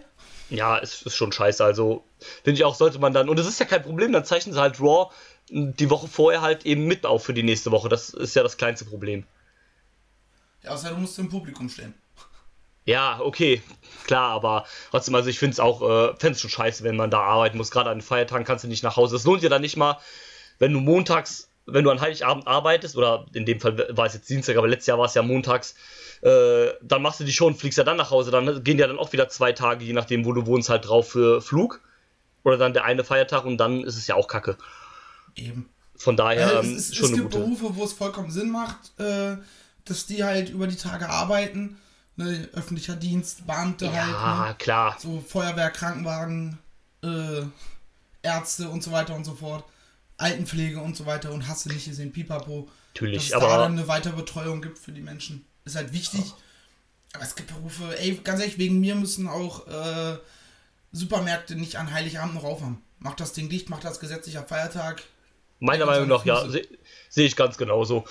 Ja, 0.49 0.77
ist, 0.77 1.01
ist 1.01 1.15
schon 1.15 1.31
scheiße. 1.31 1.63
Also, 1.63 2.03
finde 2.43 2.59
ich 2.59 2.63
auch, 2.63 2.75
sollte 2.75 2.99
man 2.99 3.13
dann. 3.13 3.27
Und 3.27 3.39
es 3.39 3.47
ist 3.47 3.59
ja 3.59 3.65
kein 3.65 3.81
Problem, 3.81 4.11
dann 4.11 4.23
zeichnen 4.23 4.53
sie 4.53 4.61
halt 4.61 4.79
Raw 4.79 5.09
die 5.51 5.89
Woche 5.89 6.07
vorher 6.07 6.41
halt 6.41 6.65
eben 6.65 6.85
mit 6.85 7.05
auf 7.05 7.25
für 7.25 7.33
die 7.33 7.43
nächste 7.43 7.71
Woche. 7.71 7.89
Das 7.89 8.09
ist 8.09 8.35
ja 8.35 8.43
das 8.43 8.57
kleinste 8.57 8.85
Problem. 8.85 9.25
Ja, 10.63 10.71
außer 10.71 10.89
du 10.89 10.97
musst 10.97 11.17
im 11.19 11.29
Publikum 11.29 11.67
stehen. 11.69 11.93
Ja, 12.85 13.19
okay, 13.19 13.61
klar, 14.05 14.29
aber 14.29 14.65
trotzdem, 14.89 15.13
also 15.13 15.29
ich 15.29 15.39
finde 15.39 15.53
es 15.53 15.59
auch, 15.59 15.81
äh, 15.81 16.15
fände 16.17 16.31
es 16.31 16.41
schon 16.41 16.49
scheiße, 16.49 16.83
wenn 16.83 16.95
man 16.95 17.11
da 17.11 17.21
arbeiten 17.21 17.57
muss. 17.57 17.69
Gerade 17.69 17.89
an 17.89 17.97
den 17.97 18.03
Feiertagen 18.03 18.45
kannst 18.45 18.63
du 18.63 18.67
nicht 18.67 18.83
nach 18.83 18.95
Hause. 18.95 19.15
Es 19.15 19.23
lohnt 19.23 19.43
dir 19.43 19.49
dann 19.49 19.61
nicht 19.61 19.77
mal, 19.77 19.99
wenn 20.57 20.73
du 20.73 20.79
montags, 20.79 21.49
wenn 21.65 21.83
du 21.83 21.91
an 21.91 22.01
Heiligabend 22.01 22.47
arbeitest, 22.47 22.95
oder 22.95 23.25
in 23.33 23.45
dem 23.45 23.59
Fall 23.59 23.77
war 23.95 24.05
es 24.05 24.13
jetzt 24.13 24.29
Dienstag, 24.29 24.57
aber 24.57 24.67
letztes 24.67 24.87
Jahr 24.87 24.97
war 24.97 25.05
es 25.05 25.13
ja 25.13 25.21
montags, 25.21 25.75
äh, 26.21 26.67
dann 26.81 27.01
machst 27.01 27.19
du 27.19 27.23
die 27.23 27.39
und 27.41 27.57
fliegst 27.57 27.77
ja 27.77 27.83
dann 27.83 27.97
nach 27.97 28.11
Hause. 28.11 28.31
Dann 28.31 28.63
gehen 28.63 28.77
ja 28.77 28.87
dann 28.87 28.99
auch 28.99 29.11
wieder 29.13 29.29
zwei 29.29 29.51
Tage, 29.51 29.85
je 29.85 29.93
nachdem, 29.93 30.25
wo 30.25 30.33
du 30.33 30.45
wohnst, 30.45 30.69
halt 30.69 30.87
drauf 30.87 31.09
für 31.09 31.41
Flug. 31.41 31.81
Oder 32.43 32.57
dann 32.57 32.73
der 32.73 32.85
eine 32.85 33.03
Feiertag 33.03 33.45
und 33.45 33.57
dann 33.57 33.83
ist 33.83 33.97
es 33.97 34.07
ja 34.07 34.15
auch 34.15 34.27
kacke. 34.27 34.57
Eben. 35.35 35.69
Von 35.95 36.17
daher 36.17 36.59
ähm, 36.59 36.75
es, 36.75 36.89
es, 36.89 36.95
schon 36.95 37.11
es 37.11 37.15
gibt 37.15 37.29
Berufe, 37.29 37.75
wo 37.75 37.83
es 37.83 37.93
vollkommen 37.93 38.31
Sinn 38.31 38.49
macht, 38.49 38.99
äh, 38.99 39.37
dass 39.85 40.07
die 40.07 40.23
halt 40.23 40.49
über 40.49 40.65
die 40.65 40.75
Tage 40.75 41.09
arbeiten. 41.09 41.77
Ne, 42.17 42.49
öffentlicher 42.53 42.95
Dienst, 42.95 43.47
Beamte 43.47 43.85
ja, 43.85 43.93
halt. 43.93 44.11
Ja, 44.11 44.47
ne? 44.47 44.55
klar. 44.57 44.97
So 44.99 45.23
Feuerwehr, 45.25 45.69
Krankenwagen, 45.69 46.57
äh, 47.03 47.43
Ärzte 48.21 48.69
und 48.69 48.83
so 48.83 48.91
weiter 48.91 49.15
und 49.15 49.23
so 49.23 49.33
fort. 49.33 49.63
Altenpflege 50.21 50.79
und 50.79 50.95
so 50.95 51.05
weiter 51.05 51.31
und 51.31 51.47
hast 51.47 51.65
du 51.65 51.69
nicht 51.69 51.85
gesehen, 51.85 52.11
Pipapo. 52.11 52.69
Natürlich, 52.93 53.17
dass 53.17 53.25
es 53.27 53.33
aber. 53.33 53.47
da 53.47 53.57
dann 53.59 53.73
eine 53.73 53.87
weitere 53.87 54.15
Betreuung 54.15 54.61
gibt 54.61 54.77
für 54.79 54.91
die 54.91 55.01
Menschen. 55.01 55.45
Ist 55.65 55.75
halt 55.75 55.93
wichtig. 55.93 56.21
Oh. 56.25 56.37
Aber 57.13 57.23
es 57.23 57.35
gibt 57.35 57.53
Berufe, 57.53 57.97
ey, 57.99 58.19
ganz 58.23 58.39
ehrlich, 58.39 58.57
wegen 58.57 58.79
mir 58.79 58.95
müssen 58.95 59.27
auch 59.27 59.67
äh, 59.67 60.17
Supermärkte 60.91 61.55
nicht 61.55 61.75
an 61.75 61.91
Heiligabend 61.91 62.35
noch 62.35 62.43
aufhaben. 62.43 62.81
Macht 62.99 63.19
das 63.19 63.33
Ding 63.33 63.49
dicht, 63.49 63.69
macht 63.69 63.83
das 63.83 63.99
gesetzlicher 63.99 64.43
Feiertag. 64.43 65.03
Meiner 65.59 65.85
Meinung 65.85 66.07
nach, 66.07 66.25
ja, 66.25 66.47
sehe 66.47 66.67
seh 67.09 67.25
ich 67.25 67.35
ganz 67.35 67.57
genauso. 67.57 68.05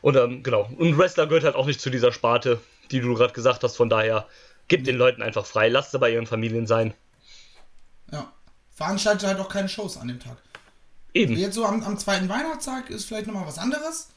Und 0.00 0.16
ähm, 0.16 0.42
genau. 0.42 0.68
Und 0.76 0.98
Wrestler 0.98 1.26
gehört 1.26 1.44
halt 1.44 1.54
auch 1.54 1.66
nicht 1.66 1.80
zu 1.80 1.90
dieser 1.90 2.12
Sparte, 2.12 2.60
die 2.90 3.00
du 3.00 3.14
gerade 3.14 3.32
gesagt 3.32 3.62
hast. 3.62 3.76
Von 3.76 3.88
daher, 3.88 4.26
gib 4.68 4.84
den 4.84 4.96
Leuten 4.96 5.22
einfach 5.22 5.46
frei. 5.46 5.68
Lasst 5.68 5.92
sie 5.92 5.98
bei 5.98 6.10
ihren 6.10 6.26
Familien 6.26 6.66
sein. 6.66 6.94
Ja. 8.10 8.32
Veranstaltet 8.74 9.26
halt 9.26 9.38
auch 9.38 9.48
keine 9.48 9.68
Shows 9.68 9.96
an 9.96 10.08
dem 10.08 10.20
Tag. 10.20 10.36
Eben. 11.16 11.36
Jetzt 11.36 11.54
so 11.54 11.64
am, 11.64 11.82
am 11.82 11.98
zweiten 11.98 12.28
Weihnachtstag 12.28 12.90
ist 12.90 13.06
vielleicht 13.06 13.26
nochmal 13.26 13.46
was 13.46 13.58
anderes. 13.58 14.08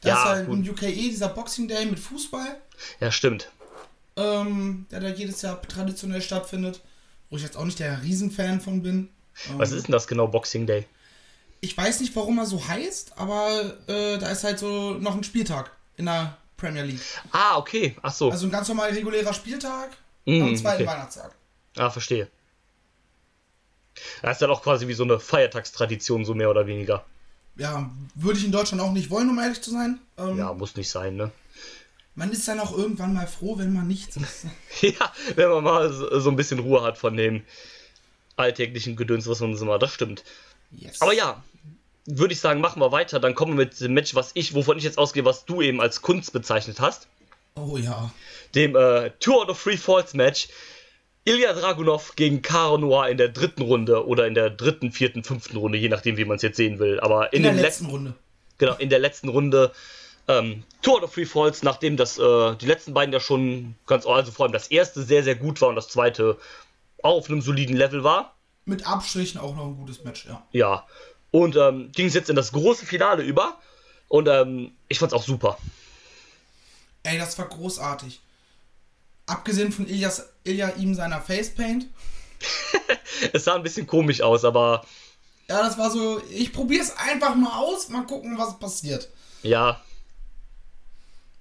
Da 0.00 0.08
ja, 0.08 0.14
ist 0.16 0.24
halt 0.24 0.46
gut. 0.48 0.58
im 0.58 0.68
UKE 0.68 0.92
dieser 0.92 1.28
Boxing 1.28 1.68
Day 1.68 1.86
mit 1.86 2.00
Fußball. 2.00 2.56
Ja, 2.98 3.12
stimmt. 3.12 3.50
Ähm, 4.16 4.86
der 4.90 5.00
da 5.00 5.08
jedes 5.08 5.40
Jahr 5.42 5.62
traditionell 5.62 6.20
stattfindet. 6.20 6.80
Wo 7.30 7.36
ich 7.36 7.44
jetzt 7.44 7.56
auch 7.56 7.64
nicht 7.64 7.78
der 7.78 8.02
Riesenfan 8.02 8.60
von 8.60 8.82
bin. 8.82 9.08
Was 9.56 9.70
ähm, 9.70 9.78
ist 9.78 9.86
denn 9.86 9.92
das 9.92 10.08
genau, 10.08 10.26
Boxing 10.26 10.66
Day? 10.66 10.86
Ich 11.60 11.76
weiß 11.76 12.00
nicht, 12.00 12.14
warum 12.16 12.38
er 12.38 12.46
so 12.46 12.66
heißt, 12.66 13.12
aber 13.16 13.78
äh, 13.86 14.18
da 14.18 14.28
ist 14.30 14.42
halt 14.42 14.58
so 14.58 14.94
noch 14.94 15.14
ein 15.14 15.22
Spieltag 15.22 15.70
in 15.96 16.06
der 16.06 16.36
Premier 16.56 16.82
League. 16.82 17.00
Ah, 17.30 17.56
okay. 17.56 17.94
Ach 18.02 18.12
so. 18.12 18.30
Also 18.32 18.46
ein 18.46 18.50
ganz 18.50 18.66
normal 18.66 18.90
regulärer 18.90 19.32
Spieltag 19.32 19.90
mm, 20.26 20.42
am 20.42 20.56
zweiten 20.56 20.82
okay. 20.82 20.92
Weihnachtstag. 20.92 21.34
Ah, 21.76 21.88
verstehe. 21.88 22.28
Das 24.22 24.32
ist 24.32 24.42
dann 24.42 24.50
auch 24.50 24.62
quasi 24.62 24.88
wie 24.88 24.94
so 24.94 25.04
eine 25.04 25.20
Feiertagstradition, 25.20 26.24
so 26.24 26.34
mehr 26.34 26.50
oder 26.50 26.66
weniger. 26.66 27.04
Ja, 27.56 27.90
würde 28.14 28.38
ich 28.38 28.44
in 28.44 28.52
Deutschland 28.52 28.82
auch 28.82 28.92
nicht 28.92 29.10
wollen, 29.10 29.28
um 29.28 29.38
ehrlich 29.38 29.60
zu 29.60 29.70
sein. 29.70 29.98
Ähm, 30.18 30.38
ja, 30.38 30.52
muss 30.52 30.76
nicht 30.76 30.90
sein, 30.90 31.16
ne? 31.16 31.30
Man 32.14 32.30
ist 32.30 32.46
dann 32.46 32.60
auch 32.60 32.76
irgendwann 32.76 33.14
mal 33.14 33.26
froh, 33.26 33.58
wenn 33.58 33.72
man 33.72 33.88
nichts 33.88 34.16
ist. 34.16 34.46
ja, 34.82 35.12
wenn 35.34 35.48
man 35.48 35.64
mal 35.64 35.92
so, 35.92 36.28
ein 36.30 36.36
bisschen 36.36 36.58
Ruhe 36.58 36.82
hat 36.82 36.98
von 36.98 37.16
dem 37.16 37.42
alltäglichen 38.36 38.96
Gedöns, 38.96 39.26
was 39.28 39.40
man 39.40 39.56
so 39.56 39.64
macht. 39.64 39.82
Das 39.82 39.92
stimmt. 39.92 40.24
Yes. 40.72 41.00
Aber 41.00 41.12
ja, 41.12 41.42
würde 42.06 42.34
ich 42.34 42.40
sagen, 42.40 42.60
machen 42.60 42.80
wir 42.80 42.92
weiter. 42.92 43.20
Dann 43.20 43.34
kommen 43.34 43.56
wir 43.56 43.64
mit 43.64 43.80
dem 43.80 43.94
Match, 43.94 44.14
was 44.14 44.32
ich, 44.34 44.54
wovon 44.54 44.78
ich 44.78 44.84
jetzt 44.84 44.98
ausgehe, 44.98 45.24
was 45.24 45.44
du 45.44 45.62
eben 45.62 45.80
als 45.80 46.02
Kunst 46.02 46.32
bezeichnet 46.32 46.80
hast. 46.80 47.08
Oh 47.54 47.76
ja. 47.76 48.12
Dem 48.54 48.76
äh, 48.76 49.10
Two 49.20 49.40
out 49.40 49.48
of 49.48 49.62
Three 49.62 49.76
Falls 49.76 50.14
Match. 50.14 50.48
Ilya 51.24 51.52
Dragunov 51.52 52.16
gegen 52.16 52.42
Caro 52.42 52.78
Noir 52.78 53.08
in 53.08 53.16
der 53.16 53.28
dritten 53.28 53.62
Runde 53.62 54.06
oder 54.06 54.26
in 54.26 54.34
der 54.34 54.50
dritten, 54.50 54.90
vierten, 54.90 55.22
fünften 55.22 55.56
Runde, 55.56 55.78
je 55.78 55.88
nachdem, 55.88 56.16
wie 56.16 56.24
man 56.24 56.36
es 56.36 56.42
jetzt 56.42 56.56
sehen 56.56 56.78
will. 56.78 56.98
Aber 57.00 57.32
in, 57.32 57.38
In 57.38 57.42
der 57.44 57.52
letzten 57.52 57.84
letzten, 57.84 57.86
Runde. 57.86 58.14
genau, 58.58 58.74
in 58.76 58.88
der 58.90 58.98
letzten 58.98 59.28
Runde 59.28 59.72
ähm, 60.28 60.64
Two 60.82 60.92
out 60.94 61.02
of 61.02 61.14
Three 61.14 61.24
Falls, 61.26 61.62
nachdem 61.62 61.96
das 61.96 62.18
äh, 62.18 62.56
die 62.56 62.66
letzten 62.66 62.92
beiden 62.94 63.12
ja 63.12 63.20
schon 63.20 63.74
ganz, 63.86 64.06
also 64.06 64.32
vor 64.32 64.46
allem 64.46 64.52
das 64.52 64.68
erste 64.68 65.02
sehr, 65.02 65.22
sehr 65.22 65.36
gut 65.36 65.60
war 65.60 65.68
und 65.68 65.76
das 65.76 65.88
zweite 65.88 66.38
auch 67.02 67.18
auf 67.18 67.28
einem 67.28 67.40
soliden 67.42 67.76
Level 67.76 68.02
war. 68.04 68.34
Mit 68.64 68.86
Abstrichen 68.86 69.40
auch 69.40 69.54
noch 69.56 69.66
ein 69.66 69.76
gutes 69.76 70.04
Match, 70.04 70.26
ja. 70.26 70.44
Ja. 70.52 70.86
Und 71.32 71.56
ähm, 71.56 71.90
ging 71.92 72.06
es 72.06 72.14
jetzt 72.14 72.30
in 72.30 72.36
das 72.36 72.52
große 72.52 72.86
Finale 72.86 73.22
über. 73.22 73.58
Und 74.08 74.28
ähm, 74.28 74.72
ich 74.88 74.98
fand's 74.98 75.14
auch 75.14 75.22
super. 75.24 75.58
Ey, 77.02 77.18
das 77.18 77.36
war 77.38 77.48
großartig. 77.48 78.20
Abgesehen 79.26 79.72
von 79.72 79.88
Ilias, 79.88 80.31
Ilya 80.44 80.70
ihm 80.76 80.94
seiner 80.94 81.20
Facepaint. 81.20 81.86
Es 83.32 83.44
sah 83.44 83.54
ein 83.54 83.62
bisschen 83.62 83.86
komisch 83.86 84.20
aus, 84.20 84.44
aber 84.44 84.84
Ja, 85.48 85.62
das 85.62 85.78
war 85.78 85.90
so, 85.90 86.20
ich 86.30 86.52
probier's 86.52 86.96
einfach 86.96 87.34
mal 87.36 87.56
aus, 87.58 87.88
mal 87.88 88.04
gucken, 88.06 88.36
was 88.38 88.58
passiert. 88.58 89.08
ja, 89.42 89.80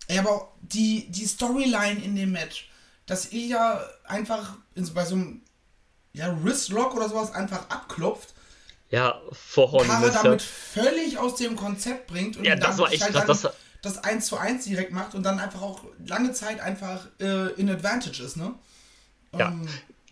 Ey, 0.08 0.20
aber 0.20 0.52
die, 0.62 1.08
die 1.10 1.26
Storyline 1.26 2.04
in 2.04 2.16
dem 2.16 2.32
Match, 2.34 2.70
dass 3.06 3.32
Ilya 3.32 3.82
einfach 4.06 4.58
in, 4.76 4.84
so- 4.86 4.94
bei 4.94 5.06
so 5.06 5.16
einem 5.16 5.42
ja, 6.14 6.36
Wristlock 6.44 6.94
oder 6.96 7.08
sowas 7.08 7.32
einfach 7.34 7.70
abklopft, 7.70 8.34
ja, 8.90 9.22
vor 9.32 9.72
Horniness, 9.72 10.14
ja. 10.16 10.24
damit 10.24 10.42
völlig 10.42 11.18
aus 11.18 11.36
dem 11.36 11.56
Konzept 11.56 12.08
bringt 12.08 12.36
und 12.36 12.44
Ja, 12.44 12.56
das 12.58 12.78
war 12.78 12.92
echt 12.92 13.04
halt 13.04 13.14
krass, 13.14 13.42
das- 13.42 13.54
das 13.82 14.04
1 14.04 14.26
zu 14.28 14.38
1 14.38 14.66
direkt 14.66 14.92
macht 14.92 15.16
und 15.16 15.24
dann 15.24 15.40
einfach 15.40 15.62
auch 15.62 15.80
lange 16.06 16.34
Zeit 16.34 16.60
einfach 16.60 17.08
äh, 17.20 17.54
in 17.54 17.70
Advantage 17.70 18.22
ist, 18.22 18.36
ne? 18.38 18.54
Ja. 19.38 19.56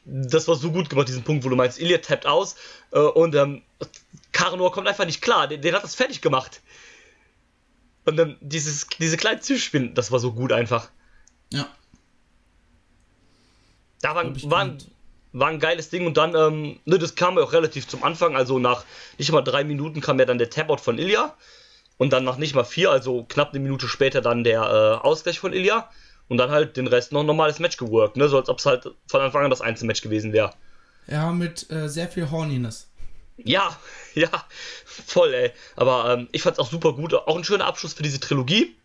Das 0.06 0.48
war 0.48 0.56
so 0.56 0.72
gut 0.72 0.90
gemacht, 0.90 1.08
diesen 1.08 1.24
Punkt, 1.24 1.44
wo 1.44 1.50
du 1.50 1.56
meinst, 1.56 1.80
Ilya 1.80 2.00
tappt 2.00 2.26
aus 2.26 2.56
äh, 2.92 3.00
und 3.00 3.36
ähm, 3.36 3.62
Karanor 4.32 4.72
kommt 4.72 4.88
einfach 4.88 5.06
nicht 5.06 5.22
klar. 5.22 5.48
Den, 5.48 5.62
den 5.62 5.76
hat 5.76 5.84
das 5.84 5.96
fertig 5.96 6.22
gemacht. 6.22 6.62
Und 8.06 8.18
dann 8.18 8.38
dieses, 8.42 8.88
diese 9.00 9.18
kleinen 9.18 9.42
Zwischenspielen, 9.42 9.94
das 9.94 10.12
war 10.12 10.20
so 10.20 10.34
gut 10.34 10.52
einfach. 10.52 10.90
ja. 11.52 11.68
Da 14.02 14.16
war, 14.16 14.24
war, 14.50 14.62
ein, 14.62 14.78
war 15.34 15.50
ein 15.50 15.60
geiles 15.60 15.90
Ding 15.90 16.08
und 16.08 16.18
dann, 16.18 16.34
ähm, 16.34 16.80
ne, 16.86 16.98
das 16.98 17.16
kam 17.16 17.38
ja 17.38 17.44
auch 17.44 17.54
relativ 17.54 17.88
zum 17.88 18.04
Anfang, 18.04 18.36
also 18.36 18.58
nach 18.58 18.86
nicht 19.18 19.32
mal 19.32 19.42
drei 19.42 19.64
Minuten 19.64 20.02
kam 20.02 20.18
ja 20.20 20.26
dann 20.26 20.38
der 20.38 20.50
Tapout 20.50 20.78
von 20.78 20.98
Ilya 20.98 21.36
und 21.98 22.14
dann 22.14 22.24
nach 22.24 22.38
nicht 22.38 22.56
mal 22.56 22.64
vier, 22.64 22.92
also 22.92 23.26
knapp 23.28 23.50
eine 23.50 23.60
Minute 23.60 23.88
später 23.88 24.22
dann 24.22 24.46
der 24.46 24.62
äh, 24.62 25.06
Ausgleich 25.06 25.40
von 25.40 25.54
Ilya 25.54 25.90
und 26.30 26.38
dann 26.38 26.52
halt 26.52 26.78
den 26.78 26.88
Rest 26.88 27.12
noch 27.12 27.20
ein 27.20 27.26
normales 27.26 27.60
Match 27.60 27.76
geworkt, 27.78 28.16
ne, 28.16 28.30
so 28.30 28.38
als 28.38 28.48
ob 28.48 28.60
es 28.60 28.66
halt 28.66 28.90
von 29.08 29.22
Anfang 29.22 29.44
an 29.44 29.50
das 29.50 29.62
Einzelmatch 29.62 30.02
gewesen 30.02 30.32
wäre. 30.32 30.54
Ja, 31.08 31.32
mit 31.32 31.70
äh, 31.72 31.90
sehr 31.90 32.08
viel 32.08 32.30
Horniness. 32.32 32.88
Ja, 33.38 33.78
ja, 34.14 34.30
voll, 34.86 35.34
ey. 35.34 35.52
Aber 35.76 36.14
ähm, 36.14 36.30
ich 36.32 36.44
fand's 36.44 36.60
auch 36.60 36.70
super 36.70 36.94
gut. 36.94 37.14
Auch 37.14 37.38
ein 37.38 37.44
schöner 37.44 37.66
Abschluss 37.66 37.94
für 37.94 38.04
diese 38.04 38.20
Trilogie. 38.20 38.76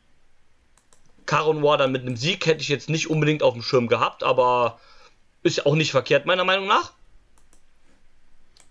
Caron 1.27 1.63
War 1.63 1.79
dann 1.79 1.93
mit 1.93 2.03
einem 2.03 2.17
Sieg 2.17 2.47
hätte 2.47 2.61
ich 2.61 2.69
jetzt 2.69 2.91
nicht 2.91 3.09
unbedingt 3.09 3.43
auf 3.43 3.55
dem 3.55 3.63
Schirm 3.63 3.89
gehabt, 3.89 4.23
aber 4.23 4.79
ist 5.43 5.59
ja 5.59 5.67
auch 5.67 5.75
nicht 5.75 5.91
verkehrt, 5.91 6.27
meiner 6.27 6.45
Meinung 6.45 6.67
nach. 6.67 6.93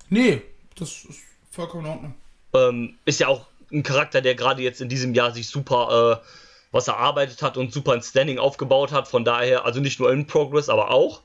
Nee, 0.10 0.42
das 0.76 1.06
ist 1.06 1.22
vollkommen 1.50 1.86
in 1.86 1.92
Ordnung. 1.92 2.16
Ähm, 2.54 2.98
ist 3.06 3.20
ja 3.20 3.28
auch 3.28 3.48
ein 3.72 3.84
Charakter, 3.84 4.22
der 4.22 4.36
gerade 4.36 4.62
jetzt 4.62 4.82
in 4.82 4.90
diesem 4.90 5.16
Jahr 5.16 5.32
sich 5.32 5.48
super 5.48 6.22
äh, 6.22 6.28
was 6.74 6.88
erarbeitet 6.88 7.42
hat 7.44 7.56
und 7.56 7.72
super 7.72 7.94
ein 7.94 8.02
Standing 8.02 8.40
aufgebaut 8.40 8.92
hat. 8.92 9.08
Von 9.08 9.24
daher, 9.24 9.64
also 9.64 9.80
nicht 9.80 10.00
nur 10.00 10.12
in 10.12 10.26
Progress, 10.26 10.70
aber 10.70 10.90
auch. 10.90 11.22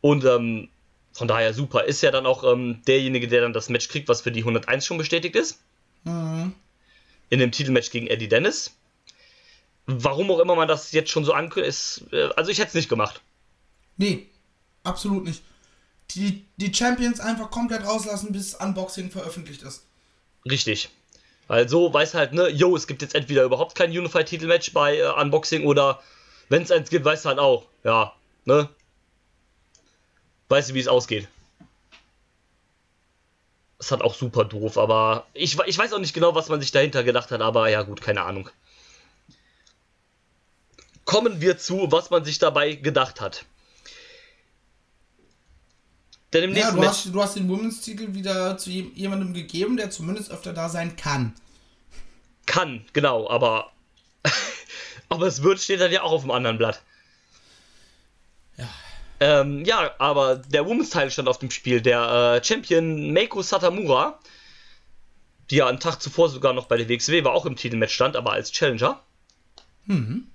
Und 0.00 0.24
ähm, 0.24 0.70
von 1.12 1.28
daher 1.28 1.52
super. 1.52 1.84
Ist 1.84 2.00
ja 2.00 2.10
dann 2.10 2.24
auch 2.24 2.42
ähm, 2.50 2.80
derjenige, 2.86 3.28
der 3.28 3.42
dann 3.42 3.52
das 3.52 3.68
Match 3.68 3.88
kriegt, 3.88 4.08
was 4.08 4.22
für 4.22 4.32
die 4.32 4.40
101 4.40 4.86
schon 4.86 4.96
bestätigt 4.96 5.36
ist. 5.36 5.60
Mhm. 6.04 6.54
In 7.28 7.38
dem 7.38 7.52
Titelmatch 7.52 7.90
gegen 7.90 8.06
Eddie 8.06 8.28
Dennis. 8.28 8.74
Warum 9.84 10.30
auch 10.30 10.38
immer 10.38 10.56
man 10.56 10.66
das 10.66 10.92
jetzt 10.92 11.10
schon 11.10 11.26
so 11.26 11.34
ankündigt. 11.34 12.04
Äh, 12.12 12.30
also 12.36 12.50
ich 12.50 12.58
hätte 12.58 12.68
es 12.68 12.74
nicht 12.74 12.88
gemacht. 12.88 13.20
Nee, 13.98 14.28
absolut 14.82 15.24
nicht. 15.24 15.42
Die, 16.12 16.46
die 16.56 16.72
Champions 16.72 17.20
einfach 17.20 17.50
komplett 17.50 17.84
rauslassen, 17.84 18.32
bis 18.32 18.54
Unboxing 18.54 19.10
veröffentlicht 19.10 19.62
ist. 19.62 19.84
Richtig. 20.46 20.88
Also 21.50 21.92
weiß 21.92 22.14
halt, 22.14 22.32
ne, 22.32 22.48
yo, 22.48 22.76
es 22.76 22.86
gibt 22.86 23.02
jetzt 23.02 23.16
entweder 23.16 23.42
überhaupt 23.42 23.74
kein 23.74 23.90
Unified-Titelmatch 23.90 24.72
bei 24.72 24.98
äh, 24.98 25.20
Unboxing 25.20 25.66
oder 25.66 26.00
wenn 26.48 26.62
es 26.62 26.70
eins 26.70 26.90
gibt, 26.90 27.04
weißt 27.04 27.24
du 27.24 27.28
halt 27.30 27.40
auch, 27.40 27.66
ja, 27.82 28.14
ne? 28.44 28.68
Weißt 30.48 30.70
du, 30.70 30.74
wie 30.74 30.80
es 30.80 30.86
ausgeht. 30.86 31.26
Das 33.78 33.90
hat 33.90 34.00
auch 34.00 34.14
super 34.14 34.44
doof, 34.44 34.78
aber 34.78 35.26
ich, 35.32 35.58
ich 35.66 35.76
weiß 35.76 35.92
auch 35.92 35.98
nicht 35.98 36.14
genau, 36.14 36.36
was 36.36 36.48
man 36.50 36.60
sich 36.60 36.70
dahinter 36.70 37.02
gedacht 37.02 37.32
hat, 37.32 37.40
aber 37.40 37.68
ja 37.68 37.82
gut, 37.82 38.00
keine 38.00 38.22
Ahnung. 38.22 38.48
Kommen 41.04 41.40
wir 41.40 41.58
zu, 41.58 41.90
was 41.90 42.10
man 42.10 42.24
sich 42.24 42.38
dabei 42.38 42.76
gedacht 42.76 43.20
hat. 43.20 43.44
Denn 46.32 46.44
im 46.44 46.50
Ja, 46.50 46.56
nächsten 46.56 46.74
du 46.76 46.80
Match. 46.80 46.90
hast, 46.90 47.06
du 47.06 47.22
hast 47.22 47.36
den 47.36 47.48
Women's-Titel 47.48 48.14
wieder 48.14 48.56
zu 48.56 48.70
jem- 48.70 48.92
jemandem 48.94 49.34
gegeben, 49.34 49.76
der 49.76 49.90
zumindest 49.90 50.30
öfter 50.30 50.52
da 50.52 50.68
sein 50.68 50.96
kann. 50.96 51.34
Kann, 52.46 52.84
genau, 52.92 53.28
aber. 53.28 53.72
aber 55.08 55.26
es 55.26 55.42
wird, 55.42 55.60
steht 55.60 55.80
dann 55.80 55.90
ja 55.92 56.02
auch 56.02 56.12
auf 56.12 56.22
dem 56.22 56.30
anderen 56.30 56.58
Blatt. 56.58 56.82
Ja. 58.56 58.68
Ähm, 59.20 59.64
ja, 59.64 59.90
aber 59.98 60.36
der 60.36 60.66
Women's 60.66 60.90
Teil 60.90 61.10
stand 61.10 61.28
auf 61.28 61.38
dem 61.38 61.50
Spiel. 61.50 61.80
Der 61.80 62.40
äh, 62.40 62.44
Champion 62.44 63.12
Meiko 63.12 63.42
Satamura, 63.42 64.18
die 65.50 65.56
ja 65.56 65.66
einen 65.66 65.80
Tag 65.80 66.00
zuvor 66.00 66.28
sogar 66.28 66.52
noch 66.52 66.66
bei 66.66 66.76
der 66.76 66.88
WXW 66.88 67.24
war, 67.24 67.32
auch 67.32 67.44
im 67.46 67.56
Titelmatch 67.56 67.92
stand, 67.94 68.16
aber 68.16 68.32
als 68.32 68.52
Challenger. 68.52 69.00
Mhm. 69.86 70.28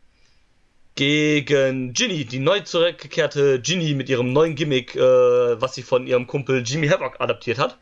Gegen 0.95 1.91
Ginny, 1.93 2.23
die 2.25 2.39
neu 2.39 2.61
zurückgekehrte 2.61 3.59
Ginny 3.61 3.93
mit 3.93 4.07
ihrem 4.07 4.31
neuen 4.31 4.55
Gimmick, 4.55 4.95
äh, 4.95 4.99
was 5.61 5.75
sie 5.75 5.83
von 5.83 6.07
ihrem 6.07 6.25
Kumpel 6.25 6.63
Jimmy 6.65 6.87
Havoc 6.87 7.19
adaptiert 7.19 7.57
hat. 7.57 7.77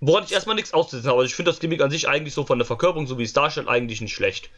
Woran 0.00 0.24
ich 0.24 0.32
erstmal 0.32 0.54
nichts 0.54 0.72
auszusetzen 0.72 1.10
habe. 1.10 1.20
Also 1.20 1.28
ich 1.28 1.34
finde 1.34 1.50
das 1.50 1.60
Gimmick 1.60 1.80
an 1.82 1.90
sich 1.90 2.08
eigentlich 2.08 2.32
so 2.32 2.46
von 2.46 2.58
der 2.58 2.66
Verkörperung, 2.66 3.06
so 3.06 3.18
wie 3.18 3.24
es 3.24 3.32
darstellt, 3.32 3.68
eigentlich 3.68 4.00
nicht 4.00 4.14
schlecht. 4.14 4.48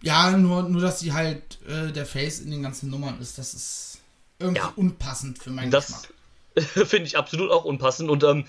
Ja, 0.00 0.36
nur, 0.36 0.64
nur 0.64 0.80
dass 0.80 0.98
sie 0.98 1.12
halt 1.12 1.58
äh, 1.68 1.92
der 1.92 2.06
Face 2.06 2.40
in 2.40 2.50
den 2.50 2.62
ganzen 2.62 2.90
Nummern 2.90 3.20
ist, 3.20 3.38
das 3.38 3.54
ist 3.54 3.98
irgendwie 4.40 4.60
Ja. 4.62 4.72
unpassend 4.74 5.38
für 5.38 5.50
meinen 5.50 5.70
Das 5.70 5.86
Geschmack. 6.56 6.88
finde 6.88 7.06
ich 7.06 7.16
absolut 7.16 7.50
auch 7.52 7.64
unpassend 7.64 8.10
und 8.10 8.24
ähm, 8.24 8.46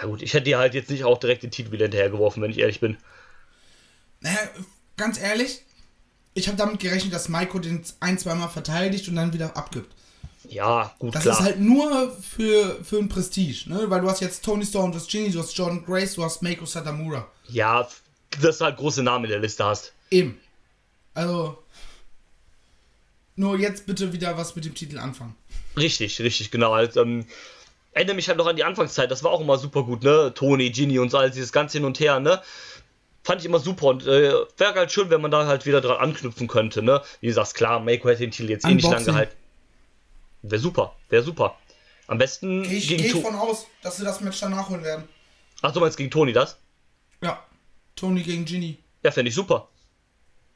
ja 0.00 0.06
gut, 0.06 0.20
ich 0.20 0.34
hätte 0.34 0.50
ihr 0.50 0.58
halt 0.58 0.74
jetzt 0.74 0.90
nicht 0.90 1.04
auch 1.04 1.18
direkt 1.18 1.42
den 1.42 1.50
Titel 1.50 1.72
wieder 1.72 1.84
hinterhergeworfen, 1.86 2.42
wenn 2.42 2.50
ich 2.50 2.58
ehrlich 2.58 2.80
bin. 2.80 2.98
Naja, 4.20 4.38
ganz 4.96 5.18
ehrlich, 5.18 5.62
ich 6.34 6.48
habe 6.48 6.56
damit 6.56 6.80
gerechnet, 6.80 7.12
dass 7.12 7.28
Maiko 7.28 7.58
den 7.58 7.82
ein, 8.00 8.18
zweimal 8.18 8.48
verteidigt 8.48 9.08
und 9.08 9.16
dann 9.16 9.32
wieder 9.32 9.56
abgibt. 9.56 9.92
Ja, 10.48 10.94
gut, 10.98 11.14
Das 11.14 11.22
klar. 11.22 11.38
ist 11.38 11.44
halt 11.44 11.60
nur 11.60 12.10
für, 12.20 12.82
für 12.84 12.98
ein 12.98 13.08
Prestige, 13.08 13.64
ne? 13.70 13.88
Weil 13.88 14.00
du 14.00 14.10
hast 14.10 14.20
jetzt 14.20 14.44
Tony 14.44 14.66
Storm, 14.66 14.90
du 14.92 14.98
hast 14.98 15.08
Ginny, 15.10 15.30
du 15.30 15.38
hast 15.38 15.56
Jordan 15.56 15.84
Grace, 15.84 16.14
du 16.14 16.24
hast 16.24 16.42
Mako 16.42 16.66
Satamura. 16.66 17.26
ja, 17.48 17.86
dass 18.40 18.58
du 18.58 18.64
halt 18.64 18.76
große 18.78 19.02
Namen 19.02 19.26
in 19.26 19.30
der 19.30 19.40
Liste 19.40 19.64
hast. 19.64 19.92
Eben. 20.10 20.38
Also. 21.14 21.58
Nur 23.36 23.58
jetzt 23.58 23.86
bitte 23.86 24.12
wieder 24.12 24.36
was 24.36 24.54
mit 24.56 24.64
dem 24.64 24.74
Titel 24.74 24.98
anfangen. 24.98 25.34
Richtig, 25.76 26.20
richtig, 26.20 26.50
genau. 26.50 26.74
Halt, 26.74 26.96
ähm, 26.96 27.26
erinnere 27.92 28.16
mich 28.16 28.28
halt 28.28 28.38
noch 28.38 28.46
an 28.46 28.56
die 28.56 28.64
Anfangszeit, 28.64 29.10
das 29.10 29.22
war 29.22 29.30
auch 29.30 29.40
immer 29.40 29.58
super 29.58 29.84
gut, 29.84 30.02
ne? 30.02 30.32
Tony, 30.34 30.70
Genie 30.70 30.98
und 30.98 31.10
so, 31.10 31.18
all 31.18 31.30
dieses 31.30 31.52
ganze 31.52 31.78
hin 31.78 31.84
und 31.86 31.98
her, 32.00 32.20
ne? 32.20 32.42
Fand 33.24 33.40
ich 33.40 33.46
immer 33.46 33.60
super 33.60 33.86
und 33.86 34.06
äh, 34.06 34.32
wäre 34.56 34.74
halt 34.74 34.90
schön, 34.90 35.08
wenn 35.10 35.20
man 35.20 35.30
da 35.30 35.46
halt 35.46 35.64
wieder 35.64 35.80
dran 35.80 35.98
anknüpfen 35.98 36.48
könnte, 36.48 36.82
ne? 36.82 37.02
Wie 37.20 37.28
du 37.28 37.32
sagst, 37.32 37.54
klar, 37.54 37.78
Mako 37.78 38.08
hätte 38.08 38.20
den 38.20 38.32
Titel 38.32 38.50
jetzt 38.50 38.64
eh 38.64 38.68
nicht 38.74 38.82
lang 38.82 38.92
Unboxing. 38.94 39.12
gehalten. 39.14 39.36
Wäre 40.42 40.60
super, 40.60 40.96
wäre 41.08 41.22
super. 41.22 41.56
Am 42.08 42.18
besten 42.18 42.64
ich, 42.64 42.88
gegen 42.88 43.00
geh 43.02 43.06
ich 43.08 43.12
To- 43.14 43.20
von 43.20 43.36
aus, 43.36 43.66
dass 43.82 43.96
sie 43.96 44.04
das 44.04 44.20
Match 44.20 44.40
dann 44.40 44.50
nachholen 44.50 44.82
werden. 44.82 45.08
Ach, 45.62 45.70
du 45.72 45.78
meinst 45.78 45.96
gegen 45.96 46.10
Tony 46.10 46.32
das? 46.32 46.58
Ja. 47.20 47.40
Tony 47.94 48.22
gegen 48.22 48.44
Ginny. 48.44 48.78
Ja, 49.04 49.12
fände 49.12 49.28
ich 49.28 49.34
super. 49.36 49.68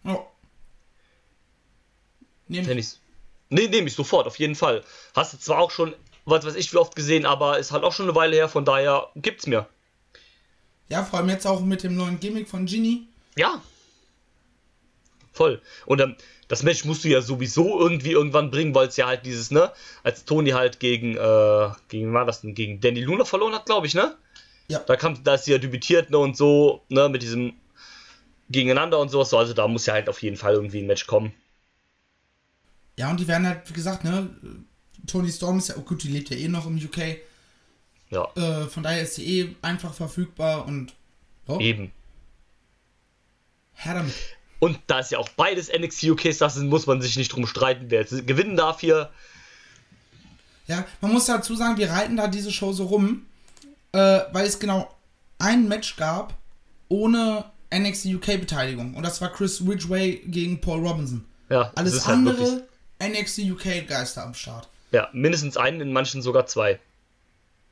Ja. 0.03 0.27
Nehm 2.49 2.65
Fände 2.65 2.81
ich. 2.81 2.99
Nee, 3.49 3.69
nehme 3.69 3.87
ich 3.87 3.95
sofort, 3.95 4.27
auf 4.27 4.39
jeden 4.41 4.57
Fall. 4.57 4.83
Hast 5.15 5.33
du 5.35 5.39
zwar 5.39 5.59
auch 5.59 5.71
schon, 5.71 5.95
was 6.25 6.45
weiß 6.45 6.57
ich, 6.57 6.73
wie 6.73 6.79
oft 6.79 6.97
gesehen, 6.97 7.27
aber 7.27 7.59
ist 7.59 7.71
halt 7.71 7.85
auch 7.85 7.93
schon 7.93 8.07
eine 8.07 8.17
Weile 8.17 8.35
her, 8.35 8.49
von 8.49 8.65
daher 8.65 9.09
gibt's 9.15 9.47
mir. 9.47 9.69
Ja, 10.89 11.05
vor 11.05 11.19
allem 11.19 11.29
jetzt 11.29 11.47
auch 11.47 11.61
mit 11.61 11.83
dem 11.83 11.97
neuen 11.97 12.21
Gimmick 12.21 12.49
von 12.49 12.67
Ginny. 12.67 13.07
Ja. 13.37 13.61
Voll. 15.33 15.61
Und 15.85 16.01
ähm, 16.01 16.17
das 16.49 16.63
Match 16.63 16.85
musst 16.85 17.05
du 17.05 17.09
ja 17.09 17.21
sowieso 17.21 17.79
irgendwie 17.81 18.13
irgendwann 18.13 18.51
bringen, 18.51 18.75
weil 18.75 18.89
es 18.89 18.97
ja 18.97 19.07
halt 19.07 19.27
dieses, 19.27 19.51
ne, 19.51 19.73
als 20.03 20.25
Tony 20.25 20.51
halt 20.51 20.81
gegen, 20.81 21.17
äh, 21.17 21.71
gegen, 21.89 22.13
war 22.13 22.25
das 22.25 22.41
denn, 22.41 22.55
gegen 22.55 22.81
Danny 22.81 23.01
Luna 23.01 23.25
verloren 23.25 23.55
hat, 23.55 23.67
glaube 23.67 23.87
ich, 23.87 23.95
ne? 23.95 24.17
Ja. 24.69 24.79
Da 24.81 24.97
kam, 24.97 25.23
da 25.25 25.35
ist 25.35 25.45
sie 25.45 25.53
ja 25.53 25.59
debütiert, 25.59 26.11
ne, 26.11 26.19
und 26.19 26.37
so, 26.37 26.83
ne, 26.89 27.09
mit 27.09 27.23
diesem 27.23 27.55
Gegeneinander 28.49 28.99
und 29.01 29.09
sowas, 29.09 29.31
so, 29.31 29.39
also 29.39 29.53
da 29.55 29.67
muss 29.67 29.87
ja 29.87 29.95
halt 29.95 30.09
auf 30.09 30.23
jeden 30.23 30.37
Fall 30.37 30.55
irgendwie 30.55 30.79
ein 30.79 30.87
Match 30.87 31.07
kommen. 31.07 31.33
Ja, 32.97 33.11
und 33.11 33.21
die 33.21 33.29
werden 33.29 33.47
halt, 33.47 33.69
wie 33.69 33.75
gesagt, 33.75 34.05
ne, 34.05 34.31
Tony 35.07 35.31
Storm 35.31 35.59
ist 35.59 35.69
ja, 35.69 35.75
oh 35.77 35.83
gut, 35.83 36.03
die 36.03 36.09
lebt 36.09 36.31
ja 36.31 36.37
eh 36.37 36.49
noch 36.49 36.67
im 36.67 36.77
UK. 36.77 37.19
Ja, 38.11 38.29
Äh, 38.37 38.67
von 38.67 38.83
daher 38.83 39.03
ist 39.03 39.17
sie 39.17 39.41
eh 39.41 39.57
einfach 39.63 39.93
verfügbar 39.95 40.67
und 40.67 40.95
oh, 41.47 41.59
eben. 41.59 41.93
her 43.75 43.95
damit. 43.95 44.15
Und 44.59 44.79
da 44.87 45.01
es 45.01 45.11
ja 45.11 45.19
auch 45.19 45.29
beides 45.31 45.71
NXT 45.71 46.05
UK 46.05 46.33
Stars 46.33 46.55
sind, 46.55 46.69
muss 46.69 46.87
man 46.87 47.03
sich 47.03 47.17
nicht 47.17 47.29
drum 47.29 47.47
streiten, 47.47 47.87
wer 47.89 48.01
jetzt 48.01 48.27
gewinnen 48.27 48.57
darf 48.57 48.81
hier. 48.81 49.11
Ja, 50.67 50.85
man 51.01 51.13
muss 51.13 51.27
dazu 51.27 51.55
sagen, 51.55 51.77
wir 51.77 51.91
reiten 51.91 52.17
da 52.17 52.27
diese 52.27 52.51
Show 52.51 52.73
so 52.73 52.85
rum, 52.85 53.27
äh, 53.93 54.21
weil 54.33 54.47
es 54.47 54.59
genau 54.59 54.95
ein 55.39 55.69
Match 55.69 55.97
gab 55.97 56.35
ohne 56.89 57.45
NXT 57.75 58.07
UK 58.07 58.27
Beteiligung. 58.41 58.95
Und 58.95 59.03
das 59.03 59.21
war 59.21 59.33
Chris 59.33 59.61
Ridgway 59.61 60.23
gegen 60.27 60.61
Paul 60.61 60.87
Robinson. 60.87 61.25
Ja, 61.49 61.73
Alles 61.75 62.07
halt 62.07 62.19
andere 62.19 62.67
NXT 63.03 63.51
UK 63.51 63.87
Geister 63.87 64.25
am 64.25 64.35
Start. 64.35 64.69
Ja, 64.93 65.09
mindestens 65.13 65.57
einen, 65.57 65.81
in 65.81 65.93
manchen 65.93 66.23
sogar 66.23 66.47
zwei. 66.47 66.79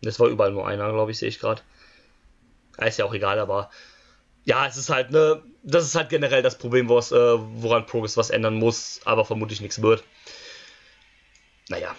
Das 0.05 0.21
war 0.21 0.29
überall 0.29 0.53
nur 0.53 0.67
einer, 0.67 0.91
glaube 0.93 1.11
ich, 1.11 1.19
sehe 1.19 1.29
ich 1.29 1.39
gerade. 1.39 1.63
Ist 2.79 2.99
ja 2.99 3.05
auch 3.05 3.15
egal, 3.15 3.39
aber 3.39 3.71
ja, 4.45 4.67
es 4.67 4.77
ist 4.77 4.91
halt, 4.91 5.11
ne, 5.11 5.43
das 5.63 5.85
ist 5.85 5.95
halt 5.95 6.11
generell 6.11 6.43
das 6.43 6.59
Problem, 6.59 6.89
was, 6.89 7.13
äh, 7.13 7.17
woran 7.17 7.87
Progress 7.87 8.17
was 8.17 8.31
ändern 8.31 8.55
muss, 8.55 9.01
aber 9.05 9.25
vermutlich 9.25 9.61
nichts 9.61 9.81
wird. 9.81 10.05
Naja, 11.69 11.95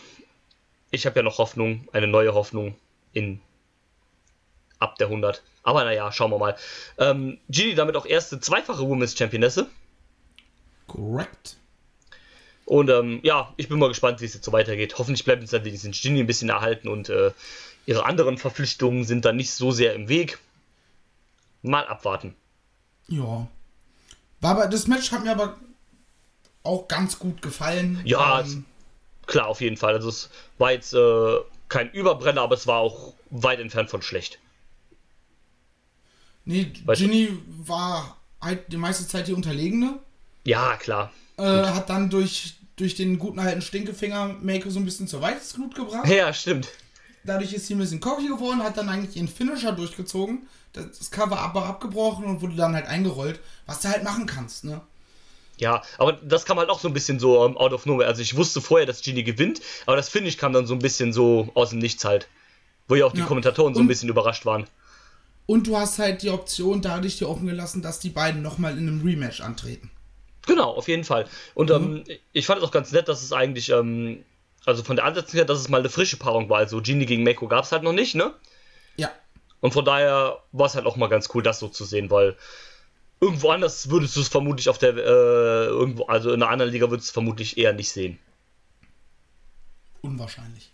ich 0.91 1.05
habe 1.05 1.15
ja 1.17 1.23
noch 1.23 1.39
Hoffnung, 1.39 1.87
eine 1.91 2.07
neue 2.07 2.33
Hoffnung 2.33 2.75
in 3.13 3.41
ab 4.79 4.97
der 4.97 5.07
100. 5.07 5.41
Aber 5.63 5.83
naja, 5.83 6.11
schauen 6.11 6.31
wir 6.31 6.37
mal. 6.37 6.55
Ähm, 6.97 7.39
Gini 7.49 7.73
damit 7.73 7.95
auch 7.95 8.05
erste 8.05 8.39
zweifache 8.39 8.87
Women's 8.87 9.17
Championesse. 9.17 9.67
Korrekt. 10.87 11.57
Und 12.65 12.89
ähm, 12.89 13.19
ja, 13.23 13.53
ich 13.57 13.69
bin 13.69 13.79
mal 13.79 13.89
gespannt, 13.89 14.21
wie 14.21 14.25
es 14.25 14.33
jetzt 14.33 14.45
so 14.45 14.51
weitergeht. 14.51 14.97
Hoffentlich 14.97 15.23
bleibt 15.23 15.41
uns 15.41 15.51
dann 15.51 15.65
wenigstens 15.65 15.99
Ginny 16.01 16.19
ein 16.19 16.27
bisschen 16.27 16.49
erhalten 16.49 16.87
und 16.87 17.09
äh, 17.09 17.31
ihre 17.85 18.05
anderen 18.05 18.37
Verpflichtungen 18.37 19.03
sind 19.05 19.25
dann 19.25 19.35
nicht 19.35 19.51
so 19.51 19.71
sehr 19.71 19.93
im 19.93 20.07
Weg. 20.09 20.39
Mal 21.61 21.85
abwarten. 21.87 22.35
Ja. 23.07 23.47
War 24.41 24.51
aber, 24.51 24.67
das 24.67 24.87
Match 24.87 25.11
hat 25.11 25.23
mir 25.23 25.31
aber 25.31 25.57
auch 26.63 26.87
ganz 26.87 27.17
gut 27.19 27.41
gefallen. 27.41 28.01
Ja, 28.05 28.41
Ähm, 28.41 28.65
Klar, 29.27 29.47
auf 29.47 29.59
jeden 29.61 29.75
Fall. 29.77 29.93
Also 29.95 30.09
es 30.09 30.29
war 30.59 30.71
jetzt 30.71 30.93
äh, 30.93 31.37
kein 31.67 31.89
Überbrenner, 31.91 32.41
aber 32.41 32.53
es 32.53 32.67
war 32.67 32.77
auch 32.77 33.13
weit 33.31 33.59
entfernt 33.59 33.89
von 33.89 34.03
schlecht. 34.03 34.37
nee, 36.45 36.71
Weißt 36.85 37.01
du- 37.01 37.05
Ginny 37.07 37.29
war 37.65 38.17
halt 38.41 38.71
die 38.71 38.77
meiste 38.77 39.07
Zeit 39.07 39.27
die 39.27 39.33
Unterlegene. 39.33 39.99
Ja, 40.43 40.77
klar. 40.77 41.11
Äh, 41.37 41.41
hat 41.43 41.89
dann 41.89 42.09
durch, 42.11 42.53
durch 42.75 42.93
den 42.95 43.17
guten 43.17 43.39
alten 43.39 43.61
Stinkefinger 43.63 44.35
Mako 44.41 44.69
so 44.69 44.79
ein 44.79 44.85
bisschen 44.85 45.07
zur 45.07 45.21
Weißglut 45.21 45.73
gebracht. 45.73 46.07
Ja, 46.07 46.31
stimmt. 46.31 46.69
Dadurch 47.25 47.53
ist 47.53 47.67
sie 47.67 47.75
ein 47.75 47.79
bisschen 47.79 47.99
cocky 47.99 48.27
geworden, 48.27 48.61
hat 48.63 48.77
dann 48.77 48.89
eigentlich 48.89 49.15
ihren 49.15 49.27
Finisher 49.27 49.71
durchgezogen. 49.71 50.47
Das 50.73 51.09
Cover 51.09 51.39
aber 51.39 51.65
abgebrochen 51.65 52.25
und 52.25 52.41
wurde 52.41 52.55
dann 52.55 52.75
halt 52.75 52.85
eingerollt, 52.85 53.39
was 53.65 53.79
du 53.81 53.87
halt 53.89 54.03
machen 54.03 54.25
kannst, 54.25 54.63
ne? 54.65 54.81
Ja, 55.57 55.81
aber 55.97 56.13
das 56.13 56.43
kam 56.43 56.57
halt 56.57 56.69
auch 56.69 56.79
so 56.81 56.89
ein 56.89 56.93
bisschen 56.93 57.17
so 57.17 57.45
ähm, 57.45 57.55
out 57.57 57.71
of 57.71 57.85
nowhere. 57.85 58.07
Also 58.07 58.21
ich 58.21 58.35
wusste 58.35 58.59
vorher, 58.59 58.85
dass 58.85 59.01
Genie 59.01 59.23
gewinnt, 59.23 59.61
aber 59.85 59.95
das 59.95 60.09
Finish 60.09 60.35
kam 60.37 60.51
dann 60.51 60.67
so 60.67 60.73
ein 60.73 60.79
bisschen 60.79 61.13
so 61.13 61.49
aus 61.53 61.69
dem 61.69 61.79
Nichts 61.79 62.03
halt. 62.03 62.27
Wo 62.89 62.95
ja 62.95 63.05
auch 63.05 63.13
die 63.13 63.19
Ja. 63.19 63.25
Kommentatoren 63.25 63.73
so 63.73 63.79
ein 63.79 63.83
Und- 63.83 63.87
bisschen 63.87 64.09
überrascht 64.09 64.45
waren. 64.45 64.67
Und 65.47 65.67
du 65.67 65.77
hast 65.77 65.97
halt 65.99 66.23
die 66.23 66.29
Option 66.31 66.81
dadurch 66.81 67.17
dir 67.19 67.29
offen 67.29 67.45
gelassen, 67.47 67.81
dass 67.81 67.99
die 67.99 68.09
beiden 68.09 68.41
nochmal 68.41 68.73
in 68.77 68.87
einem 68.87 69.01
Rematch 69.05 69.41
antreten. 69.41 69.89
Genau, 70.45 70.71
auf 70.71 70.87
jeden 70.87 71.03
Fall. 71.05 71.25
Und 71.53 71.71
ähm, 71.71 72.03
ich 72.33 72.45
fand 72.47 72.59
es 72.61 72.67
auch 72.67 72.71
ganz 72.71 72.91
nett, 72.91 73.07
dass 73.07 73.23
es 73.23 73.31
eigentlich, 73.31 73.69
ähm, 73.69 74.23
also 74.63 74.83
von 74.83 74.95
der 74.95 75.05
Ansetzung 75.05 75.37
her, 75.37 75.45
dass 75.45 75.59
es 75.59 75.69
mal 75.69 75.79
eine 75.79 75.89
frische 75.89 76.17
Paarung 76.17 76.49
war. 76.49 76.57
Also 76.57 76.81
Genie 76.81 77.05
gegen 77.05 77.23
Mako 77.23 77.47
gab 77.47 77.65
es 77.65 77.71
halt 77.71 77.83
noch 77.83 77.93
nicht, 77.93 78.15
ne? 78.15 78.33
Ja. 78.97 79.11
Und 79.61 79.73
von 79.73 79.85
daher 79.85 80.43
war 80.51 80.67
es 80.67 80.75
halt 80.75 80.85
auch 80.85 80.95
mal 80.95 81.07
ganz 81.07 81.29
cool, 81.33 81.43
das 81.43 81.59
so 81.59 81.67
zu 81.67 81.85
sehen, 81.85 82.09
weil 82.09 82.35
irgendwo 83.19 83.49
anders 83.49 83.89
würdest 83.89 84.15
du 84.15 84.21
es 84.21 84.27
vermutlich 84.27 84.69
auf 84.69 84.77
der, 84.77 84.95
äh, 84.95 85.65
irgendwo, 85.67 86.05
also 86.05 86.31
in 86.31 86.41
einer 86.41 86.51
anderen 86.51 86.71
Liga 86.71 86.89
würdest 86.89 87.09
du 87.09 87.11
es 87.11 87.13
vermutlich 87.13 87.57
eher 87.57 87.73
nicht 87.73 87.91
sehen. 87.91 88.19
Unwahrscheinlich. 90.01 90.71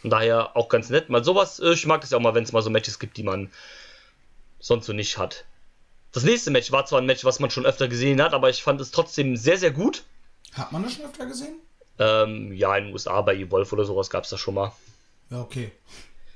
Von 0.00 0.10
daher 0.10 0.56
auch 0.56 0.68
ganz 0.68 0.90
nett. 0.90 1.10
Mal 1.10 1.24
sowas, 1.24 1.58
äh, 1.60 1.72
ich 1.72 1.86
mag 1.86 2.00
das 2.00 2.10
ja 2.10 2.18
auch 2.18 2.22
mal, 2.22 2.34
wenn 2.34 2.44
es 2.44 2.52
mal 2.52 2.62
so 2.62 2.70
Matches 2.70 2.98
gibt, 2.98 3.16
die 3.16 3.22
man 3.22 3.50
sonst 4.60 4.86
so 4.86 4.92
nicht 4.92 5.18
hat. 5.18 5.44
Das 6.12 6.24
nächste 6.24 6.50
Match 6.50 6.72
war 6.72 6.86
zwar 6.86 7.00
ein 7.00 7.06
Match, 7.06 7.24
was 7.24 7.40
man 7.40 7.50
schon 7.50 7.66
öfter 7.66 7.88
gesehen 7.88 8.22
hat, 8.22 8.32
aber 8.32 8.48
ich 8.48 8.62
fand 8.62 8.80
es 8.80 8.90
trotzdem 8.90 9.36
sehr, 9.36 9.58
sehr 9.58 9.70
gut. 9.70 10.04
Hat 10.52 10.72
man 10.72 10.82
das 10.82 10.94
schon 10.94 11.04
öfter 11.04 11.26
gesehen? 11.26 11.60
Ähm, 11.98 12.52
ja, 12.52 12.76
in 12.76 12.84
den 12.84 12.92
USA 12.92 13.20
bei 13.22 13.34
Evolve 13.36 13.72
oder 13.74 13.84
sowas 13.84 14.08
gab 14.10 14.24
es 14.24 14.30
das 14.30 14.40
schon 14.40 14.54
mal. 14.54 14.72
Ja, 15.30 15.40
okay. 15.40 15.72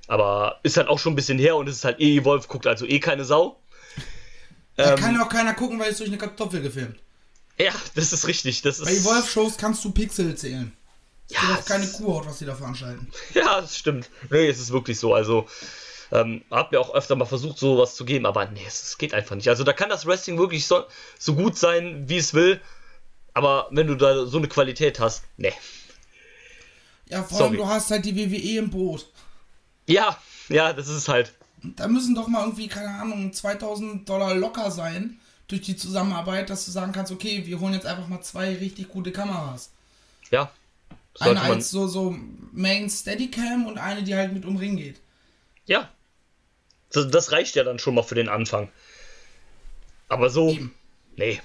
Aber 0.09 0.59
ist 0.65 0.77
halt 0.77 0.89
auch 0.89 0.99
schon 0.99 1.13
ein 1.13 1.17
bisschen 1.17 1.39
her 1.39 1.57
und 1.57 1.69
es 1.69 1.77
ist 1.77 1.85
halt 1.85 2.01
eh 2.01 2.17
Evolve, 2.19 2.47
guckt 2.49 2.67
also 2.67 2.85
eh 2.87 3.01
keine 3.01 3.25
Sau. 3.25 3.59
Da 4.77 4.93
Ähm, 4.93 4.99
kann 4.99 5.21
auch 5.21 5.29
keiner 5.29 5.53
gucken, 5.55 5.79
weil 5.79 5.91
es 5.91 5.99
durch 5.99 6.09
eine 6.09 6.17
Kartoffel 6.19 6.63
gefilmt. 6.63 6.99
Ja, 7.59 7.73
das 7.95 8.13
ist 8.15 8.27
richtig. 8.27 8.63
Das 8.63 8.79
ist, 8.81 8.87
Bei 8.87 8.93
Evolve-Shows 8.95 9.59
kannst 9.59 9.85
du 9.85 9.91
Pixel 9.93 10.35
zählen. 10.35 10.73
ja, 11.29 11.41
Ja, 11.43 11.57
auch 11.59 11.65
keine 11.67 11.87
Kuhhaut, 11.87 12.27
was 12.27 12.39
die 12.39 12.47
da 12.47 12.55
veranstalten. 12.55 13.07
Ja, 13.35 13.61
das 13.61 13.77
stimmt. 13.77 14.09
Nee, 14.31 14.49
es 14.49 14.59
ist 14.59 14.73
wirklich 14.73 14.99
so. 14.99 15.13
Also, 15.15 15.47
ähm, 16.11 16.43
hab 16.51 16.73
mir 16.73 16.81
auch 16.81 16.95
öfter 16.95 17.17
mal 17.17 17.27
versucht, 17.27 17.59
sowas 17.59 17.95
zu 17.95 18.07
geben, 18.07 18.25
aber 18.25 18.47
nee, 18.47 18.65
es, 18.67 18.83
es 18.83 18.99
geht 18.99 19.13
einfach 19.13 19.37
nicht. 19.37 19.49
Also, 19.49 19.63
da 19.63 19.75
kann 19.75 19.91
das 19.91 20.07
Wrestling 20.07 20.39
wirklich 20.39 20.67
so, 20.67 20.85
so 21.19 21.35
gut 21.35 21.59
sein, 21.59 22.09
wie 22.09 22.17
es 22.17 22.33
will. 22.33 22.59
Aber 23.35 23.69
wenn 23.71 23.87
du 23.87 23.95
da 23.95 24.27
so 24.27 24.39
eine 24.39 24.49
Qualität 24.49 25.01
hast, 25.01 25.25
nee. 25.37 25.53
Ja, 27.07 27.23
vor 27.23 27.39
allem 27.39 27.47
Sorry. 27.47 27.57
du 27.57 27.67
hast 27.67 27.91
halt 27.91 28.05
die 28.05 28.17
WWE 28.17 28.59
im 28.59 28.71
Boot. 28.71 29.07
Ja, 29.87 30.17
ja, 30.49 30.73
das 30.73 30.89
ist 30.89 31.09
halt. 31.09 31.33
Da 31.63 31.89
müssen 31.89 32.15
doch 32.15 32.29
mal 32.29 32.43
irgendwie, 32.43 32.69
keine 32.69 32.89
Ahnung, 32.89 33.33
2000 33.33 34.09
Dollar 34.09 34.35
locker 34.35 34.71
sein 34.71 35.19
durch 35.49 35.63
die 35.63 35.77
Zusammenarbeit, 35.77 36.51
dass 36.51 36.65
du 36.65 36.71
sagen 36.71 36.93
kannst, 36.93 37.13
okay, 37.13 37.47
wir 37.47 37.61
holen 37.61 37.75
jetzt 37.75 37.87
einfach 37.87 38.09
mal 38.09 38.21
zwei 38.23 38.57
richtig 38.57 38.89
gute 38.89 39.13
Kameras. 39.13 39.71
Ja. 40.31 40.51
Eine 41.21 41.43
als 41.43 41.71
so, 41.71 41.87
so 41.87 42.17
Main 42.53 42.89
Steadicam 42.89 43.67
und 43.67 43.79
eine, 43.79 44.03
die 44.03 44.15
halt 44.15 44.33
mit 44.33 44.45
um 44.47 44.57
Ring 44.57 44.77
geht. 44.77 45.01
ja. 45.67 45.91
Das, 46.95 47.11
das 47.11 47.33
reicht 47.33 47.55
ja 47.55 47.65
dann 47.65 47.79
schon 47.79 47.95
mal 47.95 48.03
für 48.03 48.15
den 48.15 48.29
Anfang. 48.29 48.71
Aber 50.09 50.29
so. 50.29 50.51
Eben. 50.51 50.75
Nee. 51.17 51.41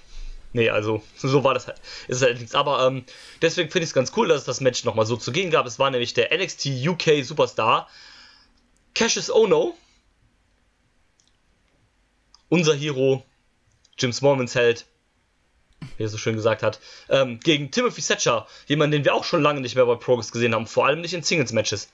Nee, 0.57 0.71
also, 0.71 1.03
so 1.15 1.43
war 1.43 1.53
das 1.53 1.67
halt. 1.67 1.79
Ist 2.07 2.23
halt 2.23 2.39
nichts. 2.39 2.55
Aber 2.55 2.87
ähm, 2.87 3.05
deswegen 3.43 3.69
finde 3.69 3.83
ich 3.83 3.91
es 3.91 3.93
ganz 3.93 4.11
cool, 4.17 4.27
dass 4.27 4.39
es 4.39 4.45
das 4.45 4.59
Match 4.59 4.83
nochmal 4.85 5.05
so 5.05 5.15
zu 5.15 5.31
gehen 5.31 5.51
gab. 5.51 5.67
Es 5.67 5.77
war 5.77 5.91
nämlich 5.91 6.15
der 6.15 6.35
NXT 6.35 6.65
UK 6.87 7.23
Superstar 7.23 7.87
Cassius 8.95 9.29
Ono. 9.29 9.77
Unser 12.49 12.73
Hero, 12.73 13.23
Jim 13.99 14.11
Smallmans 14.11 14.55
Held, 14.55 14.85
wie 15.97 16.03
er 16.05 16.09
so 16.09 16.17
schön 16.17 16.35
gesagt 16.35 16.63
hat, 16.63 16.79
ähm, 17.09 17.39
gegen 17.39 17.69
Timothy 17.69 18.01
Thatcher, 18.01 18.47
jemanden, 18.65 18.93
den 18.93 19.05
wir 19.05 19.13
auch 19.13 19.25
schon 19.25 19.43
lange 19.43 19.61
nicht 19.61 19.75
mehr 19.75 19.85
bei 19.85 19.93
Progress 19.95 20.31
gesehen 20.31 20.55
haben, 20.55 20.65
vor 20.65 20.87
allem 20.87 21.01
nicht 21.01 21.13
in 21.13 21.21
Singles-Matches. 21.21 21.89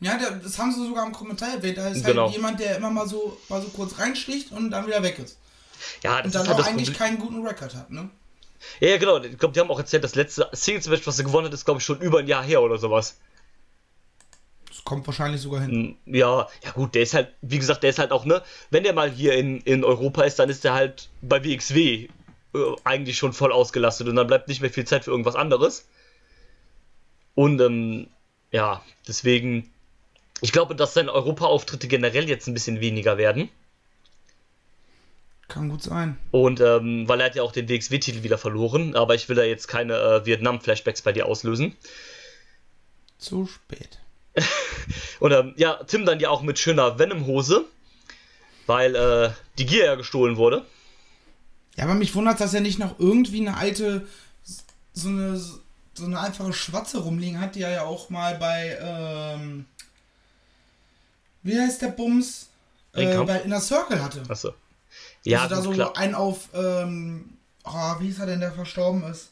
Ja, 0.00 0.18
das 0.18 0.58
haben 0.58 0.72
sie 0.72 0.86
sogar 0.86 1.06
im 1.06 1.12
Kommentar 1.12 1.54
erwähnt. 1.54 1.78
Da 1.78 1.88
ist 1.88 2.04
Genau. 2.04 2.24
halt 2.24 2.34
jemand, 2.34 2.60
der 2.60 2.76
immer 2.76 2.90
mal 2.90 3.08
so, 3.08 3.40
mal 3.48 3.62
so 3.62 3.68
kurz 3.68 3.98
reinsticht 3.98 4.52
und 4.52 4.72
dann 4.72 4.86
wieder 4.86 5.02
weg 5.02 5.18
ist. 5.18 5.38
Ja, 6.02 6.22
das 6.22 6.26
Und 6.26 6.34
dann 6.34 6.42
ist 6.42 6.48
halt 6.48 6.60
auch 6.60 6.66
eigentlich 6.66 6.92
Problem. 6.92 6.98
keinen 6.98 7.18
guten 7.18 7.46
Rekord 7.46 7.74
hat, 7.74 7.90
ne? 7.90 8.10
Ja, 8.80 8.88
ja, 8.88 8.96
genau. 8.98 9.18
Ich 9.22 9.38
glaube, 9.38 9.52
die 9.54 9.60
haben 9.60 9.70
auch 9.70 9.78
erzählt, 9.78 10.02
das 10.04 10.14
letzte 10.14 10.48
Singles-Match, 10.52 11.06
was 11.06 11.18
er 11.18 11.24
gewonnen 11.24 11.46
hat, 11.46 11.54
ist, 11.54 11.64
glaube 11.64 11.78
ich, 11.80 11.84
schon 11.86 12.00
über 12.00 12.18
ein 12.20 12.26
Jahr 12.26 12.42
her 12.42 12.62
oder 12.62 12.78
sowas. 12.78 13.18
Das 14.68 14.82
kommt 14.84 15.06
wahrscheinlich 15.06 15.40
sogar 15.40 15.60
hin. 15.62 15.98
Mm, 16.06 16.14
Ja, 16.14 16.48
ja 16.64 16.70
gut, 16.72 16.94
der 16.94 17.02
ist 17.02 17.14
halt, 17.14 17.32
wie 17.42 17.58
gesagt, 17.58 17.82
der 17.82 17.90
ist 17.90 17.98
halt 17.98 18.12
auch, 18.12 18.24
ne, 18.24 18.42
wenn 18.70 18.82
der 18.82 18.92
mal 18.92 19.10
hier 19.10 19.34
in, 19.34 19.60
in 19.60 19.84
Europa 19.84 20.22
ist, 20.22 20.38
dann 20.38 20.50
ist 20.50 20.64
der 20.64 20.74
halt 20.74 21.08
bei 21.22 21.42
WXW 21.44 22.08
äh, 22.54 22.58
eigentlich 22.84 23.16
schon 23.18 23.32
voll 23.32 23.52
ausgelastet 23.52 24.08
und 24.08 24.16
dann 24.16 24.26
bleibt 24.26 24.48
nicht 24.48 24.60
mehr 24.60 24.70
viel 24.70 24.84
Zeit 24.86 25.04
für 25.04 25.10
irgendwas 25.10 25.36
anderes. 25.36 25.86
Und, 27.34 27.60
ähm, 27.60 28.08
ja, 28.50 28.82
deswegen, 29.06 29.70
ich 30.40 30.52
glaube, 30.52 30.74
dass 30.74 30.94
seine 30.94 31.12
Europa-Auftritte 31.12 31.88
generell 31.88 32.28
jetzt 32.28 32.46
ein 32.46 32.54
bisschen 32.54 32.80
weniger 32.80 33.18
werden. 33.18 33.50
Kann 35.48 35.68
gut 35.68 35.82
sein. 35.82 36.18
Und, 36.32 36.60
ähm, 36.60 37.08
weil 37.08 37.20
er 37.20 37.26
hat 37.26 37.36
ja 37.36 37.42
auch 37.42 37.52
den 37.52 37.68
WXW-Titel 37.68 38.22
wieder 38.24 38.38
verloren, 38.38 38.96
aber 38.96 39.14
ich 39.14 39.28
will 39.28 39.36
da 39.36 39.44
jetzt 39.44 39.68
keine 39.68 39.94
äh, 39.94 40.26
Vietnam-Flashbacks 40.26 41.02
bei 41.02 41.12
dir 41.12 41.26
auslösen. 41.26 41.76
Zu 43.18 43.46
spät. 43.46 44.00
Und 45.20 45.32
ähm, 45.32 45.54
ja, 45.56 45.74
Tim 45.84 46.04
dann 46.04 46.20
ja 46.20 46.30
auch 46.30 46.42
mit 46.42 46.58
schöner 46.58 46.98
Venom-Hose, 46.98 47.64
weil 48.66 48.94
äh, 48.96 49.30
die 49.58 49.66
Gier 49.66 49.84
ja 49.84 49.94
gestohlen 49.94 50.36
wurde. 50.36 50.64
Ja, 51.76 51.84
aber 51.84 51.94
mich 51.94 52.14
wundert, 52.14 52.40
dass 52.40 52.52
er 52.52 52.60
nicht 52.60 52.78
noch 52.78 52.98
irgendwie 52.98 53.40
eine 53.40 53.56
alte, 53.56 54.06
so 54.92 55.08
eine, 55.08 55.38
so 55.38 56.04
eine 56.04 56.20
einfache 56.20 56.52
Schwatze 56.52 56.98
rumliegen 56.98 57.40
hat, 57.40 57.54
die 57.54 57.62
er 57.62 57.70
ja 57.70 57.82
auch 57.84 58.10
mal 58.10 58.34
bei, 58.34 58.76
ähm, 58.80 59.66
wie 61.42 61.58
heißt 61.58 61.82
der 61.82 61.88
Bums? 61.88 62.48
Äh, 62.94 63.16
bei 63.24 63.40
Inner 63.40 63.60
Circle 63.60 64.02
hatte. 64.02 64.22
Achso. 64.28 64.54
Ja, 65.26 65.42
also 65.42 65.56
da 65.56 65.62
so 65.62 65.70
klar. 65.72 65.96
einen 65.96 66.14
auf, 66.14 66.48
ähm, 66.54 67.36
oh, 67.64 67.94
wie 67.98 68.06
hieß 68.06 68.20
er 68.20 68.26
denn, 68.26 68.40
der 68.40 68.52
verstorben 68.52 69.02
ist? 69.04 69.30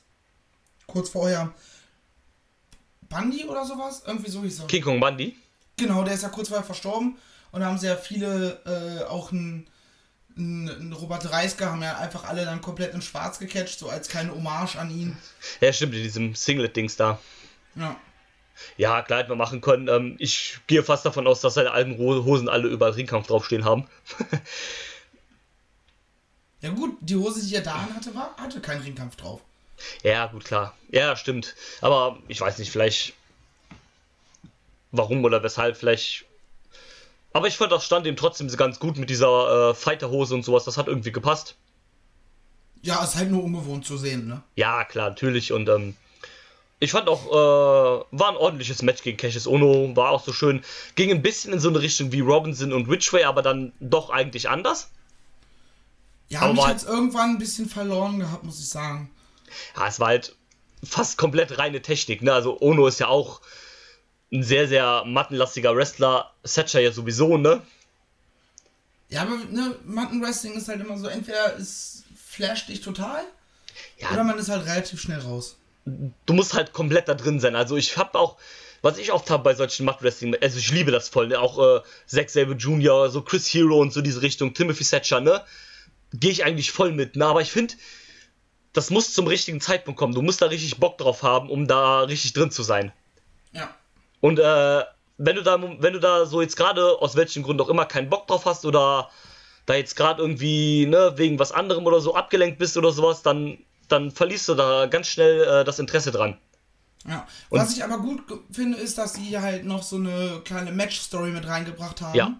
Kurz 0.86 1.08
vorher. 1.08 1.52
Bundy 3.02 3.44
oder 3.44 3.64
sowas? 3.64 4.02
Irgendwie 4.04 4.30
so 4.30 4.42
hieß 4.42 4.60
er. 4.60 4.66
King 4.66 4.82
Kong 4.82 5.00
Bundy. 5.00 5.36
Genau, 5.76 6.02
der 6.02 6.14
ist 6.14 6.24
ja 6.24 6.30
kurz 6.30 6.48
vorher 6.48 6.64
verstorben. 6.64 7.16
Und 7.52 7.60
da 7.60 7.66
haben 7.66 7.78
ja 7.78 7.94
viele, 7.94 8.60
äh, 8.66 9.04
auch 9.04 9.30
ein, 9.30 9.68
ein, 10.36 10.68
ein 10.68 10.92
Robert 10.92 11.30
Reisker, 11.30 11.70
haben 11.70 11.82
ja 11.82 11.96
einfach 11.98 12.24
alle 12.24 12.44
dann 12.44 12.60
komplett 12.60 12.92
in 12.92 13.00
schwarz 13.00 13.38
gecatcht, 13.38 13.78
so 13.78 13.88
als 13.88 14.08
kleine 14.08 14.32
Hommage 14.32 14.76
an 14.76 14.90
ihn. 14.90 15.16
Ja, 15.60 15.72
stimmt, 15.72 15.94
in 15.94 16.02
diesem 16.02 16.34
Singlet-Dings 16.34 16.96
da. 16.96 17.20
Ja. 17.76 17.96
Ja, 18.76 19.02
klar 19.02 19.20
hätten 19.20 19.30
wir 19.30 19.36
machen 19.36 19.60
können. 19.60 19.86
Ähm, 19.86 20.16
ich 20.18 20.58
gehe 20.66 20.82
fast 20.82 21.06
davon 21.06 21.28
aus, 21.28 21.40
dass 21.40 21.54
seine 21.54 21.70
alten 21.70 21.98
Hosen 21.98 22.48
alle 22.48 22.66
überall 22.66 22.92
Ringkampf 22.92 23.28
draufstehen 23.28 23.64
haben. 23.64 23.86
Ja 26.64 26.70
gut, 26.70 26.96
die 27.02 27.16
Hose, 27.16 27.46
die 27.46 27.54
er 27.54 27.60
da 27.60 27.74
an 27.74 27.94
hatte, 27.94 28.14
war, 28.14 28.34
hatte 28.38 28.58
keinen 28.58 28.80
Ringkampf 28.80 29.16
drauf. 29.16 29.42
ja, 30.02 30.28
gut, 30.28 30.46
klar. 30.46 30.74
Ja, 30.90 31.14
stimmt. 31.14 31.54
Aber 31.82 32.18
ich 32.26 32.40
weiß 32.40 32.56
nicht, 32.56 32.70
vielleicht. 32.70 33.12
Warum 34.90 35.22
oder 35.24 35.42
weshalb, 35.42 35.76
vielleicht. 35.76 36.24
Aber 37.34 37.48
ich 37.48 37.58
fand, 37.58 37.70
das 37.70 37.84
stand 37.84 38.06
ihm 38.06 38.16
trotzdem 38.16 38.48
ganz 38.56 38.78
gut 38.78 38.96
mit 38.96 39.10
dieser 39.10 39.72
äh, 39.72 39.74
Fighterhose 39.74 40.34
und 40.34 40.42
sowas. 40.42 40.64
Das 40.64 40.78
hat 40.78 40.86
irgendwie 40.86 41.12
gepasst. 41.12 41.54
Ja, 42.80 43.04
ist 43.04 43.16
halt 43.16 43.30
nur 43.30 43.44
ungewohnt 43.44 43.84
zu 43.84 43.98
sehen, 43.98 44.26
ne? 44.26 44.42
Ja, 44.56 44.84
klar, 44.84 45.10
natürlich. 45.10 45.52
Und 45.52 45.68
ähm, 45.68 45.94
ich 46.80 46.92
fand 46.92 47.08
auch, 47.08 47.26
äh, 47.26 48.04
war 48.10 48.30
ein 48.30 48.36
ordentliches 48.36 48.80
Match 48.80 49.02
gegen 49.02 49.18
Cassius 49.18 49.46
Ono. 49.46 49.94
War 49.96 50.12
auch 50.12 50.24
so 50.24 50.32
schön. 50.32 50.64
Ging 50.94 51.10
ein 51.10 51.20
bisschen 51.20 51.52
in 51.52 51.60
so 51.60 51.68
eine 51.68 51.82
Richtung 51.82 52.10
wie 52.10 52.20
Robinson 52.20 52.72
und 52.72 52.88
Ridgway, 52.88 53.24
aber 53.24 53.42
dann 53.42 53.72
doch 53.80 54.08
eigentlich 54.08 54.48
anders. 54.48 54.88
Ja, 56.34 56.40
Aber 56.40 56.52
mich 56.52 56.62
war- 56.62 56.68
hat's 56.68 56.84
irgendwann 56.84 57.30
ein 57.30 57.38
bisschen 57.38 57.68
verloren 57.68 58.18
gehabt, 58.18 58.44
muss 58.44 58.58
ich 58.60 58.68
sagen. 58.68 59.10
Ja, 59.76 59.86
es 59.86 60.00
war 60.00 60.08
halt 60.08 60.34
fast 60.82 61.16
komplett 61.16 61.58
reine 61.58 61.80
Technik. 61.80 62.22
Ne? 62.22 62.32
Also 62.32 62.60
Ono 62.60 62.86
ist 62.86 62.98
ja 63.00 63.06
auch 63.08 63.40
ein 64.32 64.42
sehr, 64.42 64.66
sehr 64.68 65.04
mattenlastiger 65.06 65.74
Wrestler. 65.76 66.32
Thatcher 66.42 66.80
ja 66.80 66.90
sowieso, 66.92 67.36
ne? 67.38 67.62
Ja, 69.08 69.22
aber 69.22 69.36
ne, 69.50 69.76
Mountain 69.84 70.22
Wrestling 70.22 70.54
ist 70.54 70.68
halt 70.68 70.80
immer 70.80 70.98
so, 70.98 71.06
entweder 71.06 71.56
es 71.58 72.02
flasht 72.16 72.68
dich 72.68 72.80
total 72.80 73.22
Ja, 73.98 74.10
oder 74.10 74.24
man 74.24 74.38
ist 74.38 74.48
halt 74.48 74.66
relativ 74.66 75.00
schnell 75.00 75.20
raus. 75.20 75.56
du 75.84 76.32
musst 76.32 76.54
halt 76.54 76.72
komplett 76.72 77.06
da 77.08 77.14
drin 77.14 77.38
sein. 77.38 77.54
Also 77.54 77.76
ich 77.76 77.96
hab 77.96 78.14
auch, 78.16 78.36
was 78.82 78.98
ich 78.98 79.12
oft 79.12 79.30
habe 79.30 79.42
bei 79.44 79.54
solchen 79.54 79.84
Matt-Wrestling, 79.86 80.34
also 80.40 80.58
ich 80.58 80.70
liebe 80.72 80.90
das 80.90 81.08
voll, 81.08 81.28
ne? 81.28 81.38
auch 81.38 81.58
äh, 81.58 81.80
Zack 82.06 82.30
Sabre 82.30 82.54
Jr., 82.54 83.08
so 83.10 83.22
Chris 83.22 83.46
Hero 83.46 83.78
und 83.80 83.92
so 83.92 84.00
diese 84.00 84.20
Richtung, 84.22 84.52
Timothy 84.54 84.84
Thatcher, 84.84 85.20
ne? 85.20 85.44
Gehe 86.20 86.30
ich 86.30 86.44
eigentlich 86.44 86.70
voll 86.72 86.92
mit, 86.92 87.16
ne? 87.16 87.26
Aber 87.26 87.40
ich 87.42 87.50
finde, 87.50 87.74
das 88.72 88.90
muss 88.90 89.12
zum 89.14 89.26
richtigen 89.26 89.60
Zeitpunkt 89.60 89.98
kommen. 89.98 90.14
Du 90.14 90.22
musst 90.22 90.40
da 90.42 90.46
richtig 90.46 90.78
Bock 90.78 90.98
drauf 90.98 91.22
haben, 91.22 91.50
um 91.50 91.66
da 91.66 92.00
richtig 92.02 92.32
drin 92.32 92.50
zu 92.50 92.62
sein. 92.62 92.92
Ja. 93.52 93.68
Und 94.20 94.38
äh, 94.38 94.82
wenn 95.18 95.36
du 95.36 95.42
da, 95.42 95.60
wenn 95.60 95.92
du 95.92 96.00
da 96.00 96.26
so 96.26 96.40
jetzt 96.40 96.56
gerade 96.56 96.98
aus 97.00 97.14
welchem 97.16 97.42
Grund 97.42 97.60
auch 97.60 97.68
immer 97.68 97.84
keinen 97.86 98.08
Bock 98.10 98.26
drauf 98.26 98.46
hast 98.46 98.64
oder 98.64 99.10
da 99.66 99.74
jetzt 99.74 99.96
gerade 99.96 100.20
irgendwie 100.22 100.86
ne 100.86 101.12
wegen 101.16 101.38
was 101.38 101.52
anderem 101.52 101.86
oder 101.86 102.00
so 102.00 102.14
abgelenkt 102.14 102.58
bist 102.58 102.76
oder 102.76 102.92
sowas, 102.92 103.22
dann 103.22 103.58
dann 103.88 104.10
verlierst 104.10 104.48
du 104.48 104.54
da 104.54 104.86
ganz 104.86 105.08
schnell 105.08 105.42
äh, 105.42 105.64
das 105.64 105.78
Interesse 105.78 106.10
dran. 106.10 106.38
Ja. 107.06 107.26
Und- 107.50 107.60
Was 107.60 107.76
ich 107.76 107.84
aber 107.84 107.98
gut 107.98 108.22
finde, 108.50 108.78
ist, 108.78 108.96
dass 108.98 109.14
sie 109.14 109.38
halt 109.38 109.64
noch 109.64 109.82
so 109.82 109.96
eine 109.96 110.40
kleine 110.44 110.72
Match-Story 110.72 111.30
mit 111.30 111.46
reingebracht 111.46 112.00
haben. 112.00 112.14
Ja. 112.16 112.32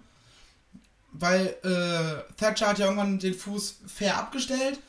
Weil 1.17 1.47
äh, 1.63 2.33
Thatcher 2.37 2.69
hat 2.69 2.79
ja 2.81 2.87
irgendwann 2.87 3.19
den 3.21 3.35
Fuß 3.35 3.83
fair 3.87 4.17
abgestellt 4.19 4.81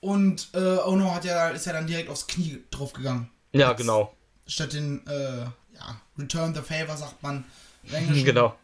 und 0.00 0.48
äh, 0.52 0.58
Ono 0.58 1.14
hat 1.14 1.24
ja, 1.24 1.48
ist 1.50 1.66
ja 1.66 1.72
dann 1.72 1.86
direkt 1.86 2.10
aufs 2.10 2.26
Knie 2.26 2.62
draufgegangen. 2.70 3.28
Ja, 3.52 3.70
Jetzt- 3.70 3.78
genau, 3.78 4.12
Statt 4.46 4.72
den, 4.72 5.06
äh, 5.06 5.42
ja, 5.42 6.00
Return 6.18 6.54
the 6.54 6.60
Favor, 6.62 6.96
sagt 6.96 7.22
man 7.22 7.44
im 7.84 7.94
Englischen. 7.94 8.24
genau. 8.24 8.56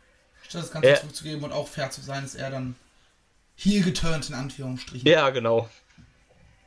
Statt 0.49 0.63
das 0.65 0.73
Ganze 0.73 0.89
Ja. 0.89 0.97
zurückzugeben 0.97 1.45
und 1.45 1.53
auch 1.53 1.69
fair 1.69 1.91
zu 1.91 2.01
sein, 2.01 2.25
ist 2.25 2.35
er 2.35 2.51
dann 2.51 2.75
heel 3.57 3.83
geturnt, 3.85 4.29
in 4.29 4.35
Anführungsstrichen. 4.35 5.07
Ja, 5.09 5.31
genau. 5.31 5.69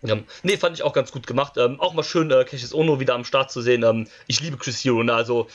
Ja, 0.04 0.16
nee, 0.44 0.56
fand 0.58 0.76
ich 0.78 0.84
auch 0.84 0.94
ganz 0.94 1.12
gut 1.12 1.26
gemacht. 1.28 1.58
Ähm, 1.58 1.80
auch 1.82 1.94
mal 1.94 2.04
schön, 2.04 2.30
äh, 2.32 2.46
Cassius 2.46 2.74
Ono 2.74 3.00
wieder 3.00 3.16
am 3.16 3.26
Start 3.26 3.52
zu 3.52 3.62
sehen. 3.62 3.84
Ähm, 3.84 4.08
ich 4.28 4.40
liebe 4.40 4.56
Chris 4.58 4.84
Hero, 4.86 5.02
ne? 5.04 5.14
also 5.14 5.48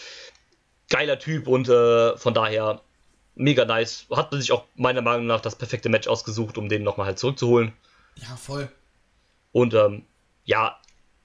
geiler 0.90 1.18
Typ 1.18 1.46
und 1.46 1.68
äh, 1.68 2.16
von 2.18 2.34
daher 2.34 2.80
mega 3.34 3.64
nice. 3.64 4.06
Hat 4.10 4.30
man 4.32 4.40
sich 4.40 4.52
auch 4.52 4.64
meiner 4.76 5.02
Meinung 5.02 5.26
nach 5.26 5.40
das 5.40 5.56
perfekte 5.56 5.88
Match 5.88 6.08
ausgesucht, 6.08 6.58
um 6.58 6.68
den 6.68 6.82
nochmal 6.82 7.06
halt 7.06 7.18
zurückzuholen. 7.18 7.72
Ja, 8.16 8.36
voll. 8.36 8.70
Und 9.52 9.74
ähm, 9.74 10.04
ja, 10.44 10.78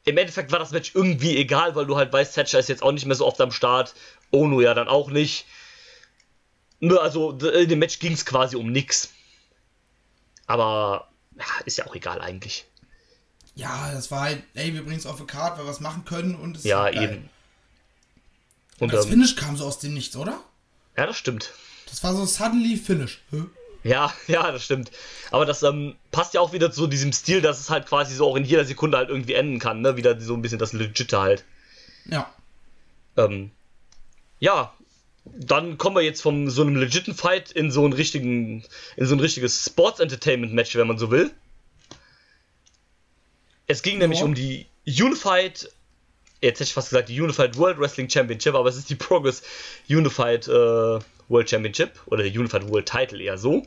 im 0.06 0.17
Endeffekt 0.17 0.52
war 0.52 0.60
das 0.60 0.72
Match 0.72 0.91
irgendwie 0.96 1.38
egal, 1.38 1.76
weil 1.76 1.86
du 1.86 1.98
halt 1.98 2.13
weißt, 2.13 2.36
Thatcher 2.36 2.60
ist 2.60 2.70
jetzt 2.70 2.84
auch 2.84 2.91
nicht 2.91 3.06
mehr 3.06 3.15
so 3.15 3.26
oft 3.26 3.39
am 3.41 3.52
Start. 3.52 3.93
Ono 4.32 4.62
ja 4.62 4.74
dann 4.74 4.88
auch 4.88 5.10
nicht. 5.10 5.46
Nur 6.80 7.02
also 7.02 7.32
in 7.32 7.70
dem 7.70 7.80
Match 7.80 8.00
ging 8.00 8.13
es 8.13 8.26
quasi 8.26 8.56
um 8.56 8.72
nix. 8.72 9.10
Aber 10.46 11.10
ja, 11.38 11.46
ist 11.65 11.78
ja 11.78 11.86
auch 11.88 11.96
egal 11.96 12.22
eigentlich. 12.22 12.65
Ja, 13.56 13.91
das 13.91 14.12
war 14.12 14.22
halt, 14.22 14.43
ey, 14.54 14.74
wir 14.74 14.84
bringen 14.84 15.00
es 15.00 15.06
auf 15.08 15.17
die 15.17 15.26
Karte, 15.26 15.58
weil 15.58 15.65
wir 15.65 15.70
was 15.72 15.80
machen 15.80 16.06
können 16.06 16.36
und 16.36 16.56
es 16.56 16.63
ist 16.63 16.70
Ja, 16.70 16.84
halt 16.84 16.96
eben. 16.96 17.30
Und 18.80 18.93
Das 18.93 19.06
ähm, 19.06 19.12
Finish 19.13 19.36
kam 19.36 19.58
so 19.58 19.65
aus 19.65 19.80
dem 19.80 19.93
Nichts, 19.96 20.15
oder? 20.15 20.39
ja, 20.96 21.08
das 21.08 21.17
stimmt. 21.17 21.54
Das 21.89 22.04
war 22.04 22.13
so 22.15 22.26
suddenly 22.26 22.78
Finish. 22.78 23.19
Hä? 23.32 23.43
Ja, 23.84 24.13
ja, 24.28 24.52
das 24.52 24.63
stimmt. 24.65 24.91
Aber 25.32 25.45
das 25.45 25.63
ähm, 25.63 25.95
passt 26.12 26.34
ja 26.34 26.41
auch 26.41 26.54
wieder 26.54 26.71
zu 26.71 26.88
diesem 26.88 27.13
Stil, 27.13 27.41
dass 27.41 27.60
es 27.60 27.69
halt 27.69 27.88
quasi 27.88 28.15
so 28.15 28.28
auch 28.30 28.36
in 28.36 28.43
jeder 28.45 28.65
Sekunde 28.65 28.97
halt 28.97 29.10
irgendwie 29.10 29.34
enden 29.34 29.60
kann, 29.60 29.82
ne? 29.82 29.97
Wieder 29.97 30.19
so 30.19 30.34
ein 30.34 30.41
bisschen 30.41 30.60
das 30.60 30.73
Legitte 30.73 31.19
halt. 31.19 31.43
Ja. 32.06 32.32
Ähm, 33.15 33.52
ja, 34.39 34.73
dann 35.26 35.78
kommen 35.78 35.95
wir 35.95 36.04
jetzt 36.04 36.21
von 36.21 36.50
so 36.50 36.62
einem 36.62 36.76
legiten 36.76 37.13
Fight 37.15 37.52
in 37.52 37.71
so 37.71 37.84
einen 37.84 37.93
richtigen, 37.93 38.63
in 38.95 39.06
so 39.06 39.15
ein 39.15 39.19
richtiges 39.19 39.65
Sports 39.65 40.00
Entertainment 40.00 40.54
Match, 40.54 40.76
wenn 40.76 40.88
man 40.88 40.97
so 40.97 41.12
will. 41.12 41.32
Es 43.67 43.82
ging 43.82 43.97
nämlich 43.97 44.19
Ja. 44.19 44.26
um 44.26 44.34
die 44.34 44.65
Unified, 44.86 45.69
jetzt 46.41 46.60
hätte 46.60 46.63
ich 46.63 46.73
fast 46.73 46.89
gesagt 46.89 47.10
die 47.10 47.19
Unified 47.19 47.58
World 47.58 47.80
Wrestling 47.80 48.10
Championship, 48.10 48.56
aber 48.56 48.69
es 48.69 48.78
ist 48.78 48.89
die 48.89 48.95
Progress 48.95 49.41
Unified 49.89 50.47
äh, 50.47 51.00
World 51.30 51.50
Championship 51.50 51.92
oder 52.06 52.24
der 52.24 52.32
Unified 52.32 52.70
World 52.70 52.88
Title 52.88 53.22
eher 53.22 53.38
so. 53.38 53.66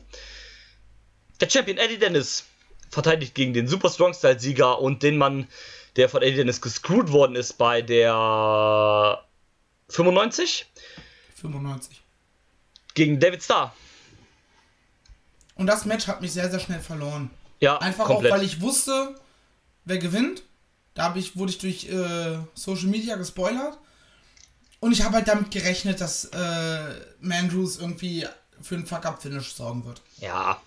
Der 1.39 1.49
Champion 1.49 1.77
Eddie 1.77 1.97
Dennis 1.97 2.45
verteidigt 2.89 3.35
gegen 3.35 3.53
den 3.53 3.67
Super 3.67 3.89
Strong 3.89 4.13
Style 4.13 4.39
Sieger 4.39 4.79
und 4.79 5.03
den 5.03 5.17
Mann, 5.17 5.47
der 5.95 6.09
von 6.09 6.21
Eddie 6.21 6.37
Dennis 6.37 6.61
gescrewt 6.61 7.11
worden 7.11 7.35
ist 7.35 7.57
bei 7.57 7.81
der 7.81 9.23
95 9.89 10.65
95. 11.35 12.01
gegen 12.93 13.19
David 13.19 13.43
Starr. 13.43 13.73
Und 15.55 15.67
das 15.67 15.85
Match 15.85 16.07
hat 16.07 16.21
mich 16.21 16.31
sehr, 16.33 16.49
sehr 16.49 16.59
schnell 16.59 16.79
verloren. 16.79 17.29
Ja, 17.59 17.77
Einfach 17.77 18.05
komplett. 18.05 18.31
auch, 18.31 18.37
weil 18.37 18.45
ich 18.45 18.61
wusste, 18.61 19.15
wer 19.85 19.97
gewinnt. 19.97 20.43
Da 20.93 21.15
ich, 21.15 21.37
wurde 21.37 21.51
ich 21.51 21.57
durch 21.57 21.87
äh, 21.89 22.37
Social 22.53 22.87
Media 22.87 23.15
gespoilert. 23.15 23.77
Und 24.81 24.91
ich 24.91 25.03
habe 25.03 25.15
halt 25.15 25.27
damit 25.27 25.51
gerechnet, 25.51 26.01
dass 26.01 26.25
äh, 26.25 26.93
Mandrews 27.21 27.77
irgendwie 27.77 28.27
für 28.61 28.75
einen 28.75 28.85
Fuck-Up-Finish 28.85 29.53
sorgen 29.53 29.85
wird. 29.85 30.01
ja, 30.17 30.59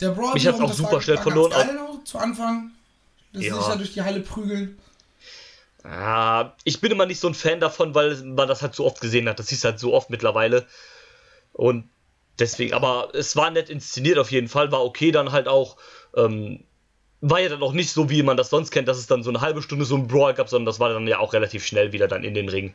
Der 0.00 0.10
Brawl 0.10 0.34
Mich 0.34 0.42
wiederum, 0.42 0.62
auch 0.62 0.68
das 0.68 0.78
super 0.78 0.92
war, 0.92 1.02
schnell 1.02 1.16
war 1.16 1.22
verloren, 1.22 1.50
geil 1.52 1.74
noch 1.74 2.02
zu 2.04 2.18
Anfang. 2.18 2.72
Sie 3.32 3.44
Ja. 3.46 3.56
sich 3.56 3.66
da 3.66 3.76
durch 3.76 3.92
die 3.92 4.02
Halle 4.02 4.20
prügeln. 4.20 4.78
Ja, 5.84 6.56
ich 6.64 6.80
bin 6.80 6.90
immer 6.90 7.06
nicht 7.06 7.20
so 7.20 7.28
ein 7.28 7.34
Fan 7.34 7.60
davon, 7.60 7.94
weil 7.94 8.16
man 8.24 8.48
das 8.48 8.62
halt 8.62 8.74
so 8.74 8.86
oft 8.86 9.00
gesehen 9.00 9.28
hat. 9.28 9.38
Das 9.38 9.50
hieß 9.50 9.64
halt 9.64 9.78
so 9.78 9.92
oft 9.92 10.08
mittlerweile. 10.10 10.66
Und 11.52 11.90
deswegen, 12.38 12.72
aber 12.72 13.10
es 13.14 13.36
war 13.36 13.50
nett 13.50 13.68
inszeniert 13.68 14.18
auf 14.18 14.30
jeden 14.32 14.48
Fall, 14.48 14.72
war 14.72 14.84
okay 14.84 15.12
dann 15.12 15.30
halt 15.30 15.46
auch. 15.46 15.76
Ähm, 16.16 16.64
war 17.30 17.40
ja 17.40 17.48
dann 17.48 17.62
auch 17.62 17.72
nicht 17.72 17.90
so, 17.90 18.10
wie 18.10 18.22
man 18.22 18.36
das 18.36 18.50
sonst 18.50 18.70
kennt, 18.70 18.86
dass 18.86 18.98
es 18.98 19.06
dann 19.06 19.22
so 19.22 19.30
eine 19.30 19.40
halbe 19.40 19.62
Stunde 19.62 19.84
so 19.84 19.96
ein 19.96 20.06
Brawl 20.06 20.34
gab, 20.34 20.48
sondern 20.48 20.66
das 20.66 20.78
war 20.78 20.90
dann 20.90 21.06
ja 21.06 21.18
auch 21.18 21.32
relativ 21.32 21.66
schnell 21.66 21.92
wieder 21.92 22.06
dann 22.06 22.22
in 22.22 22.34
den 22.34 22.48
Ring. 22.48 22.74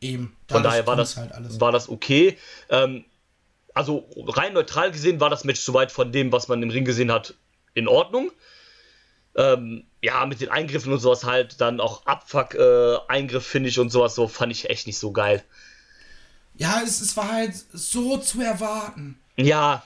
Eben. 0.00 0.36
Von 0.48 0.62
daher 0.62 0.86
war 0.86 0.96
das, 0.96 1.16
halt 1.16 1.32
alles. 1.32 1.60
war 1.60 1.72
das 1.72 1.88
okay. 1.88 2.38
Ähm, 2.70 3.04
also 3.74 4.08
rein 4.16 4.54
neutral 4.54 4.90
gesehen 4.90 5.20
war 5.20 5.30
das 5.30 5.44
Match 5.44 5.60
soweit 5.60 5.92
von 5.92 6.10
dem, 6.10 6.32
was 6.32 6.48
man 6.48 6.62
im 6.62 6.70
Ring 6.70 6.84
gesehen 6.84 7.12
hat, 7.12 7.34
in 7.74 7.86
Ordnung. 7.86 8.32
Ähm, 9.34 9.84
ja, 10.02 10.26
mit 10.26 10.40
den 10.40 10.50
Eingriffen 10.50 10.92
und 10.92 10.98
sowas 10.98 11.24
halt, 11.24 11.60
dann 11.60 11.80
auch 11.80 12.04
Abfuck, 12.06 12.54
äh, 12.54 12.96
Eingriff, 13.08 13.46
finde 13.46 13.68
ich 13.68 13.78
und 13.78 13.90
sowas, 13.90 14.14
so 14.14 14.28
fand 14.28 14.52
ich 14.52 14.68
echt 14.68 14.86
nicht 14.86 14.98
so 14.98 15.12
geil. 15.12 15.42
Ja, 16.54 16.82
es, 16.82 17.00
es 17.00 17.16
war 17.16 17.30
halt 17.30 17.54
so 17.72 18.18
zu 18.18 18.40
erwarten. 18.42 19.18
Ja, 19.36 19.82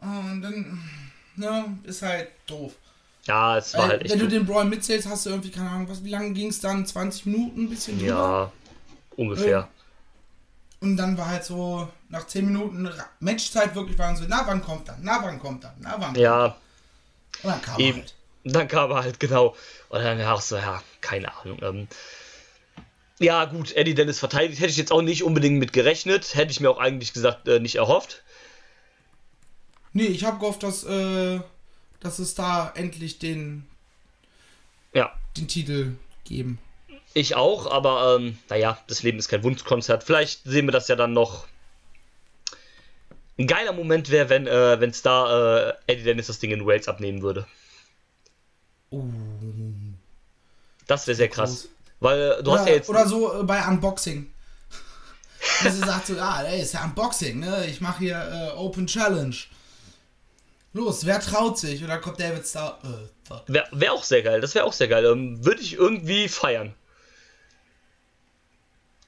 Und 0.00 0.42
dann, 0.42 0.80
ne, 1.36 1.78
ist 1.84 2.02
halt 2.02 2.28
doof. 2.46 2.74
Ja, 3.24 3.58
es 3.58 3.76
war 3.76 3.84
Weil, 3.84 3.88
halt 3.88 4.02
echt. 4.02 4.10
wenn 4.12 4.18
du 4.20 4.28
den 4.28 4.46
Brawl 4.46 4.64
mitzählst, 4.66 5.08
hast 5.08 5.26
du 5.26 5.30
irgendwie, 5.30 5.50
keine 5.50 5.70
Ahnung, 5.70 5.88
was, 5.88 6.04
wie 6.04 6.10
lange 6.10 6.32
ging 6.32 6.48
es 6.48 6.60
dann? 6.60 6.86
20 6.86 7.26
Minuten, 7.26 7.64
ein 7.64 7.70
bisschen 7.70 7.98
drüber? 7.98 8.08
ja, 8.12 8.52
ungefähr. 9.16 9.68
Und 10.80 10.96
dann 10.96 11.16
war 11.18 11.28
halt 11.30 11.44
so, 11.44 11.88
nach 12.08 12.26
10 12.26 12.46
Minuten 12.46 12.88
Matchzeit 13.20 13.74
wirklich 13.74 13.98
waren 13.98 14.16
so, 14.16 14.24
na, 14.28 14.46
wann 14.46 14.62
kommt 14.62 14.88
er? 14.88 14.98
Na, 15.00 15.20
wann 15.22 15.38
kommt 15.40 15.64
er? 15.64 15.74
Na, 15.80 15.92
wann 15.98 16.14
kommt 16.14 16.16
er? 16.18 16.22
Ja, 16.22 16.56
Und 17.42 17.50
dann 17.50 17.62
kam 17.62 17.80
eben. 17.80 17.98
er 17.98 18.02
halt. 18.02 18.14
dann 18.44 18.68
kam 18.68 18.90
er 18.90 19.02
halt 19.02 19.18
genau. 19.20 19.56
Und 19.88 20.02
dann 20.02 20.20
auch 20.22 20.40
so, 20.40 20.56
ja, 20.56 20.82
keine 21.00 21.34
Ahnung. 21.36 21.58
Ähm, 21.62 21.88
ja, 23.18 23.46
gut, 23.46 23.74
Eddie 23.74 23.94
Dennis 23.94 24.18
verteidigt. 24.18 24.60
Hätte 24.60 24.70
ich 24.70 24.76
jetzt 24.76 24.92
auch 24.92 25.02
nicht 25.02 25.22
unbedingt 25.24 25.58
mit 25.58 25.72
gerechnet. 25.72 26.34
Hätte 26.34 26.52
ich 26.52 26.60
mir 26.60 26.70
auch 26.70 26.78
eigentlich 26.78 27.12
gesagt 27.14 27.48
äh, 27.48 27.58
nicht 27.60 27.76
erhofft. 27.76 28.22
Nee, 29.96 30.08
ich 30.08 30.24
habe 30.24 30.38
gehofft, 30.38 30.62
dass, 30.62 30.84
äh, 30.84 31.40
dass 32.00 32.18
es 32.18 32.34
da 32.34 32.70
endlich 32.74 33.18
den, 33.18 33.64
Ja, 34.92 35.10
den 35.38 35.48
Titel 35.48 35.92
geben. 36.24 36.58
ich 37.14 37.34
auch, 37.34 37.70
aber 37.70 38.18
ähm, 38.18 38.36
naja, 38.50 38.76
das 38.88 39.02
Leben 39.02 39.18
ist 39.18 39.28
kein 39.28 39.42
Wunschkonzert. 39.42 40.04
Vielleicht 40.04 40.44
sehen 40.44 40.66
wir 40.66 40.72
das 40.72 40.88
ja 40.88 40.96
dann 40.96 41.14
noch. 41.14 41.46
Ein 43.38 43.46
geiler 43.46 43.72
Moment 43.72 44.10
wäre, 44.10 44.28
wenn 44.28 44.46
äh, 44.46 44.78
wenn's 44.80 45.00
da 45.00 45.68
äh, 45.70 45.74
Eddie 45.86 46.02
Dennis 46.02 46.26
das 46.26 46.40
Ding 46.40 46.50
in 46.50 46.66
Wales 46.66 46.88
abnehmen 46.88 47.22
würde. 47.22 47.46
Uh. 48.92 49.02
Das 50.86 51.06
wäre 51.06 51.16
sehr 51.16 51.28
krass. 51.28 51.68
Weil 52.00 52.20
äh, 52.20 52.42
du 52.42 52.50
Oder, 52.50 52.60
hast 52.60 52.68
ja 52.68 52.74
jetzt. 52.74 52.90
oder 52.90 53.08
so 53.08 53.40
äh, 53.40 53.44
bei 53.44 53.66
Unboxing. 53.66 54.30
Dass 55.64 55.74
sie 55.74 55.80
sagt 55.80 56.08
so, 56.08 56.16
ja, 56.16 56.42
ey, 56.42 56.60
ist 56.60 56.74
ja 56.74 56.84
Unboxing, 56.84 57.40
ne? 57.40 57.64
Ich 57.64 57.80
mache 57.80 58.00
hier 58.00 58.52
äh, 58.52 58.58
Open 58.58 58.86
Challenge. 58.86 59.34
Los, 60.76 61.06
wer 61.06 61.20
traut 61.20 61.58
sich? 61.58 61.82
Und 61.82 61.88
dann 61.88 62.02
kommt 62.02 62.20
David 62.20 62.46
Star. 62.46 62.78
Äh. 62.84 63.52
Wäre 63.52 63.66
wär 63.72 63.92
auch 63.94 64.04
sehr 64.04 64.22
geil. 64.22 64.42
Das 64.42 64.54
wäre 64.54 64.66
auch 64.66 64.74
sehr 64.74 64.88
geil. 64.88 65.06
Ähm, 65.06 65.42
Würde 65.42 65.62
ich 65.62 65.72
irgendwie 65.72 66.28
feiern. 66.28 66.74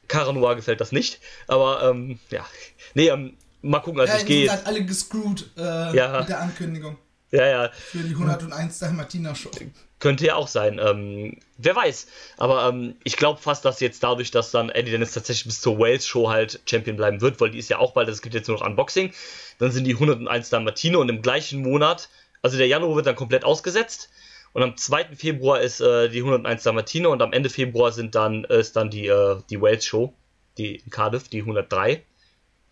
Cara 0.08 0.32
Noir 0.32 0.56
gefällt 0.56 0.80
das 0.80 0.92
nicht. 0.92 1.20
Aber 1.46 1.82
ähm, 1.82 2.18
ja. 2.30 2.46
Nee, 2.94 3.08
ähm, 3.08 3.36
mal 3.60 3.80
gucken. 3.80 4.00
Also 4.00 4.14
ja, 4.14 4.18
ich 4.20 4.24
gehe 4.24 4.50
halt 4.50 4.66
alle 4.66 4.82
gescrewt 4.82 5.50
äh, 5.58 5.94
Ja. 5.94 6.20
mit 6.20 6.30
der 6.30 6.40
Ankündigung 6.40 6.96
Ja, 7.30 7.46
ja. 7.46 7.70
für 7.72 7.98
die 7.98 8.14
101 8.14 8.78
Dalmatiner 8.78 9.34
Show. 9.34 9.50
Könnte 9.98 10.26
ja 10.26 10.36
auch 10.36 10.48
sein. 10.48 10.80
Ähm, 10.82 11.36
wer 11.56 11.74
weiß. 11.74 12.06
Aber 12.36 12.68
ähm, 12.68 12.94
ich 13.04 13.16
glaube 13.16 13.40
fast, 13.40 13.64
dass 13.64 13.80
jetzt 13.80 14.02
dadurch, 14.02 14.30
dass 14.30 14.50
dann 14.50 14.70
Eddie 14.70 14.92
Dennis 14.92 15.12
tatsächlich 15.12 15.46
bis 15.46 15.60
zur 15.60 15.78
Wales-Show 15.78 16.30
halt 16.30 16.60
Champion 16.66 16.96
bleiben 16.96 17.20
wird, 17.20 17.40
weil 17.40 17.50
die 17.50 17.58
ist 17.58 17.68
ja 17.68 17.78
auch 17.78 17.92
bald, 17.92 18.08
es 18.08 18.22
gibt 18.22 18.34
jetzt 18.34 18.48
nur 18.48 18.58
noch 18.58 18.66
Unboxing. 18.66 19.12
Dann 19.58 19.72
sind 19.72 19.84
die 19.84 19.94
101 19.94 20.50
Dalmatiner 20.50 21.00
und 21.00 21.08
im 21.08 21.20
gleichen 21.20 21.62
Monat, 21.62 22.08
also 22.42 22.56
der 22.56 22.68
Januar 22.68 22.96
wird 22.96 23.06
dann 23.06 23.16
komplett 23.16 23.44
ausgesetzt. 23.44 24.08
Und 24.52 24.62
am 24.62 24.76
2. 24.76 25.16
Februar 25.16 25.60
ist 25.60 25.80
äh, 25.80 26.08
die 26.08 26.18
101 26.18 26.62
Dalmatiner 26.62 27.10
und 27.10 27.20
am 27.20 27.32
Ende 27.32 27.50
Februar 27.50 27.92
sind 27.92 28.14
dann, 28.14 28.44
äh, 28.44 28.60
ist 28.60 28.76
dann 28.76 28.90
die, 28.90 29.06
äh, 29.06 29.40
die 29.50 29.60
Wales-Show, 29.60 30.14
die 30.56 30.76
in 30.76 30.90
Cardiff, 30.90 31.28
die 31.28 31.40
103, 31.40 32.04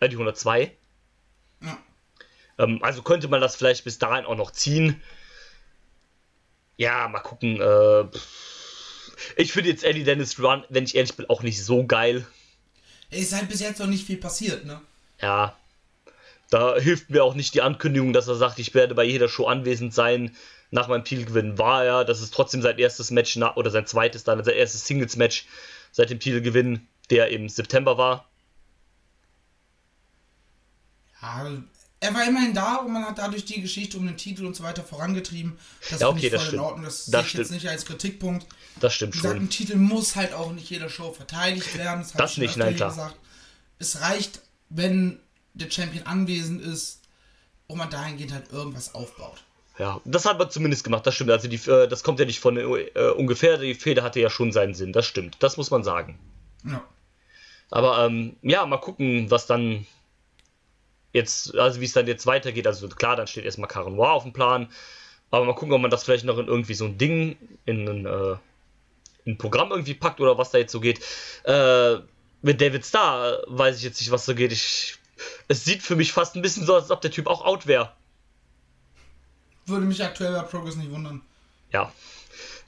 äh, 0.01 0.09
die 0.09 0.17
102. 0.17 0.73
Ja. 1.63 1.79
Ähm, 2.59 2.79
also 2.83 3.03
könnte 3.03 3.29
man 3.29 3.41
das 3.41 3.57
vielleicht 3.57 3.85
bis 3.85 3.99
dahin 3.99 4.25
auch 4.25 4.37
noch 4.37 4.51
ziehen. 4.51 5.03
Ja, 6.77 7.09
mal 7.09 7.21
gucken. 7.21 7.61
Äh, 7.61 8.05
ich 9.37 9.53
finde 9.53 9.71
jetzt 9.71 9.85
Eddie 9.85 10.05
Dennis 10.05 10.39
Run, 10.39 10.65
wenn 10.69 10.85
ich 10.85 10.95
ehrlich 10.95 11.17
bin, 11.17 11.29
auch 11.29 11.43
nicht 11.43 11.65
so 11.65 11.87
geil. 11.87 12.27
Es 13.11 13.21
ist 13.21 13.33
halt 13.35 13.49
bis 13.49 13.61
jetzt 13.61 13.79
noch 13.79 13.87
nicht 13.87 14.07
viel 14.07 14.19
passiert, 14.19 14.65
ne? 14.65 14.81
Ja, 15.21 15.57
da 16.51 16.77
hilft 16.77 17.11
mir 17.11 17.25
auch 17.25 17.35
nicht 17.35 17.55
die 17.55 17.63
Ankündigung, 17.63 18.13
dass 18.13 18.29
er 18.29 18.37
sagt, 18.37 18.59
ich 18.59 18.75
werde 18.75 18.95
bei 18.95 19.05
jeder 19.05 19.29
Show 19.29 19.47
anwesend 19.47 19.95
sein. 19.95 20.37
Nach 20.71 20.89
meinem 20.89 21.05
Titelgewinn 21.05 21.59
war 21.59 21.85
er. 21.85 22.05
Das 22.05 22.21
ist 22.21 22.35
trotzdem 22.35 22.63
sein 22.63 22.79
erstes 22.79 23.11
Match 23.11 23.37
oder 23.37 23.71
sein 23.71 23.87
zweites 23.87 24.25
dann, 24.25 24.43
sein 24.45 24.55
erstes 24.55 24.87
Singles-Match 24.87 25.47
seit 25.93 26.11
dem 26.11 26.21
Titelgewinn, 26.21 26.87
der 27.11 27.31
im 27.31 27.49
September 27.49 27.99
war. 27.99 28.29
Ja, 31.23 31.51
er 32.07 32.15
war 32.15 32.27
immerhin 32.27 32.55
da 32.55 32.77
und 32.77 32.93
man 32.93 33.05
hat 33.05 33.19
dadurch 33.19 33.45
die 33.45 33.61
Geschichte 33.61 33.99
um 33.99 34.07
den 34.07 34.17
Titel 34.17 34.47
und 34.47 34.55
so 34.57 34.63
weiter 34.63 34.83
vorangetrieben. 34.83 35.59
Das 35.91 36.01
Ja, 36.01 36.09
okay, 36.09 36.27
ich 36.27 36.33
das 36.33 36.45
voll 36.45 36.55
in. 36.55 36.61
Ordnung. 36.61 36.85
Das, 36.85 37.07
Das 37.07 37.23
sehe 37.23 37.27
ich 37.27 37.35
jetzt 37.35 37.51
nicht 37.51 37.69
als 37.69 37.85
Kritikpunkt. 37.85 38.47
Das 38.81 38.95
stimmt 38.95 39.13
gesagt, 39.13 39.35
schon. 39.37 39.45
ein 39.45 39.51
Titel 39.51 39.77
muss 39.77 40.17
halt 40.17 40.33
auch 40.33 40.53
nicht 40.53 40.71
jeder 40.71 40.89
Show 40.89 41.13
verteidigt 41.13 41.77
werden. 41.77 42.03
Das, 42.03 42.13
Das 42.13 42.37
nicht, 42.37 42.57
nein, 42.57 42.77
klar. 42.77 42.91
Gesagt. 42.91 43.17
Es 43.79 44.01
reicht, 44.01 44.41
wenn 44.69 45.19
der 45.55 45.71
Champion 45.71 46.07
anwesend 46.07 46.63
ist 46.63 47.01
und 47.67 47.79
man 47.79 47.91
dahingehend 47.91 48.33
halt 48.33 48.53
irgendwas 48.53 48.95
aufbaut. 48.95 49.43
Ja, 49.79 50.01
das 50.05 50.25
hat 50.25 50.39
man 50.39 50.51
zumindest 50.51 50.85
gemacht, 50.85 51.07
das 51.07 51.15
stimmt. 51.15 51.31
Also 51.31 51.49
die, 51.49 51.57
äh, 51.71 51.87
das 51.87 52.03
kommt 52.03 52.19
ja 52.19 52.25
nicht 52.25 52.41
von 52.41 52.57
äh, 52.57 52.89
ungefähr. 53.17 53.59
Die 53.59 53.75
Feder 53.75 54.03
hatte 54.03 54.21
ja 54.21 54.31
schon 54.31 54.53
seinen 54.53 54.75
Sinn, 54.75 54.93
das 54.93 55.07
stimmt. 55.07 55.37
Das 55.41 55.57
muss 55.57 55.71
man 55.71 55.85
sagen. 55.85 56.19
Ja. 56.65 56.83
Aber 57.71 58.07
ähm, 58.07 58.37
ja, 58.43 58.65
mal 58.65 58.79
gucken, 58.79 59.31
was 59.31 59.47
dann 59.47 59.87
jetzt, 61.13 61.57
also 61.57 61.81
wie 61.81 61.85
es 61.85 61.93
dann 61.93 62.07
jetzt 62.07 62.27
weitergeht. 62.27 62.67
Also 62.67 62.89
klar, 62.89 63.17
dann 63.17 63.27
steht 63.27 63.45
erstmal 63.45 63.69
Cara 63.69 63.91
Noir 63.91 64.13
auf 64.13 64.23
dem 64.23 64.33
Plan. 64.33 64.69
Aber 65.31 65.45
mal 65.45 65.55
gucken, 65.55 65.75
ob 65.75 65.81
man 65.81 65.91
das 65.91 66.05
vielleicht 66.05 66.25
noch 66.25 66.39
in 66.39 66.47
irgendwie 66.47 66.75
so 66.75 66.85
ein 66.85 66.99
Ding, 66.99 67.37
in 67.65 67.89
ein, 67.89 68.07
äh, 68.07 68.37
in 69.25 69.33
ein 69.33 69.39
Programm 69.39 69.71
irgendwie 69.71 69.95
packt 69.95 70.21
oder 70.21 70.39
was 70.39 70.51
da 70.51 70.59
jetzt 70.59 70.73
so 70.73 70.81
geht. 70.81 71.01
Äh, 71.45 71.97
mit 72.43 72.61
David 72.61 72.87
Starr 72.87 73.43
weiß 73.49 73.79
ich 73.79 73.83
jetzt 73.83 74.01
nicht, 74.01 74.11
was 74.11 74.25
so 74.25 74.35
geht. 74.35 74.53
Ich, 74.53 74.99
es 75.49 75.65
sieht 75.65 75.83
für 75.83 75.97
mich 75.97 76.13
fast 76.13 76.37
ein 76.37 76.43
bisschen 76.43 76.65
so 76.65 76.75
als 76.75 76.91
ob 76.91 77.01
der 77.01 77.11
Typ 77.11 77.27
auch 77.27 77.45
out 77.45 77.67
wäre. 77.67 77.93
Würde 79.67 79.87
mich 79.87 80.03
aktuell 80.03 80.33
bei 80.33 80.43
Progress 80.43 80.77
nicht 80.77 80.91
wundern. 80.93 81.23
Ja. 81.73 81.93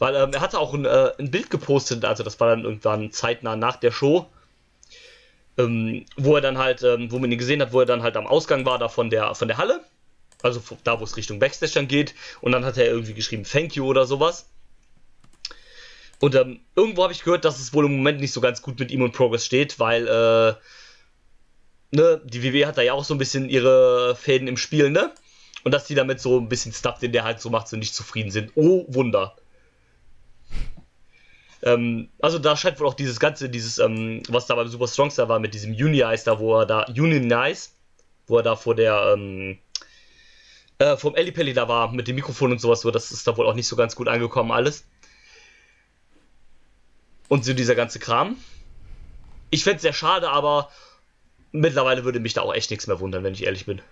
Weil 0.01 0.16
ähm, 0.16 0.32
er 0.32 0.41
hatte 0.41 0.59
auch 0.59 0.74
ein, 0.74 0.84
äh, 0.84 1.12
ein 1.18 1.30
Bild 1.30 1.51
gepostet, 1.51 2.05
also 2.05 2.22
das 2.22 2.39
war 2.41 2.49
dann 2.49 2.64
irgendwann 2.64 3.12
zeitnah 3.12 3.57
nach 3.57 3.76
der 3.76 3.91
Show, 3.91 4.28
ähm, 5.59 6.07
wo 6.17 6.37
er 6.37 6.41
dann 6.41 6.57
halt, 6.57 6.83
ähm, 6.83 7.11
wo 7.11 7.19
man 7.19 7.31
ihn 7.31 7.39
gesehen 7.39 7.61
hat, 7.61 7.73
wo 7.73 7.81
er 7.81 7.87
dann 7.87 8.03
halt 8.03 8.17
am 8.17 8.27
Ausgang 8.27 8.65
war 8.65 8.79
da 8.79 8.89
von 8.89 9.11
der, 9.11 9.35
von 9.35 9.49
der 9.49 9.59
Halle. 9.59 9.85
Also 10.43 10.63
da, 10.85 11.01
wo 11.01 11.05
es 11.05 11.17
Richtung 11.17 11.41
Backstage 11.41 11.73
dann 11.75 11.89
geht. 11.89 12.15
Und 12.41 12.53
dann 12.53 12.65
hat 12.65 12.79
er 12.79 12.87
irgendwie 12.87 13.15
geschrieben, 13.15 13.45
thank 13.45 13.75
you 13.75 13.85
oder 13.85 14.07
sowas. 14.07 14.49
Und 16.21 16.35
ähm, 16.35 16.61
irgendwo 16.75 17.03
habe 17.03 17.13
ich 17.13 17.25
gehört, 17.25 17.45
dass 17.45 17.59
es 17.59 17.73
wohl 17.73 17.87
im 17.87 17.97
Moment 17.97 18.21
nicht 18.21 18.33
so 18.33 18.41
ganz 18.41 18.63
gut 18.63 18.79
mit 18.79 18.91
ihm 18.91 19.03
und 19.03 19.13
Progress 19.13 19.45
steht, 19.45 19.79
weil 19.79 20.07
äh, 20.07 20.55
ne, 21.97 22.21
die 22.25 22.43
WWE 22.43 22.67
hat 22.67 22.79
da 22.79 22.83
ja 22.83 22.93
auch 22.93 23.05
so 23.05 23.15
ein 23.15 23.19
bisschen 23.19 23.49
ihre 23.49 24.17
Fäden 24.17 24.49
im 24.49 24.57
Spiel, 24.57 24.91
ne? 24.91 25.13
Und 25.65 25.73
dass 25.73 25.87
die 25.87 25.95
damit 25.95 26.21
so 26.21 26.39
ein 26.39 26.49
bisschen 26.49 26.73
Stuff, 26.73 26.99
den 26.99 27.13
der 27.13 27.25
halt 27.25 27.41
so 27.41 27.51
macht, 27.51 27.69
so 27.69 27.77
nicht 27.77 27.95
zufrieden 27.95 28.31
sind. 28.31 28.53
Oh, 28.55 28.85
Wunder. 28.89 29.37
Ähm, 31.63 32.09
also 32.21 32.39
da 32.39 32.57
scheint 32.57 32.79
wohl 32.79 32.87
auch 32.87 32.95
dieses 32.95 33.19
ganze, 33.19 33.49
dieses, 33.49 33.79
ähm, 33.79 34.23
was 34.29 34.47
da 34.47 34.55
beim 34.55 34.69
Super 34.69 34.87
Strongstar 34.87 35.29
war 35.29 35.41
mit 35.41 35.55
diesem 35.55 35.73
Unionize 35.73 36.25
da, 36.25 36.39
wo 36.39 36.61
er 36.61 36.67
da, 36.67 36.85
Unionize, 36.89 37.71
wo 38.27 38.37
er 38.37 38.43
da 38.43 38.57
vor 38.57 38.75
der, 38.75 39.15
ähm, 39.15 39.59
äh, 40.79 40.97
vom 40.97 41.17
Ellipelli 41.17 41.55
da 41.55 41.69
war, 41.69 41.93
mit 41.93 42.07
dem 42.07 42.15
Mikrofon 42.15 42.53
und 42.53 42.61
sowas, 42.61 42.83
so, 42.83 42.91
das 42.91 43.11
ist 43.11 43.27
da 43.27 43.37
wohl 43.37 43.47
auch 43.47 43.55
nicht 43.55 43.67
so 43.67 43.75
ganz 43.75 43.97
gut 43.97 44.09
angekommen, 44.09 44.53
alles. 44.53 44.85
Und 47.29 47.45
so 47.45 47.53
dieser 47.53 47.75
ganze 47.75 47.99
Kram. 47.99 48.37
Ich 49.51 49.65
fände 49.65 49.77
es 49.77 49.83
sehr 49.83 49.93
schade, 49.93 50.31
aber 50.31 50.71
mittlerweile 51.53 52.05
würde 52.05 52.21
mich 52.21 52.35
da 52.35 52.43
auch 52.43 52.55
echt 52.55 52.71
nichts 52.71 52.87
mehr 52.87 53.01
wundern, 53.01 53.25
wenn 53.25 53.35
ich 53.35 53.45
ehrlich 53.45 53.67
bin. 53.67 53.83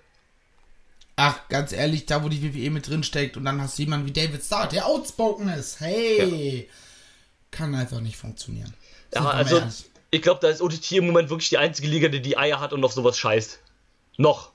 Ach, 1.17 1.49
ganz 1.49 1.73
ehrlich, 1.73 2.07
da 2.07 2.23
wo 2.23 2.29
die 2.29 2.43
WWE 2.43 2.71
mit 2.71 2.89
drin 2.89 3.03
steckt 3.03 3.37
und 3.37 3.45
dann 3.45 3.61
hast 3.61 3.79
du 3.79 3.83
jemanden 3.83 4.07
wie 4.07 4.13
David 4.13 4.45
Starr, 4.45 4.69
der 4.69 4.87
outspoken 4.87 5.49
ist. 5.49 5.81
Hey! 5.81 6.69
Kann 7.57 7.75
einfach 7.75 8.01
nicht 8.01 8.19
funktionieren. 8.19 8.75
Ja, 9.15 9.25
also 9.31 9.57
ehrlich. 9.57 9.85
ich 10.11 10.21
glaube, 10.21 10.41
da 10.43 10.49
ist 10.49 10.61
OTT 10.61 10.93
im 10.93 11.07
Moment 11.07 11.31
wirklich 11.31 11.49
die 11.49 11.57
einzige 11.57 11.89
Liga, 11.89 12.09
die 12.09 12.21
die 12.21 12.37
Eier 12.37 12.61
hat 12.61 12.75
und 12.75 12.85
auf 12.85 12.93
sowas 12.93 13.19
scheißt. 13.19 13.61
Noch. 14.19 14.53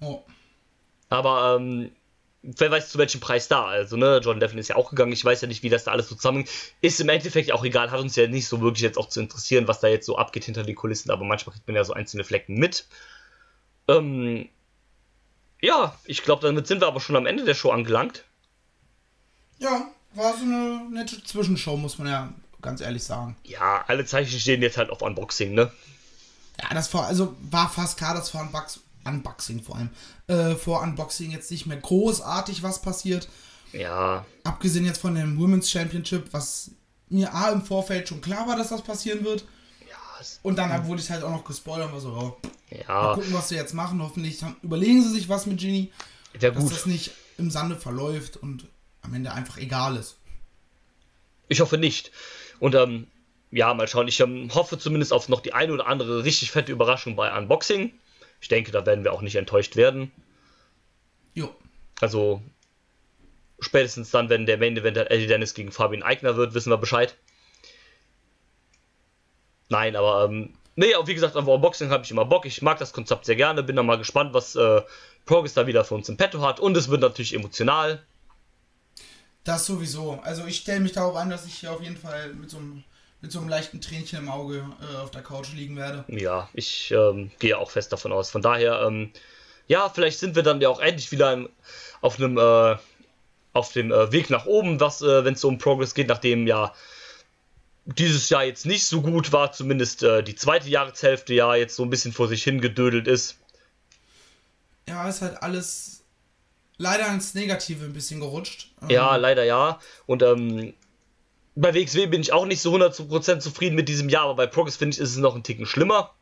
Oh. 0.00 0.22
Aber 1.10 1.56
ähm, 1.56 1.90
wer 2.42 2.70
weiß 2.70 2.88
zu 2.88 2.96
welchem 2.96 3.20
Preis 3.20 3.48
da. 3.48 3.66
Also, 3.66 3.96
ne, 3.98 4.20
John 4.24 4.40
Devlin 4.40 4.58
ist 4.58 4.68
ja 4.68 4.76
auch 4.76 4.88
gegangen. 4.88 5.12
Ich 5.12 5.22
weiß 5.22 5.42
ja 5.42 5.48
nicht, 5.48 5.62
wie 5.62 5.68
das 5.68 5.84
da 5.84 5.92
alles 5.92 6.08
so 6.08 6.14
zusammenhängt. 6.14 6.48
Ist 6.80 7.00
im 7.00 7.10
Endeffekt 7.10 7.52
auch 7.52 7.64
egal, 7.64 7.90
hat 7.90 8.00
uns 8.00 8.16
ja 8.16 8.26
nicht 8.26 8.48
so 8.48 8.62
wirklich 8.62 8.82
jetzt 8.82 8.96
auch 8.96 9.10
zu 9.10 9.20
interessieren, 9.20 9.68
was 9.68 9.80
da 9.80 9.88
jetzt 9.88 10.06
so 10.06 10.16
abgeht 10.16 10.44
hinter 10.44 10.62
den 10.62 10.74
Kulissen, 10.74 11.10
aber 11.10 11.24
manchmal 11.24 11.52
kriegt 11.52 11.66
man 11.66 11.76
ja 11.76 11.84
so 11.84 11.92
einzelne 11.92 12.24
Flecken 12.24 12.54
mit. 12.54 12.86
Ähm, 13.88 14.48
ja, 15.60 15.98
ich 16.04 16.22
glaube, 16.22 16.46
damit 16.46 16.66
sind 16.66 16.80
wir 16.80 16.86
aber 16.86 17.00
schon 17.00 17.16
am 17.16 17.26
Ende 17.26 17.44
der 17.44 17.54
Show 17.54 17.70
angelangt. 17.70 18.24
Ja, 19.58 19.90
war 20.14 20.34
so 20.36 20.42
eine 20.42 20.88
nette 20.90 21.22
Zwischenshow, 21.22 21.76
muss 21.76 21.98
man 21.98 22.08
ja 22.08 22.32
ganz 22.62 22.80
ehrlich 22.80 23.04
sagen. 23.04 23.36
Ja, 23.44 23.84
alle 23.86 24.04
Zeichen 24.04 24.38
stehen 24.38 24.62
jetzt 24.62 24.76
halt 24.76 24.90
auf 24.90 25.02
Unboxing, 25.02 25.54
ne? 25.54 25.70
Ja, 26.60 26.74
das 26.74 26.92
war, 26.92 27.06
also 27.06 27.36
war 27.50 27.68
fast 27.70 27.96
klar, 27.98 28.14
dass 28.14 28.30
vor 28.30 28.40
Unbox 28.40 28.80
Unboxing 29.04 29.62
vor 29.62 29.76
allem, 29.76 29.90
äh, 30.26 30.54
vor 30.56 30.82
Unboxing 30.82 31.30
jetzt 31.30 31.50
nicht 31.50 31.66
mehr 31.66 31.76
großartig 31.78 32.62
was 32.62 32.82
passiert. 32.82 33.28
Ja, 33.72 34.26
Abgesehen 34.44 34.84
jetzt 34.84 35.00
von 35.00 35.14
dem 35.14 35.38
Women's 35.38 35.70
Championship, 35.70 36.32
was 36.32 36.72
mir 37.08 37.32
A 37.32 37.50
im 37.50 37.62
Vorfeld 37.64 38.08
schon 38.08 38.20
klar 38.20 38.46
war, 38.48 38.56
dass 38.56 38.68
das 38.70 38.82
passieren 38.82 39.24
wird. 39.24 39.46
ja, 39.88 39.96
Und 40.42 40.56
dann 40.56 40.86
wurde 40.86 41.00
ich 41.00 41.10
halt 41.10 41.22
auch 41.22 41.30
noch 41.30 41.44
gespoilert 41.44 41.86
und 41.88 41.92
war 41.94 42.00
so, 42.00 42.08
oh, 42.10 42.48
Mal 42.70 42.80
Ja, 42.86 43.14
gucken, 43.14 43.32
was 43.32 43.48
sie 43.48 43.54
jetzt 43.54 43.72
machen. 43.72 44.02
Hoffentlich 44.02 44.42
haben, 44.42 44.56
überlegen 44.62 45.02
sie 45.02 45.10
sich 45.10 45.28
was 45.28 45.46
mit 45.46 45.58
Ginny, 45.58 45.90
wäre 46.38 46.52
dass 46.52 46.62
gut. 46.62 46.72
das 46.72 46.86
nicht 46.86 47.12
im 47.38 47.50
Sande 47.50 47.76
verläuft 47.76 48.36
und 48.36 48.66
am 49.02 49.14
Ende 49.14 49.32
einfach 49.32 49.58
egal 49.58 49.96
ist. 49.96 50.18
Ich 51.48 51.60
hoffe 51.60 51.78
nicht. 51.78 52.12
Und 52.60 52.74
ähm, 52.74 53.06
ja, 53.50 53.72
mal 53.74 53.88
schauen. 53.88 54.08
Ich 54.08 54.20
ähm, 54.20 54.50
hoffe 54.54 54.78
zumindest 54.78 55.12
auf 55.12 55.28
noch 55.28 55.40
die 55.40 55.54
eine 55.54 55.72
oder 55.72 55.86
andere 55.86 56.24
richtig 56.24 56.50
fette 56.50 56.72
Überraschung 56.72 57.16
bei 57.16 57.36
Unboxing. 57.36 57.92
Ich 58.40 58.48
denke, 58.48 58.70
da 58.70 58.84
werden 58.84 59.04
wir 59.04 59.12
auch 59.12 59.22
nicht 59.22 59.36
enttäuscht 59.36 59.76
werden. 59.76 60.12
Jo. 61.34 61.54
Also 62.00 62.42
spätestens 63.60 64.10
dann, 64.10 64.28
wenn 64.28 64.46
der 64.46 64.58
Main 64.58 64.76
Event 64.76 64.96
Eddie 64.96 65.26
Dennis 65.26 65.54
gegen 65.54 65.72
Fabian 65.72 66.02
Eigner 66.02 66.36
wird, 66.36 66.54
wissen 66.54 66.70
wir 66.70 66.78
Bescheid. 66.78 67.16
Nein, 69.68 69.96
aber 69.96 70.24
ähm, 70.24 70.54
nee, 70.76 70.92
wie 71.04 71.14
gesagt, 71.14 71.36
auf 71.36 71.46
Unboxing 71.46 71.90
habe 71.90 72.04
ich 72.04 72.10
immer 72.10 72.24
Bock. 72.24 72.46
Ich 72.46 72.62
mag 72.62 72.78
das 72.78 72.92
Konzept 72.92 73.24
sehr 73.24 73.36
gerne. 73.36 73.62
Bin 73.62 73.76
da 73.76 73.82
mal 73.82 73.98
gespannt, 73.98 74.34
was 74.34 74.56
äh, 74.56 74.82
Progress 75.26 75.54
da 75.54 75.66
wieder 75.66 75.84
für 75.84 75.94
uns 75.94 76.08
im 76.08 76.16
Petto 76.16 76.40
hat. 76.40 76.60
Und 76.60 76.76
es 76.76 76.88
wird 76.88 77.00
natürlich 77.00 77.34
emotional. 77.34 78.04
Das 79.48 79.64
sowieso. 79.64 80.20
Also 80.24 80.44
ich 80.44 80.58
stelle 80.58 80.80
mich 80.80 80.92
darauf 80.92 81.16
an, 81.16 81.30
dass 81.30 81.46
ich 81.46 81.54
hier 81.54 81.72
auf 81.72 81.80
jeden 81.80 81.96
Fall 81.96 82.34
mit 82.34 82.50
so 82.50 82.58
einem, 82.58 82.84
mit 83.22 83.32
so 83.32 83.38
einem 83.38 83.48
leichten 83.48 83.80
Tränchen 83.80 84.18
im 84.18 84.28
Auge 84.28 84.62
äh, 84.82 84.96
auf 84.98 85.10
der 85.10 85.22
Couch 85.22 85.54
liegen 85.54 85.74
werde. 85.74 86.04
Ja, 86.08 86.50
ich 86.52 86.90
ähm, 86.90 87.30
gehe 87.38 87.56
auch 87.56 87.70
fest 87.70 87.90
davon 87.90 88.12
aus. 88.12 88.28
Von 88.28 88.42
daher, 88.42 88.82
ähm, 88.82 89.10
ja, 89.66 89.88
vielleicht 89.88 90.18
sind 90.18 90.36
wir 90.36 90.42
dann 90.42 90.60
ja 90.60 90.68
auch 90.68 90.80
endlich 90.80 91.10
wieder 91.12 91.32
im, 91.32 91.48
auf 92.02 92.18
einem 92.18 92.36
äh, 92.36 92.76
auf 93.54 93.72
dem 93.72 93.90
äh, 93.90 94.12
Weg 94.12 94.28
nach 94.28 94.44
oben, 94.44 94.80
was, 94.80 95.00
äh, 95.00 95.24
wenn 95.24 95.32
es 95.32 95.40
so 95.40 95.48
um 95.48 95.56
Progress 95.56 95.94
geht, 95.94 96.08
nachdem 96.08 96.46
ja 96.46 96.74
dieses 97.86 98.28
Jahr 98.28 98.44
jetzt 98.44 98.66
nicht 98.66 98.84
so 98.84 99.00
gut 99.00 99.32
war, 99.32 99.52
zumindest 99.52 100.02
äh, 100.02 100.22
die 100.22 100.36
zweite 100.36 100.68
Jahreshälfte 100.68 101.32
ja 101.32 101.54
jetzt 101.54 101.74
so 101.74 101.84
ein 101.84 101.90
bisschen 101.90 102.12
vor 102.12 102.28
sich 102.28 102.44
hingedödelt 102.44 103.08
ist. 103.08 103.38
Ja, 104.86 105.08
ist 105.08 105.22
halt 105.22 105.42
alles 105.42 105.97
leider 106.78 107.06
ins 107.12 107.34
Negative 107.34 107.84
ein 107.84 107.92
bisschen 107.92 108.20
gerutscht. 108.20 108.70
Ähm, 108.82 108.90
Ja, 108.90 109.16
leider 109.16 109.44
ja. 109.44 109.78
Und 110.06 110.22
ähm, 110.22 110.72
bei 111.54 111.74
WXW 111.74 112.06
bin 112.06 112.20
ich 112.20 112.32
auch 112.32 112.46
nicht 112.46 112.62
so 112.62 112.74
100% 112.74 113.40
zufrieden 113.40 113.74
mit 113.76 113.88
diesem 113.88 114.08
Jahr, 114.08 114.24
aber 114.24 114.34
bei 114.36 114.46
Progress 114.46 114.76
finde 114.76 114.94
ich, 114.94 115.00
ist 115.00 115.10
es 115.10 115.16
noch 115.16 115.34
ein 115.34 115.42
Ticken 115.42 115.66
schlimmer. 115.66 116.14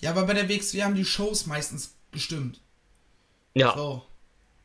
ja, 0.00 0.10
aber 0.10 0.24
bei 0.24 0.34
der 0.34 0.48
WXW 0.48 0.82
haben 0.82 0.94
die 0.94 1.04
Shows 1.04 1.46
meistens 1.46 1.94
gestimmt. 2.12 2.60
Ja, 3.54 3.74
So. 3.74 4.02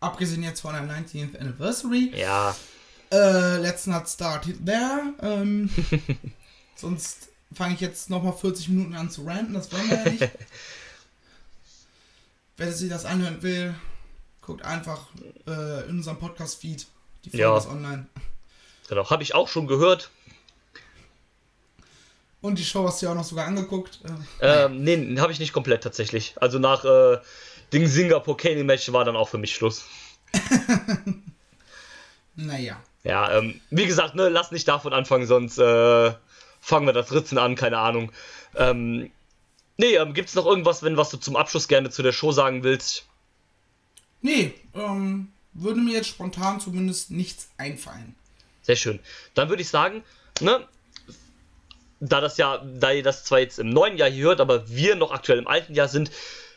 Abgesehen 0.02 0.44
jetzt 0.44 0.62
von 0.62 0.74
der 0.74 0.84
19th 0.84 1.38
Anniversary. 1.40 2.12
ja, 2.16 2.56
Äh, 3.12 3.58
let's 3.58 3.86
not 3.88 4.08
start 4.08 4.48
there. 4.66 5.14
Ähm, 5.22 5.70
sonst 6.76 7.30
fange 7.54 7.74
ich 7.74 7.82
jetzt 7.82 8.10
nochmal 8.10 8.34
40 8.34 8.70
Minuten 8.70 8.94
an 8.96 9.10
zu 9.10 9.26
ranten, 9.26 9.54
das 9.54 9.72
wollen 9.72 9.90
wir 9.90 9.98
ja 9.98 10.10
nicht. 10.10 10.30
Wer 12.58 12.72
sich 12.74 12.90
das 12.90 13.06
anhören 13.06 13.42
will, 13.42 13.74
guckt 14.50 14.66
einfach 14.66 15.02
äh, 15.48 15.88
in 15.88 15.98
unserem 15.98 16.18
Podcast-Feed. 16.18 16.88
Die 17.24 17.30
Folge 17.30 17.44
Ja. 17.44 17.56
ist 17.58 17.68
online. 17.68 18.08
genau. 18.88 19.08
Habe 19.12 19.22
ich 19.22 19.36
auch 19.36 19.48
schon 19.48 19.68
gehört. 19.68 20.10
Und 22.42 22.58
die 22.58 22.64
Show 22.64 22.88
hast 22.88 23.00
du 23.02 23.06
ja 23.06 23.12
auch 23.12 23.16
noch 23.16 23.26
sogar 23.26 23.46
angeguckt. 23.46 24.00
Äh, 24.42 24.66
Ähm, 24.66 24.84
nee, 24.84 25.20
habe 25.20 25.32
ich 25.32 25.40
nicht 25.40 25.54
komplett 25.54 25.84
tatsächlich. 25.84 26.34
Also 26.42 26.58
nach 26.58 26.84
äh, 26.84 27.20
dem 27.74 27.86
Singapore 27.86 28.38
Canyon 28.38 28.66
Match 28.66 28.92
war 28.92 29.06
dann 29.06 29.16
auch 29.16 29.30
für 29.30 29.38
mich 29.38 29.54
Schluss. 29.54 29.86
naja. 32.36 32.82
Ja, 33.04 33.32
ähm, 33.38 33.62
wie 33.70 33.86
gesagt, 33.86 34.16
ne, 34.16 34.30
lass 34.30 34.50
nicht 34.52 34.68
davon 34.68 34.94
anfangen, 34.94 35.28
sonst 35.28 35.60
äh, 35.60 36.12
fangen 36.60 36.88
wir 36.88 36.94
das 36.94 37.12
Ritzen 37.12 37.38
an, 37.38 37.54
keine 37.56 37.78
Ahnung. 37.78 38.12
Ähm, 38.56 39.12
nee, 39.78 39.94
ähm, 39.96 40.14
gibt's 40.16 40.34
noch 40.34 40.48
irgendwas, 40.48 40.82
wenn 40.82 40.98
was 40.98 41.10
du 41.12 41.18
zum 41.18 41.36
Abschluss 41.36 41.68
gerne 41.68 41.92
zu 41.92 42.02
der 42.02 42.14
Show 42.14 42.32
sagen 42.32 42.64
willst? 42.64 43.06
Nee, 44.22 44.54
ähm, 44.76 45.32
würde 45.54 45.80
mir 45.80 45.94
jetzt 45.94 46.08
spontan 46.10 46.60
zumindest 46.60 47.12
nichts 47.12 47.50
einfallen. 47.58 48.16
Sehr 48.62 48.76
schön. 48.76 49.00
Dann 49.34 49.50
würde 49.50 49.62
ich 49.62 49.70
sagen, 49.70 50.04
ne, 50.42 50.68
da 52.00 52.22
das 52.22 52.38
ja, 52.38 52.58
da 52.80 52.92
ihr 52.92 53.04
das 53.04 53.24
zwar 53.24 53.40
jetzt 53.40 53.60
im 53.60 53.70
neuen 53.70 53.98
Jahr 53.98 54.10
hier 54.10 54.26
hört, 54.26 54.42
aber 54.42 54.70
wir 54.70 54.96
noch 54.96 55.12
aktuell 55.12 55.40
im 55.40 55.48
alten 55.48 55.74
Jahr 55.74 55.88
sind, 55.88 56.12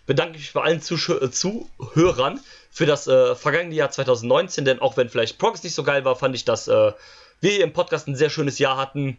bedanke 0.06 0.36
ich 0.36 0.42
mich 0.42 0.52
bei 0.52 0.62
allen 0.62 0.82
Zusch 0.82 1.08
äh, 1.08 1.30
Zuhörern 1.30 2.40
für 2.70 2.86
das 2.86 3.06
äh, 3.06 3.34
vergangene 3.34 3.74
Jahr 3.74 3.90
2019, 3.90 4.64
denn 4.64 4.80
auch 4.80 4.96
wenn 4.96 5.08
vielleicht 5.08 5.38
Progress 5.38 5.62
nicht 5.62 5.74
so 5.74 5.82
geil 5.84 6.04
war, 6.04 6.16
fand 6.16 6.34
ich, 6.34 6.44
dass 6.44 6.68
äh, 6.68 6.92
wir 7.40 7.50
hier 7.50 7.64
im 7.64 7.72
Podcast 7.72 8.08
ein 8.08 8.16
sehr 8.16 8.30
schönes 8.30 8.58
Jahr 8.58 8.76
hatten. 8.76 9.16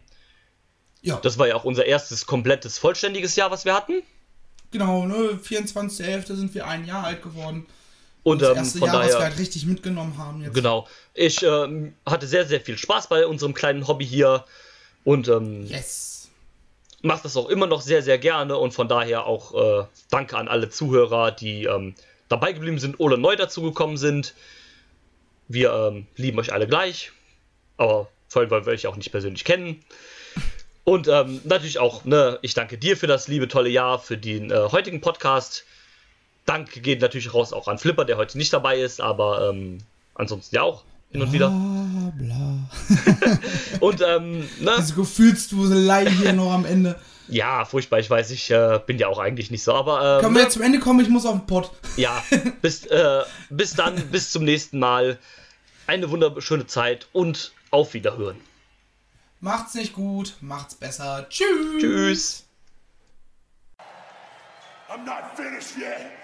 Ja, 1.02 1.16
Das 1.22 1.38
war 1.38 1.46
ja 1.46 1.54
auch 1.54 1.64
unser 1.64 1.84
erstes 1.84 2.26
komplettes, 2.26 2.78
vollständiges 2.78 3.36
Jahr, 3.36 3.50
was 3.50 3.64
wir 3.64 3.74
hatten. 3.74 4.02
genau, 4.70 5.06
ne, 5.06 5.38
24.11. 5.42 6.34
sind 6.34 6.54
wir 6.54 6.66
ein 6.66 6.86
Jahr 6.86 7.04
alt 7.04 7.22
geworden. 7.22 7.66
Und 8.24 8.42
Das 8.42 8.50
ähm, 8.50 8.56
erste 8.56 8.78
von 8.78 8.86
Jahr, 8.88 8.96
was 8.98 9.06
wir 9.06 9.12
daher, 9.12 9.26
halt 9.28 9.38
richtig 9.38 9.66
mitgenommen 9.66 10.18
haben 10.18 10.42
jetzt. 10.42 10.54
genau. 10.54 10.88
Ich 11.14 11.42
ähm, 11.42 11.94
hatte 12.06 12.26
sehr, 12.26 12.44
sehr 12.46 12.60
viel 12.60 12.76
Spaß 12.78 13.06
bei 13.08 13.26
unserem 13.26 13.54
kleinen 13.54 13.86
Hobby 13.86 14.06
hier 14.06 14.44
und 15.04 15.28
ähm, 15.28 15.66
Yes. 15.66 16.28
mache 17.02 17.22
das 17.22 17.36
auch 17.36 17.48
immer 17.50 17.66
noch 17.66 17.82
sehr, 17.82 18.02
sehr 18.02 18.18
gerne 18.18 18.56
und 18.56 18.72
von 18.72 18.88
daher 18.88 19.26
auch 19.26 19.54
äh, 19.82 19.86
danke 20.10 20.36
an 20.38 20.48
alle 20.48 20.70
Zuhörer, 20.70 21.30
die 21.32 21.64
ähm, 21.64 21.94
dabei 22.30 22.52
geblieben 22.52 22.78
sind 22.78 22.98
oder 22.98 23.16
neu 23.18 23.36
dazugekommen 23.36 23.98
sind. 23.98 24.34
Wir 25.46 25.72
ähm, 25.74 26.06
lieben 26.16 26.38
euch 26.38 26.52
alle 26.52 26.66
gleich, 26.66 27.12
aber 27.76 28.08
vor 28.28 28.40
allem, 28.40 28.50
weil 28.50 28.64
wir 28.64 28.72
euch 28.72 28.86
auch 28.86 28.96
nicht 28.96 29.10
persönlich 29.12 29.44
kennen. 29.44 29.84
Und 30.84 31.08
ähm, 31.08 31.40
natürlich 31.44 31.78
auch, 31.78 32.04
ne, 32.04 32.38
ich 32.42 32.54
danke 32.54 32.78
dir 32.78 32.96
für 32.96 33.06
das 33.06 33.28
liebe, 33.28 33.48
tolle 33.48 33.68
Jahr, 33.68 33.98
für 33.98 34.16
den 34.16 34.50
äh, 34.50 34.68
heutigen 34.72 35.00
Podcast. 35.02 35.64
Danke 36.46 36.80
geht 36.80 37.00
natürlich 37.00 37.32
raus 37.32 37.52
auch 37.52 37.68
an 37.68 37.78
Flipper, 37.78 38.04
der 38.04 38.16
heute 38.16 38.36
nicht 38.36 38.52
dabei 38.52 38.78
ist, 38.78 39.00
aber 39.00 39.48
ähm, 39.50 39.78
ansonsten 40.14 40.54
ja 40.56 40.62
auch 40.62 40.84
hin 41.10 41.22
und 41.22 41.32
wieder. 41.32 41.48
Bla, 41.48 42.12
bla. 42.16 43.38
Und 43.80 44.00
ähm, 44.06 44.40
ne, 44.60 44.72
Diese 44.78 44.94
Gefühlsduselei 44.94 46.10
hier 46.10 46.32
noch 46.32 46.52
am 46.52 46.64
Ende. 46.66 46.98
ja, 47.28 47.64
furchtbar, 47.64 48.00
ich 48.00 48.10
weiß, 48.10 48.30
ich 48.32 48.50
äh, 48.50 48.80
bin 48.84 48.98
ja 48.98 49.08
auch 49.08 49.18
eigentlich 49.18 49.50
nicht 49.50 49.62
so, 49.62 49.72
aber 49.74 50.16
ähm, 50.16 50.22
Können 50.22 50.34
wir 50.34 50.42
jetzt 50.42 50.54
zum 50.54 50.62
Ende 50.62 50.80
kommen? 50.80 51.00
Ich 51.00 51.08
muss 51.08 51.24
auf 51.24 51.38
den 51.38 51.46
Pott. 51.46 51.70
Ja, 51.96 52.22
bis, 52.62 52.84
äh, 52.86 53.22
bis 53.48 53.74
dann, 53.74 53.94
bis 54.10 54.30
zum 54.30 54.44
nächsten 54.44 54.78
Mal. 54.78 55.18
Eine 55.86 56.10
wunderschöne 56.10 56.66
Zeit 56.66 57.08
und 57.12 57.52
auf 57.70 57.92
Wiederhören. 57.94 58.36
Macht's 59.40 59.74
nicht 59.74 59.92
gut, 59.92 60.34
macht's 60.40 60.74
besser. 60.74 61.26
Tschüss. 61.28 61.80
Tschüss. 61.80 62.44
I'm 64.88 65.04
not 65.04 65.36
finished 65.36 65.76
yet. 65.76 66.23